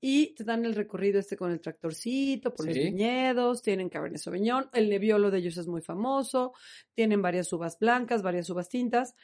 Y 0.00 0.34
te 0.34 0.44
dan 0.44 0.64
el 0.64 0.74
recorrido 0.74 1.18
este 1.18 1.36
con 1.36 1.50
el 1.50 1.60
tractorcito, 1.60 2.52
por 2.52 2.66
los 2.66 2.74
viñedos, 2.74 3.62
tienen 3.62 3.88
Cabernet 3.88 4.20
Sauvignon, 4.20 4.68
el 4.72 4.88
Nebbiolo 4.88 5.30
de 5.30 5.38
ellos 5.38 5.56
es 5.56 5.66
muy 5.66 5.80
famoso, 5.80 6.52
tienen 6.94 7.22
varias 7.22 7.52
uvas 7.52 7.78
blancas, 7.78 8.22
varias 8.22 8.48
uvas 8.50 8.68
tintas. 8.68 9.14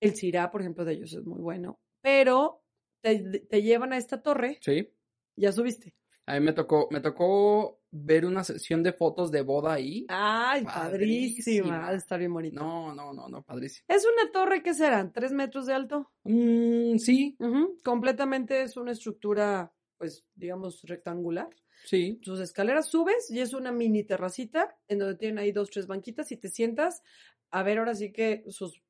El 0.00 0.14
Syrah, 0.14 0.50
por 0.50 0.60
ejemplo, 0.60 0.84
de 0.84 0.92
ellos 0.92 1.12
es 1.12 1.24
muy 1.24 1.40
bueno. 1.40 1.80
Pero 2.02 2.62
te, 3.00 3.40
te 3.40 3.62
llevan 3.62 3.92
a 3.92 3.96
esta 3.96 4.22
torre. 4.22 4.58
Sí. 4.60 4.92
Ya 5.36 5.52
subiste. 5.52 5.94
A 6.26 6.34
mí 6.34 6.40
me 6.44 6.52
tocó, 6.52 6.88
me 6.90 7.00
tocó 7.00 7.75
ver 7.90 8.26
una 8.26 8.44
sesión 8.44 8.82
de 8.82 8.92
fotos 8.92 9.30
de 9.30 9.42
boda 9.42 9.74
ahí. 9.74 10.06
Ay, 10.08 10.64
padrísima. 10.64 11.92
Está 11.92 12.16
bien 12.16 12.32
bonito. 12.32 12.60
No, 12.60 12.94
no, 12.94 13.12
no, 13.12 13.28
no, 13.28 13.42
padrísimo. 13.42 13.86
¿Es 13.88 14.04
una 14.04 14.30
torre 14.32 14.62
que 14.62 14.74
serán? 14.74 15.12
¿Tres 15.12 15.32
metros 15.32 15.66
de 15.66 15.74
alto? 15.74 16.12
Mm, 16.24 16.98
sí. 16.98 17.36
Completamente 17.82 18.62
es 18.62 18.76
una 18.76 18.92
estructura, 18.92 19.72
pues, 19.98 20.24
digamos, 20.34 20.82
rectangular. 20.82 21.48
Sí. 21.84 22.18
Sus 22.22 22.40
escaleras 22.40 22.88
subes 22.88 23.30
y 23.30 23.40
es 23.40 23.52
una 23.52 23.70
mini 23.70 24.02
terracita 24.02 24.76
en 24.88 24.98
donde 24.98 25.16
tienen 25.16 25.38
ahí 25.38 25.52
dos, 25.52 25.70
tres 25.70 25.86
banquitas 25.86 26.32
y 26.32 26.36
te 26.36 26.48
sientas 26.48 27.02
a 27.50 27.62
ver 27.62 27.78
ahora 27.78 27.94
sí 27.94 28.12
que 28.12 28.44
sus, 28.48 28.82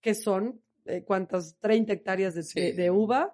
que 0.00 0.14
son, 0.14 0.60
eh, 0.84 1.04
cuántas, 1.04 1.58
30 1.60 1.92
hectáreas 1.92 2.34
de, 2.34 2.72
de 2.72 2.90
uva 2.90 3.32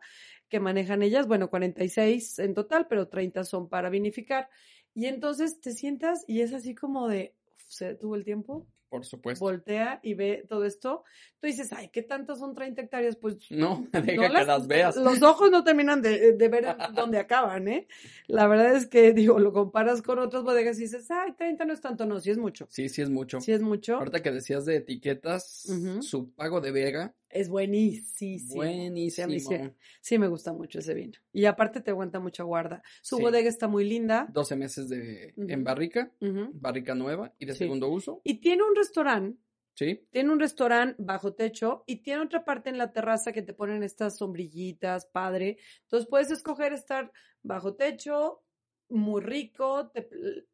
que 0.48 0.60
manejan 0.60 1.02
ellas, 1.02 1.26
bueno, 1.26 1.50
46 1.50 2.38
en 2.40 2.54
total, 2.54 2.86
pero 2.88 3.08
30 3.08 3.44
son 3.44 3.68
para 3.68 3.90
vinificar. 3.90 4.48
Y 4.94 5.06
entonces 5.06 5.60
te 5.60 5.72
sientas 5.72 6.24
y 6.26 6.40
es 6.40 6.52
así 6.52 6.74
como 6.74 7.08
de, 7.08 7.34
¿se 7.66 7.86
detuvo 7.86 8.16
el 8.16 8.24
tiempo? 8.24 8.66
Por 8.88 9.04
supuesto. 9.04 9.44
Voltea 9.44 10.00
y 10.02 10.14
ve 10.14 10.46
todo 10.48 10.64
esto. 10.64 11.04
Tú 11.40 11.46
dices, 11.46 11.72
ay, 11.72 11.90
¿qué 11.90 12.02
tantas 12.02 12.38
son 12.38 12.54
30 12.54 12.82
hectáreas? 12.82 13.16
Pues 13.16 13.36
no, 13.50 13.86
deja 13.92 14.28
que 14.38 14.44
las, 14.44 14.66
veas. 14.66 14.96
Los 14.96 15.22
ojos 15.22 15.50
no 15.50 15.62
terminan 15.62 16.00
de, 16.00 16.32
de 16.32 16.48
ver 16.48 16.66
dónde 16.94 17.18
acaban, 17.18 17.68
¿eh? 17.68 17.86
La 18.26 18.46
verdad 18.46 18.74
es 18.74 18.86
que, 18.86 19.12
digo, 19.12 19.38
lo 19.38 19.52
comparas 19.52 20.00
con 20.00 20.18
otras 20.18 20.42
bodegas 20.42 20.78
y 20.78 20.82
dices, 20.82 21.10
ay, 21.10 21.32
30 21.36 21.66
no 21.66 21.74
es 21.74 21.80
tanto, 21.80 22.06
no, 22.06 22.18
sí 22.18 22.30
es 22.30 22.38
mucho. 22.38 22.66
Sí, 22.70 22.88
sí 22.88 23.02
es 23.02 23.10
mucho. 23.10 23.40
Sí 23.40 23.52
es 23.52 23.60
mucho. 23.60 23.96
Ahorita 23.96 24.22
que 24.22 24.30
decías 24.30 24.64
de 24.64 24.76
etiquetas, 24.76 25.66
su 26.00 26.32
pago 26.32 26.60
de 26.60 26.72
Vega 26.72 27.14
es 27.30 27.48
buenísimo. 27.48 28.54
Buenísimo. 28.54 29.74
Sí, 30.00 30.18
me 30.18 30.28
gusta 30.28 30.52
mucho 30.52 30.78
ese 30.78 30.94
vino. 30.94 31.18
Y 31.32 31.44
aparte 31.44 31.80
te 31.80 31.90
aguanta 31.90 32.20
mucha 32.20 32.42
guarda. 32.42 32.82
Su 33.02 33.18
bodega 33.18 33.48
está 33.48 33.68
muy 33.68 33.84
linda. 33.84 34.28
12 34.32 34.56
meses 34.56 34.88
de, 34.88 35.34
en 35.36 35.64
barrica, 35.64 36.12
barrica 36.54 36.94
nueva 36.94 37.34
y 37.38 37.46
de 37.46 37.54
segundo 37.54 37.88
uso. 37.88 38.20
Y 38.24 38.40
tiene 38.40 38.62
un 38.62 38.74
restaurante. 38.74 39.38
Sí. 39.74 40.06
Tiene 40.10 40.32
un 40.32 40.40
restaurante 40.40 40.96
bajo 40.98 41.34
techo 41.34 41.84
y 41.86 42.02
tiene 42.02 42.22
otra 42.22 42.44
parte 42.44 42.68
en 42.68 42.78
la 42.78 42.90
terraza 42.92 43.32
que 43.32 43.42
te 43.42 43.54
ponen 43.54 43.84
estas 43.84 44.16
sombrillitas, 44.16 45.06
padre. 45.06 45.58
Entonces 45.82 46.08
puedes 46.08 46.32
escoger 46.32 46.72
estar 46.72 47.12
bajo 47.42 47.76
techo, 47.76 48.42
muy 48.88 49.20
rico. 49.20 49.92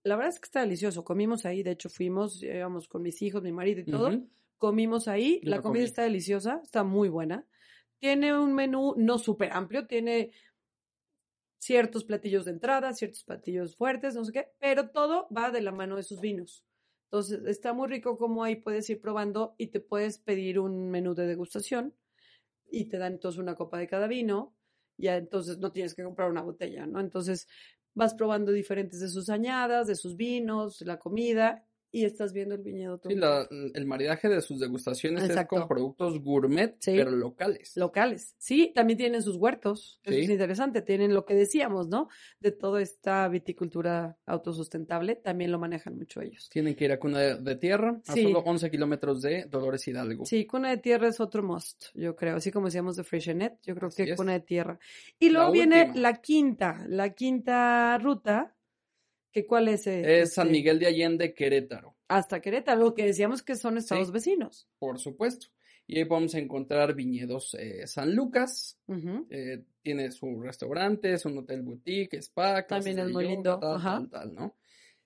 la 0.02 0.16
verdad 0.16 0.34
es 0.34 0.40
que 0.40 0.46
está 0.46 0.60
delicioso. 0.60 1.04
Comimos 1.04 1.46
ahí, 1.46 1.62
de 1.62 1.70
hecho 1.70 1.88
fuimos, 1.88 2.42
íbamos 2.42 2.86
con 2.86 3.00
mis 3.00 3.22
hijos, 3.22 3.42
mi 3.42 3.52
marido 3.52 3.80
y 3.80 3.84
todo 3.84 4.10
comimos 4.64 5.08
ahí, 5.08 5.40
la 5.42 5.60
comida 5.60 5.84
está 5.84 6.04
deliciosa, 6.04 6.58
está 6.62 6.84
muy 6.84 7.10
buena. 7.10 7.46
Tiene 7.98 8.34
un 8.34 8.54
menú 8.54 8.94
no 8.96 9.18
súper 9.18 9.52
amplio, 9.52 9.86
tiene 9.86 10.32
ciertos 11.58 12.04
platillos 12.04 12.46
de 12.46 12.52
entrada, 12.52 12.94
ciertos 12.94 13.24
platillos 13.24 13.76
fuertes, 13.76 14.14
no 14.14 14.24
sé 14.24 14.32
qué, 14.32 14.48
pero 14.58 14.88
todo 14.88 15.28
va 15.28 15.50
de 15.50 15.60
la 15.60 15.70
mano 15.70 15.96
de 15.96 16.02
sus 16.02 16.18
vinos. 16.22 16.64
Entonces, 17.10 17.42
está 17.44 17.74
muy 17.74 17.88
rico 17.88 18.16
como 18.16 18.42
ahí 18.42 18.56
puedes 18.56 18.88
ir 18.88 19.02
probando 19.02 19.54
y 19.58 19.66
te 19.66 19.80
puedes 19.80 20.16
pedir 20.16 20.58
un 20.58 20.88
menú 20.90 21.14
de 21.14 21.26
degustación 21.26 21.94
y 22.70 22.86
te 22.86 22.96
dan 22.96 23.12
entonces 23.12 23.38
una 23.38 23.56
copa 23.56 23.76
de 23.76 23.86
cada 23.86 24.06
vino, 24.06 24.56
ya 24.96 25.18
entonces 25.18 25.58
no 25.58 25.72
tienes 25.72 25.94
que 25.94 26.04
comprar 26.04 26.30
una 26.30 26.40
botella, 26.40 26.86
¿no? 26.86 27.00
Entonces, 27.00 27.48
vas 27.92 28.14
probando 28.14 28.50
diferentes 28.50 28.98
de 29.00 29.10
sus 29.10 29.28
añadas, 29.28 29.88
de 29.88 29.94
sus 29.94 30.16
vinos, 30.16 30.80
la 30.80 30.98
comida 30.98 31.66
y 31.94 32.04
estás 32.04 32.32
viendo 32.32 32.54
el 32.56 32.62
viñedo 32.62 32.98
todo. 32.98 33.10
Sí, 33.10 33.16
la- 33.18 33.46
el 33.50 33.86
maridaje 33.86 34.28
de 34.28 34.40
sus 34.40 34.58
degustaciones 34.60 35.22
es 35.24 35.30
Exacto. 35.30 35.56
con 35.56 35.68
productos 35.68 36.20
gourmet, 36.20 36.76
Sí. 36.80 36.92
pero 36.96 37.10
locales. 37.12 37.76
locales. 37.76 38.34
Sí, 38.38 38.72
también 38.74 38.98
tienen 38.98 39.22
sus 39.22 39.36
huertos. 39.36 40.00
Eso 40.02 40.14
Sí. 40.16 40.22
es 40.24 40.30
interesante. 40.30 40.82
Tienen 40.82 41.14
lo 41.14 41.24
que 41.24 41.34
decíamos, 41.34 41.88
¿no? 41.88 42.08
De 42.40 42.50
toda 42.50 42.82
esta 42.82 43.28
viticultura 43.28 44.18
autosustentable. 44.26 45.16
También 45.16 45.52
lo 45.52 45.58
manejan 45.58 45.96
mucho 45.96 46.20
ellos. 46.20 46.48
Tienen 46.50 46.74
que 46.74 46.84
ir 46.86 46.92
a 46.92 46.98
Cuna 46.98 47.18
de, 47.20 47.36
de 47.36 47.56
Tierra, 47.56 48.00
a 48.06 48.12
Sí. 48.12 48.22
solo 48.24 48.40
11 48.40 48.70
kilómetros 48.70 49.22
de 49.22 49.44
Dolores 49.44 49.86
Hidalgo. 49.86 50.24
Sí, 50.24 50.46
Cuna 50.46 50.70
de 50.70 50.78
Tierra 50.78 51.08
es 51.08 51.20
otro 51.20 51.42
must, 51.42 51.86
yo 51.94 52.16
creo. 52.16 52.36
Así 52.36 52.50
como 52.50 52.66
decíamos 52.66 52.96
de 52.96 53.04
Freshenet, 53.04 53.58
yo 53.62 53.74
creo 53.74 53.88
Así 53.88 54.04
que 54.04 54.10
es. 54.12 54.16
Cuna 54.16 54.32
de 54.32 54.40
Tierra. 54.40 54.78
Y 55.18 55.28
La 55.30 55.32
luego 55.40 55.52
viene 55.52 55.84
última. 55.86 56.00
la 56.00 56.20
quinta, 56.20 56.84
la 56.88 57.10
quinta 57.10 57.98
ruta. 57.98 58.53
Que 59.34 59.46
¿Cuál 59.46 59.68
es? 59.68 59.86
eh, 59.86 60.22
Es 60.22 60.32
San 60.34 60.46
este, 60.46 60.52
Miguel 60.58 60.78
de 60.78 60.86
Allende, 60.86 61.34
Querétaro, 61.34 61.96
Hasta 62.08 62.40
Querétaro, 62.40 62.80
lo 62.80 62.94
que 62.94 63.04
decíamos 63.04 63.42
que 63.42 63.56
son 63.56 63.76
estados 63.76 64.06
Sí. 64.08 64.12
vecinos. 64.12 64.68
por 64.78 64.98
supuesto. 64.98 65.48
Y 65.86 65.98
ahí 65.98 66.06
podemos 66.06 66.34
encontrar 66.34 66.94
viñedos 66.94 67.54
eh, 67.60 67.86
San 67.86 68.14
Lucas, 68.14 68.78
eh, 69.28 69.64
tiene 69.82 70.10
su 70.12 70.40
restaurante, 70.40 71.12
es 71.12 71.26
un 71.26 71.36
hotel 71.36 71.60
boutique, 71.62 72.14
spa, 72.22 72.66
También 72.66 72.98
es 73.00 73.10
muy 73.10 73.24
yoga, 73.24 73.34
lindo, 73.34 73.58
Tal, 73.60 73.74
ajá. 73.76 73.98
tal, 73.98 74.08
tal, 74.10 74.34
¿no? 74.34 74.56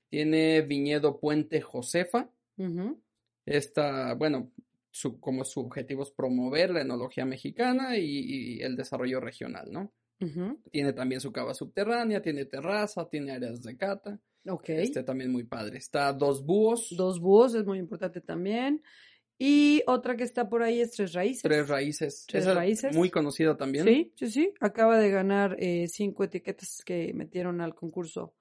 Tiene 0.08 0.62
viñedo 0.62 1.18
Puente 1.18 1.60
Josefa. 1.60 2.30
Ujú. 2.58 3.02
Esta, 3.44 4.14
bueno, 4.14 4.52
su, 4.90 5.18
como 5.20 5.44
su 5.44 5.60
objetivo 5.60 6.02
es 6.04 6.10
promover 6.10 6.70
la 6.70 6.82
enología 6.82 7.24
mexicana 7.24 7.96
y, 7.96 8.04
y 8.04 8.62
el 8.62 8.76
desarrollo 8.76 9.20
regional, 9.20 9.72
¿no? 9.72 9.92
Tiene 10.70 10.92
también 10.92 11.20
su 11.20 11.32
cava 11.32 11.54
subterránea, 11.54 12.20
tiene 12.20 12.44
terraza, 12.44 13.08
tiene 13.08 13.32
áreas 13.32 13.62
de 13.62 13.76
cata. 13.76 14.20
Ok. 14.46 14.68
Este 14.70 15.02
también 15.02 15.30
muy 15.30 15.44
padre. 15.44 15.78
Está 15.78 16.12
Dos 16.12 16.44
Búhos, 16.44 16.94
Dos 16.96 17.20
búhos 17.20 17.54
es 17.54 17.64
muy 17.64 17.78
importante 17.78 18.20
también. 18.20 18.82
Y 19.38 19.82
otra 19.86 20.16
que 20.16 20.24
está 20.24 20.48
por 20.48 20.62
ahí 20.62 20.80
es 20.80 20.90
Tres 20.90 21.12
Raíces. 21.12 21.42
Tres 21.42 21.68
Raíces. 21.68 22.24
Tres 22.26 22.42
Esa 22.42 22.50
es 22.50 22.56
Raíces. 22.56 22.96
Muy 22.96 23.08
conocida 23.08 23.56
también. 23.56 23.84
Sí, 23.84 24.12
sí, 24.16 24.30
sí. 24.30 24.52
Acaba 24.60 24.98
de 24.98 25.10
ganar 25.10 25.56
eh, 25.60 25.86
cinco 25.86 26.24
etiquetas 26.24 26.82
que 26.84 27.12
metieron 27.14 27.60
al 27.60 27.74
concurso 27.74 28.34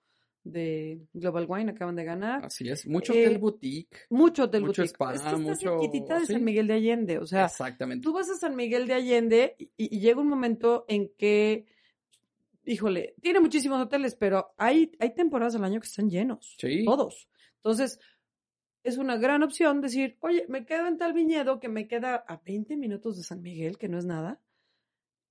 de 0.52 1.02
Global 1.14 1.46
Wine. 1.48 1.72
Acaban 1.72 1.96
de 1.96 2.04
ganar. 2.04 2.46
Así 2.46 2.68
es. 2.70 2.88
Mucho 2.88 3.14
Eh, 3.14 3.26
hotel 3.26 3.38
boutique. 3.40 3.98
Mucho 4.10 4.44
hotel 4.44 4.62
mucho 4.62 4.82
boutique. 4.82 4.94
spa, 4.96 5.14
es 5.14 5.22
que 5.22 5.28
está 5.28 5.38
mucho- 5.38 5.80
cerquitita 5.80 6.20
de 6.20 6.26
sí. 6.26 6.34
San 6.34 6.44
Miguel 6.44 6.68
de 6.68 6.74
Allende. 6.74 7.18
O 7.20 7.26
sea, 7.26 7.46
Exactamente. 7.46 8.04
tú 8.04 8.14
vas 8.14 8.30
a 8.30 8.36
San 8.36 8.56
Miguel 8.56 8.88
de 8.88 8.94
Allende 8.94 9.56
y, 9.60 9.96
y 9.96 10.00
llega 10.00 10.20
un 10.22 10.28
momento 10.28 10.86
en 10.88 11.12
que, 11.18 11.66
híjole, 12.66 13.16
tiene 13.22 13.40
muchísimos 13.40 13.82
hoteles, 13.82 14.16
pero 14.16 14.54
hay, 14.58 14.92
hay 15.00 15.14
temporadas 15.14 15.56
al 15.56 15.64
año 15.64 15.80
que 15.80 15.88
están 15.88 16.10
llenos. 16.10 16.56
Sí. 16.60 16.84
Todos. 16.86 17.30
Entonces, 17.58 18.00
es 18.84 18.98
una 18.98 19.18
gran 19.18 19.44
opción 19.44 19.82
decir, 19.82 20.18
oye, 20.22 20.46
me 20.48 20.66
quedo 20.66 20.88
en 20.88 20.98
tal 20.98 21.14
viñedo 21.14 21.60
que 21.60 21.68
me 21.70 21.88
queda 21.88 22.16
a 22.28 22.38
20 22.38 22.78
minutos 22.78 23.18
de 23.18 23.24
San 23.24 23.42
Miguel, 23.42 23.78
que 23.78 23.90
no 23.90 23.98
es 23.98 24.06
nada. 24.06 24.40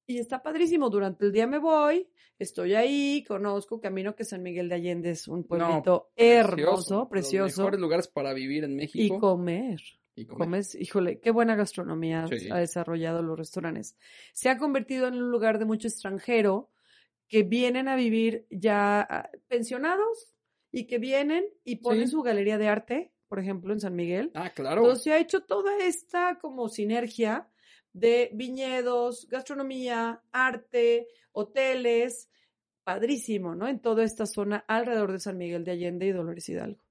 Y 0.06 0.18
está 0.18 0.42
padrísimo. 0.42 0.88
Durante 0.90 1.24
el 1.26 1.32
día 1.32 1.46
me 1.46 1.58
voy, 1.58 2.08
estoy 2.38 2.74
ahí, 2.74 3.24
conozco, 3.26 3.80
camino 3.80 4.14
que 4.14 4.24
San 4.24 4.42
Miguel 4.42 4.68
de 4.68 4.76
Allende 4.76 5.10
es 5.10 5.26
un 5.26 5.44
pueblito 5.44 6.10
hermoso, 6.14 7.00
Los 7.00 7.08
precioso. 7.08 7.62
mejores 7.62 7.80
lugares 7.80 8.08
para 8.08 8.32
vivir 8.32 8.64
en 8.64 8.72
Y 8.72 8.76
México. 8.76 9.18
comer. 9.18 9.80
Y 10.14 10.24
comer. 10.24 10.46
Comes, 10.46 10.74
híjole, 10.76 11.20
qué 11.20 11.30
buena 11.30 11.56
gastronomía 11.56 12.26
Sí. 12.28 12.48
ha 12.50 12.56
desarrollado 12.58 13.22
los 13.22 13.36
restaurantes. 13.38 13.96
Se 14.32 14.48
ha 14.48 14.56
convertido 14.58 15.08
en 15.08 15.14
un 15.14 15.30
lugar 15.30 15.58
de 15.58 15.64
mucho 15.66 15.88
extranjero 15.88 16.70
que 17.28 17.42
vienen 17.42 17.88
a 17.88 17.96
vivir 17.96 18.46
ya 18.50 19.00
ah, 19.00 19.30
pensionados 19.48 20.34
y 20.70 20.86
que 20.86 20.98
vienen 20.98 21.44
y 21.64 21.76
ponen 21.76 22.06
Sí. 22.06 22.12
su 22.12 22.22
galería 22.22 22.56
de 22.58 22.68
arte, 22.68 23.12
por 23.28 23.40
ejemplo, 23.40 23.72
en 23.74 23.80
San 23.80 23.94
Miguel. 23.96 24.30
Ah, 24.34 24.50
claro. 24.50 24.82
Entonces 24.82 25.02
se 25.04 25.12
ha 25.12 25.18
hecho 25.18 25.40
toda 25.42 25.76
esta 25.84 26.38
como 26.40 26.68
sinergia 26.68 27.48
de 27.98 28.30
viñedos, 28.34 29.26
gastronomía, 29.28 30.20
arte, 30.32 31.08
hoteles, 31.32 32.28
padrísimo, 32.84 33.54
¿no? 33.54 33.66
En 33.68 33.80
toda 33.80 34.04
esta 34.04 34.26
zona 34.26 34.64
alrededor 34.68 35.12
de 35.12 35.18
San 35.20 35.38
Miguel 35.38 35.64
de 35.64 35.72
Allende 35.72 36.06
y 36.06 36.12
Dolores 36.12 36.48
Hidalgo. 36.48 36.82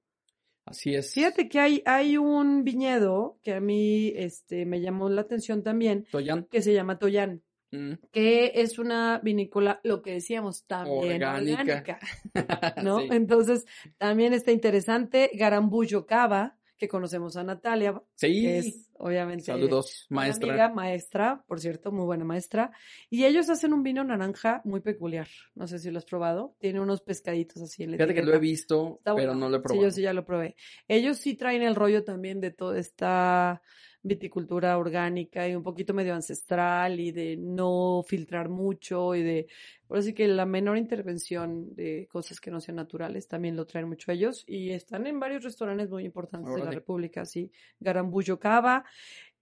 Así 0.66 0.96
es. 0.96 1.14
Fíjate 1.14 1.48
que 1.48 1.60
hay, 1.60 1.84
hay 1.86 2.18
un 2.18 2.64
viñedo 2.64 3.38
que 3.44 3.54
a 3.54 3.60
mí 3.60 4.12
este, 4.16 4.66
me 4.66 4.82
llamó 4.82 5.10
la 5.10 5.22
atención 5.22 5.62
también, 5.62 6.06
Toyan. 6.12 6.46
que 6.46 6.62
se 6.62 6.74
llama 6.74 6.98
Toyán, 7.00 7.42
Mm. 7.72 7.94
que 8.12 8.52
es 8.56 8.78
una 8.78 9.20
vinícola, 9.24 9.80
lo 9.84 10.02
que 10.04 10.14
decíamos, 10.14 10.66
también 10.66 11.16
Orgánica. 11.24 11.62
orgánica, 11.62 12.00
¿no? 12.84 13.00
Sí. 13.02 13.08
Entonces, 13.12 13.66
también 13.98 14.34
está 14.34 14.52
interesante, 14.52 15.32
Garambullo 15.34 16.06
Cava, 16.06 16.58
que 16.86 16.90
conocemos 16.90 17.36
a 17.38 17.44
Natalia, 17.44 18.02
Sí. 18.16 18.42
que 18.42 18.58
es 18.60 18.92
obviamente 18.98 19.46
Saludos, 19.46 20.06
maestra. 20.10 20.50
amiga, 20.50 20.70
maestra, 20.70 21.44
por 21.48 21.60
cierto, 21.60 21.92
muy 21.92 22.06
buena 22.06 22.24
maestra. 22.26 22.72
Y 23.10 23.26
ellos 23.26 23.50
hacen 23.50 23.74
un 23.74 23.84
vino 23.84 24.04
naranja 24.04 24.62
muy 24.64 24.80
peculiar. 24.82 25.28
No 25.54 25.68
sé 25.68 25.80
si 25.80 25.92
lo 25.92 25.98
has 25.98 26.06
probado. 26.06 26.56
Tiene 26.60 26.80
unos 26.80 27.02
pescaditos 27.02 27.62
así 27.62 27.84
en 27.84 27.92
la 27.92 27.98
Fíjate 27.98 28.14
que 28.14 28.24
lo 28.24 28.34
he 28.34 28.40
visto, 28.40 28.96
Está 29.00 29.16
pero 29.16 29.28
bueno. 29.34 29.36
no 29.36 29.50
lo 29.50 29.58
he 29.58 29.60
Sí, 29.60 29.64
probado. 29.64 29.84
yo 29.88 29.92
sí 29.92 30.02
ya 30.02 30.14
lo 30.14 30.26
probé. 30.26 30.56
Ellos 30.88 31.18
sí 31.18 31.36
traen 31.36 31.62
el 31.64 31.76
rollo 31.76 32.04
también 32.04 32.40
de 32.40 32.52
toda 32.52 32.80
esta 32.80 33.62
viticultura 34.08 34.78
orgánica 34.78 35.48
y 35.50 35.56
un 35.56 35.64
poquito 35.64 35.94
medio 35.96 36.14
ancestral 36.14 37.00
y 37.00 37.12
de 37.12 37.38
no 37.38 38.04
filtrar 38.08 38.50
mucho 38.50 39.16
y 39.16 39.24
de, 39.24 39.48
por 39.88 39.98
así 39.98 40.14
que 40.14 40.28
la 40.28 40.46
menor 40.46 40.78
intervención 40.78 41.74
de 41.76 42.08
cosas 42.12 42.40
que 42.40 42.52
no 42.52 42.62
sean 42.62 42.76
naturales 42.76 43.28
también 43.28 43.56
lo 43.56 43.66
traen 43.66 43.90
mucho 43.90 44.12
ellos 44.12 44.44
y 44.48 44.70
están 44.70 45.08
en 45.08 45.20
varios 45.20 45.44
restaurantes 45.44 45.90
muy 45.90 46.06
importantes 46.06 46.54
de 46.54 46.64
la. 46.64 46.70
República, 46.72 47.22
así, 47.22 47.52
Garambullo 47.80 48.40
Cava. 48.40 48.86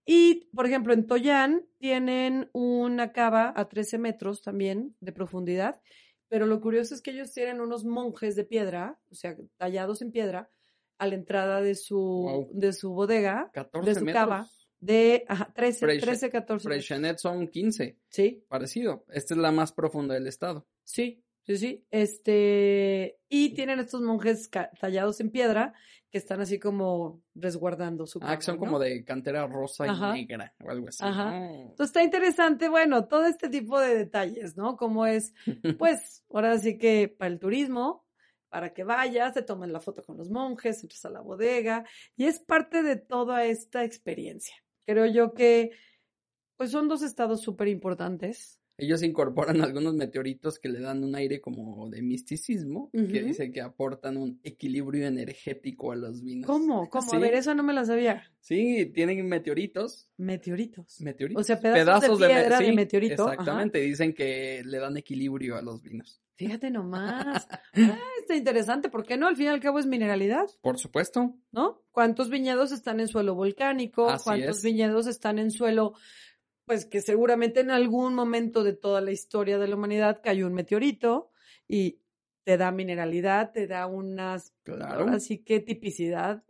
Y, 0.06 0.48
por 0.54 0.66
ejemplo, 0.66 0.94
en 0.94 1.06
Toyán 1.06 1.66
tienen 1.78 2.48
una 2.52 3.12
cava 3.12 3.52
a 3.54 3.68
13 3.68 3.98
metros 3.98 4.40
también 4.42 4.94
de 5.00 5.12
profundidad, 5.12 5.80
pero 6.28 6.46
lo 6.46 6.60
curioso 6.62 6.94
es 6.94 7.02
que 7.02 7.10
ellos 7.10 7.32
tienen 7.32 7.60
unos 7.60 7.84
monjes 7.84 8.34
de 8.34 8.44
piedra, 8.44 8.98
o 9.10 9.14
sea, 9.14 9.36
tallados 9.58 10.00
en 10.00 10.10
piedra, 10.10 10.48
a 10.98 11.06
la 11.06 11.14
entrada 11.16 11.60
de 11.60 11.74
su, 11.74 11.98
Wow. 11.98 12.48
de 12.52 12.72
su 12.72 12.92
bodega, 12.92 13.50
14 13.52 13.88
de 13.90 13.94
su 13.96 14.04
metros. 14.04 14.22
cava, 14.22 14.48
de 14.84 15.24
ajá, 15.28 15.52
13, 15.54 15.86
Freshe- 15.86 16.00
13, 16.00 16.30
14 16.30 16.32
metros. 16.32 16.62
Freixenet 16.62 17.18
son 17.18 17.48
15. 17.48 17.98
Sí, 18.08 18.44
Parecido. 18.48 19.04
Esta 19.08 19.34
es 19.34 19.38
la 19.40 19.50
más 19.52 19.72
profunda 19.72 20.14
del 20.14 20.26
estado. 20.26 20.66
sí, 20.84 21.22
sí, 21.46 21.56
sí. 21.56 21.84
Este, 21.90 23.18
y 23.28 23.50
tienen 23.54 23.78
estos 23.80 24.00
monjes 24.02 24.50
tallados 24.80 25.20
en 25.20 25.30
piedra 25.30 25.72
que 26.10 26.18
están 26.18 26.40
así 26.40 26.58
como 26.58 27.22
resguardando 27.34 28.06
su 28.06 28.18
Ah, 28.22 28.36
que 28.36 28.42
son 28.44 28.56
como 28.56 28.78
de 28.78 29.04
cantera 29.04 29.46
rosa 29.46 29.84
Ajá. 29.84 30.16
y 30.16 30.26
negra 30.26 30.54
o 30.64 30.70
algo 30.70 30.88
así. 30.88 31.02
Ajá. 31.04 31.36
Entonces 31.50 31.86
está 31.86 32.02
interesante, 32.04 32.68
bueno, 32.68 33.06
todo 33.08 33.26
este 33.26 33.48
tipo 33.48 33.80
de 33.80 33.94
detalles, 33.96 34.56
¿no? 34.56 34.76
Como 34.76 35.06
es, 35.06 35.34
pues, 35.78 36.24
ahora 36.30 36.58
sí 36.58 36.78
que 36.78 37.08
para 37.08 37.30
el 37.32 37.38
turismo, 37.40 38.06
para 38.48 38.72
que 38.72 38.84
vayas, 38.84 39.34
te 39.34 39.42
tomes 39.42 39.70
la 39.70 39.80
foto 39.80 40.02
con 40.04 40.16
los 40.16 40.30
monjes, 40.30 40.82
entres 40.82 41.04
a 41.04 41.10
la 41.10 41.20
bodega, 41.20 41.84
y 42.16 42.26
es 42.26 42.38
parte 42.38 42.82
de 42.84 42.94
toda 42.96 43.44
esta 43.46 43.82
experiencia. 43.82 44.54
Creo 44.88 45.06
yo 45.06 45.32
que, 45.34 45.70
pues, 46.56 46.70
son 46.72 46.88
dos 46.88 47.02
estados 47.02 47.42
súper 47.42 47.68
importantes. 47.68 48.60
Ellos 48.76 49.02
incorporan 49.02 49.60
algunos 49.62 49.94
meteoritos 49.94 50.58
que 50.58 50.68
le 50.68 50.80
dan 50.80 51.04
un 51.04 51.14
aire 51.14 51.40
como 51.40 51.88
de 51.90 52.02
misticismo, 52.02 52.90
que 52.92 53.22
dice 53.22 53.50
que 53.52 53.60
aportan 53.60 54.16
un 54.16 54.40
equilibrio 54.42 55.06
energético 55.06 55.92
a 55.92 55.96
los 55.96 56.22
vinos. 56.22 56.46
¿Cómo? 56.46 56.88
¿Cómo? 56.90 57.08
Sí. 57.10 57.16
A 57.16 57.18
ver, 57.20 57.34
eso 57.34 57.54
no 57.54 57.62
me 57.62 57.72
la 57.72 57.84
sabía. 57.84 58.30
Sí, 58.40 58.86
tienen 58.94 59.26
meteoritos. 59.28 60.08
Meteoritos. 60.16 61.00
Meteoritos. 61.00 61.40
O 61.40 61.44
sea, 61.44 61.60
pedazos 61.60 62.18
de 62.18 62.28
me- 62.28 62.34
piedra 62.34 62.58
de 62.58 62.66
sí, 62.66 62.72
meteorito, 62.72 63.22
ajá. 63.24 63.32
Exactamente, 63.34 63.78
dicen 63.80 64.12
que 64.12 64.62
le 64.64 64.78
dan 64.78 64.96
equilibrio 64.96 65.56
a 65.56 65.62
los 65.62 65.82
vinos. 65.82 66.20
Fíjate 66.36 66.70
nomás. 66.70 67.46
Ah, 67.76 67.98
está 68.20 68.36
interesante, 68.36 68.88
¿por 68.88 69.04
qué 69.04 69.16
no? 69.16 69.26
Al 69.28 69.36
fin 69.36 69.46
y 69.46 69.48
al 69.48 69.60
cabo 69.60 69.78
es 69.78 69.86
mineralidad. 69.86 70.46
Por 70.62 70.78
supuesto. 70.78 71.34
¿no? 71.52 71.82
¿Cuántos 71.90 72.30
viñedos 72.30 72.70
están 72.72 73.00
en 73.00 73.08
suelo 73.08 73.34
volcánico? 73.34 74.08
Así 74.08 74.24
¿Cuántos 74.24 74.58
es. 74.58 74.62
viñedos 74.64 75.06
están 75.06 75.38
en 75.38 75.50
suelo, 75.50 75.94
pues 76.66 76.86
que 76.86 77.00
seguramente 77.02 77.60
en 77.60 77.70
algún 77.70 78.14
momento 78.14 78.64
de 78.64 78.74
toda 78.74 79.00
la 79.00 79.12
historia 79.12 79.58
de 79.58 79.68
la 79.68 79.76
humanidad 79.76 80.20
cayó 80.22 80.46
un 80.46 80.54
meteorito 80.54 81.30
y 81.68 82.00
te 82.44 82.56
da 82.56 82.72
mineralidad, 82.72 83.52
te 83.52 83.66
da 83.66 83.86
unas, 83.86 84.54
Claro. 84.66 85.04
así 85.04 85.44
que 85.44 85.60
tipicidad 85.60 86.44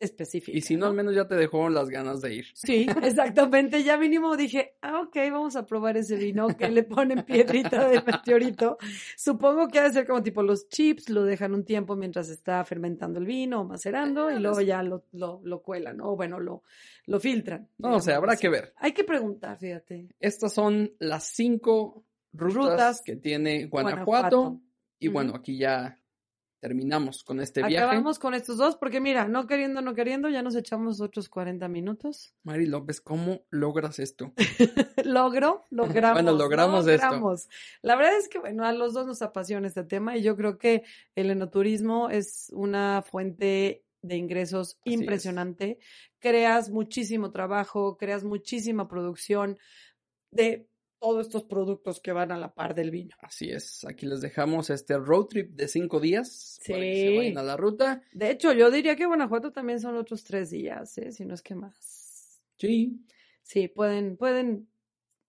específica. 0.00 0.56
Y 0.56 0.60
si 0.60 0.76
no, 0.76 0.86
al 0.86 0.94
menos 0.94 1.14
ya 1.14 1.26
te 1.26 1.34
dejó 1.34 1.68
las 1.68 1.88
ganas 1.88 2.20
de 2.20 2.34
ir. 2.34 2.46
Sí, 2.54 2.86
exactamente. 3.02 3.82
Ya 3.82 3.96
mínimo 3.96 4.36
dije, 4.36 4.76
ah, 4.82 5.00
ok, 5.00 5.16
vamos 5.30 5.56
a 5.56 5.66
probar 5.66 5.96
ese 5.96 6.16
vino 6.16 6.48
que 6.48 6.68
le 6.68 6.82
ponen 6.84 7.24
piedrita 7.24 7.88
de 7.88 8.02
meteorito. 8.02 8.78
Supongo 9.16 9.68
que 9.68 9.78
ha 9.78 9.84
de 9.84 9.92
ser 9.92 10.06
como 10.06 10.22
tipo 10.22 10.42
los 10.42 10.68
chips, 10.68 11.08
lo 11.10 11.24
dejan 11.24 11.54
un 11.54 11.64
tiempo 11.64 11.96
mientras 11.96 12.28
está 12.28 12.64
fermentando 12.64 13.18
el 13.18 13.26
vino 13.26 13.60
o 13.60 13.64
macerando 13.64 14.30
y 14.30 14.38
luego 14.38 14.60
ya 14.60 14.82
lo, 14.82 15.04
lo, 15.12 15.40
lo 15.42 15.62
cuelan. 15.62 16.00
O 16.00 16.16
bueno, 16.16 16.38
lo, 16.40 16.62
lo 17.06 17.20
filtran. 17.20 17.68
No, 17.78 17.96
o 17.96 18.00
sea, 18.00 18.16
habrá 18.16 18.32
así. 18.32 18.42
que 18.42 18.48
ver. 18.48 18.72
Hay 18.76 18.92
que 18.92 19.04
preguntar, 19.04 19.58
fíjate. 19.58 20.08
Estas 20.20 20.52
son 20.52 20.92
las 20.98 21.24
cinco 21.24 22.04
rutas, 22.32 22.54
Rutas. 22.54 23.02
que 23.02 23.16
tiene 23.16 23.66
Guanajuato. 23.66 24.04
Guanajuato. 24.04 24.60
Y 25.00 25.08
bueno, 25.08 25.34
aquí 25.34 25.56
ya 25.56 25.98
terminamos 26.60 27.24
con 27.24 27.40
este 27.40 27.62
viaje. 27.62 27.84
Acabamos 27.84 28.18
con 28.18 28.34
estos 28.34 28.56
dos, 28.56 28.76
porque 28.76 29.00
mira, 29.00 29.28
no 29.28 29.46
queriendo, 29.46 29.80
no 29.80 29.94
queriendo, 29.94 30.28
ya 30.28 30.42
nos 30.42 30.56
echamos 30.56 31.00
otros 31.00 31.28
40 31.28 31.68
minutos. 31.68 32.34
Mari 32.42 32.66
López, 32.66 33.00
¿cómo 33.00 33.42
logras 33.50 33.98
esto? 33.98 34.32
Logro, 35.04 35.66
logramos. 35.70 36.22
Bueno, 36.22 36.32
logramos 36.36 36.86
esto. 36.86 37.36
La 37.82 37.96
verdad 37.96 38.16
es 38.16 38.28
que, 38.28 38.38
bueno, 38.38 38.64
a 38.64 38.72
los 38.72 38.94
dos 38.94 39.06
nos 39.06 39.22
apasiona 39.22 39.66
este 39.66 39.84
tema 39.84 40.16
y 40.16 40.22
yo 40.22 40.36
creo 40.36 40.58
que 40.58 40.84
el 41.14 41.30
enoturismo 41.30 42.10
es 42.10 42.50
una 42.54 43.02
fuente 43.02 43.84
de 44.02 44.16
ingresos 44.16 44.78
Así 44.80 44.94
es. 44.94 45.00
impresionante. 45.00 45.78
Creas 46.18 46.70
muchísimo 46.70 47.30
trabajo, 47.30 47.96
creas 47.96 48.24
muchísima 48.24 48.88
producción 48.88 49.58
de 50.30 50.67
todos 50.98 51.26
estos 51.26 51.44
productos 51.44 52.00
que 52.00 52.12
van 52.12 52.32
a 52.32 52.36
la 52.38 52.54
par 52.54 52.74
del 52.74 52.90
vino. 52.90 53.14
Así 53.20 53.50
es, 53.50 53.84
aquí 53.84 54.06
les 54.06 54.20
dejamos 54.20 54.70
este 54.70 54.96
road 54.98 55.26
trip 55.26 55.50
de 55.54 55.68
cinco 55.68 56.00
días 56.00 56.58
para 56.66 56.80
que 56.80 56.94
se 56.94 57.08
Sí. 57.10 57.16
vayan 57.16 57.38
a 57.38 57.42
la 57.42 57.56
ruta. 57.56 58.02
De 58.12 58.30
hecho, 58.30 58.52
yo 58.52 58.70
diría 58.70 58.96
que 58.96 59.06
Guanajuato 59.06 59.52
también 59.52 59.80
son 59.80 59.96
otros 59.96 60.24
tres 60.24 60.50
días, 60.50 60.96
¿eh? 60.98 61.12
si 61.12 61.24
no 61.24 61.34
es 61.34 61.42
que 61.42 61.54
más. 61.54 62.40
Sí, 62.56 63.04
Sí, 63.42 63.66
pueden, 63.68 64.18
pueden, 64.18 64.68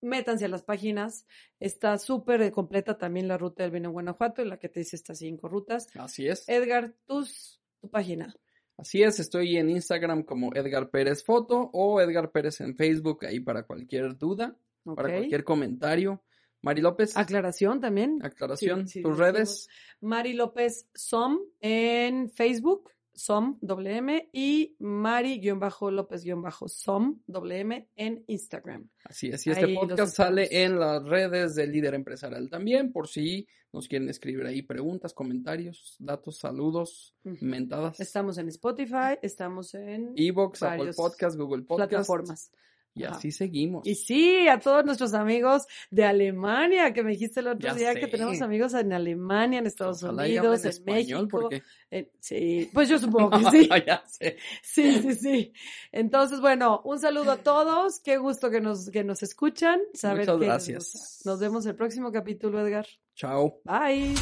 métanse 0.02 0.44
a 0.44 0.50
las 0.50 0.64
páginas. 0.64 1.26
Está 1.60 1.98
súper 1.98 2.52
completa 2.52 2.98
también 2.98 3.30
la 3.30 3.38
ruta 3.38 3.64
del 3.64 3.72
vino 3.72 3.88
en 3.90 3.94
Guanajuato, 3.94 4.42
en 4.42 4.50
la 4.50 4.58
que 4.60 4.68
te 4.68 4.82
dice 4.82 4.98
estas 4.98 5.20
cinco 5.20 5.48
rutas. 5.48 5.88
así 5.96 6.28
es. 6.28 6.48
Edgar, 6.50 6.94
tus, 7.06 7.62
tu 7.80 7.90
página. 7.90 8.36
Así 8.76 9.04
es, 9.04 9.20
estoy 9.20 9.56
en 9.58 9.70
Instagram 9.70 10.24
como 10.24 10.54
Edgar 10.54 10.90
Pérez 10.90 11.24
Foto 11.24 11.70
o 11.74 12.02
Edgar 12.02 12.32
Pérez 12.32 12.60
en 12.62 12.76
Facebook, 12.76 13.26
ahí 13.26 13.40
para 13.40 13.64
cualquier 13.64 14.18
duda, 14.18 14.58
para 14.96 15.10
cualquier 15.10 15.44
comentario. 15.44 16.24
Mari 16.62 16.82
López, 16.82 17.16
Aclaración 17.16 17.80
también. 17.80 18.20
aclaración, 18.22 18.88
sí, 18.88 19.02
tus 19.02 19.18
redes. 19.18 19.70
Mari 20.02 20.34
López 20.34 20.90
Som 20.94 21.40
en 21.62 22.30
Facebook, 22.30 22.92
Som 23.20 23.60
WM, 23.62 24.30
y 24.32 24.76
Mari-López-Som 24.80 27.22
WM 27.28 27.90
en 27.96 28.24
Instagram. 28.28 28.90
Así 29.04 29.28
es, 29.28 29.46
y 29.46 29.52
este 29.52 29.66
Ahí 29.66 29.76
podcast 29.76 30.16
sale 30.16 30.64
en 30.64 30.80
las 30.80 31.04
redes 31.04 31.54
del 31.56 31.70
líder 31.72 31.94
empresarial 31.96 32.50
también, 32.50 32.94
por 32.94 33.10
si 33.10 33.46
nos 33.74 33.90
quieren 33.90 34.08
escribir 34.10 34.46
ahí 34.46 34.62
preguntas, 34.62 35.14
comentarios, 35.14 35.98
datos, 36.00 36.38
saludos, 36.38 37.14
mentadas. 37.24 38.00
Estamos 38.00 38.38
en 38.38 38.48
Spotify, 38.48 39.18
estamos 39.22 39.76
en 39.76 40.14
Evox, 40.16 40.64
Apple 40.64 40.94
Podcast, 40.94 41.38
Google 41.38 41.64
Podcast. 41.64 41.90
plataformas. 41.90 42.54
Y 43.00 43.06
Ajá. 43.06 43.16
así 43.16 43.32
seguimos. 43.32 43.88
Y 43.88 43.96
sí, 43.96 44.48
a 44.50 44.60
todos 44.60 44.84
nuestros 44.84 45.14
amigos 45.14 45.66
de 45.90 46.04
Alemania, 46.04 46.92
que 46.92 47.02
me 47.02 47.12
dijiste 47.12 47.40
el 47.40 47.48
otro 47.48 47.70
Ya 47.70 47.74
día 47.74 47.96
que 47.96 48.08
tenemos 48.08 48.42
amigos 48.42 48.74
en 48.74 48.92
Alemania, 48.92 49.60
en 49.60 49.68
Estados 49.68 50.04
Ojalá 50.04 50.28
y 50.28 50.38
Unidos, 50.38 50.64
en 50.66 50.70
español, 50.70 50.98
México. 51.24 51.28
porque 51.30 51.64
en- 51.92 52.10
sí, 52.20 52.70
pues 52.74 52.90
yo 52.90 52.98
supongo 53.00 53.30
que 53.40 53.50
sí. 53.52 53.70
ya 53.88 54.04
sé. 54.06 54.36
Sí, 54.62 55.02
sí, 55.02 55.16
sí. 55.16 55.54
Entonces, 55.94 56.42
bueno, 56.42 56.82
un 56.84 57.00
saludo 57.00 57.32
a 57.32 57.38
todos. 57.38 58.02
Qué 58.02 58.18
gusto 58.18 58.50
que 58.50 58.60
nos, 58.60 58.90
que 58.90 59.04
nos 59.06 59.24
escuchan. 59.24 59.80
Saber 59.94 60.28
Muchas 60.28 60.40
gracias. 60.40 61.22
Nos 61.26 61.40
vemos 61.40 61.66
el 61.66 61.76
próximo 61.76 62.12
capítulo, 62.12 62.60
Edgar. 62.66 62.86
Chao. 63.16 63.62
Bye. 63.64 64.14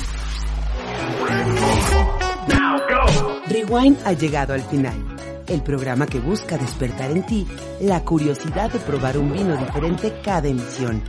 Rewind 3.49 3.97
ha 4.05 4.13
llegado 4.13 4.53
al 4.53 4.61
final. 4.61 5.16
El 5.47 5.61
programa 5.63 6.07
que 6.07 6.19
busca 6.19 6.57
despertar 6.57 7.09
en 7.11 7.25
ti 7.25 7.47
la 7.79 8.03
curiosidad 8.03 8.69
de 8.71 8.79
probar 8.79 9.17
un 9.17 9.31
vino 9.31 9.55
diferente 9.55 10.19
cada 10.21 10.49
emisión. 10.49 11.01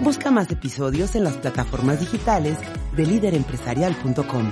Busca 0.00 0.30
más 0.30 0.50
episodios 0.52 1.16
en 1.16 1.24
las 1.24 1.34
plataformas 1.34 1.98
digitales 1.98 2.56
de 2.96 3.06
líderempresarial.com. 3.06 4.50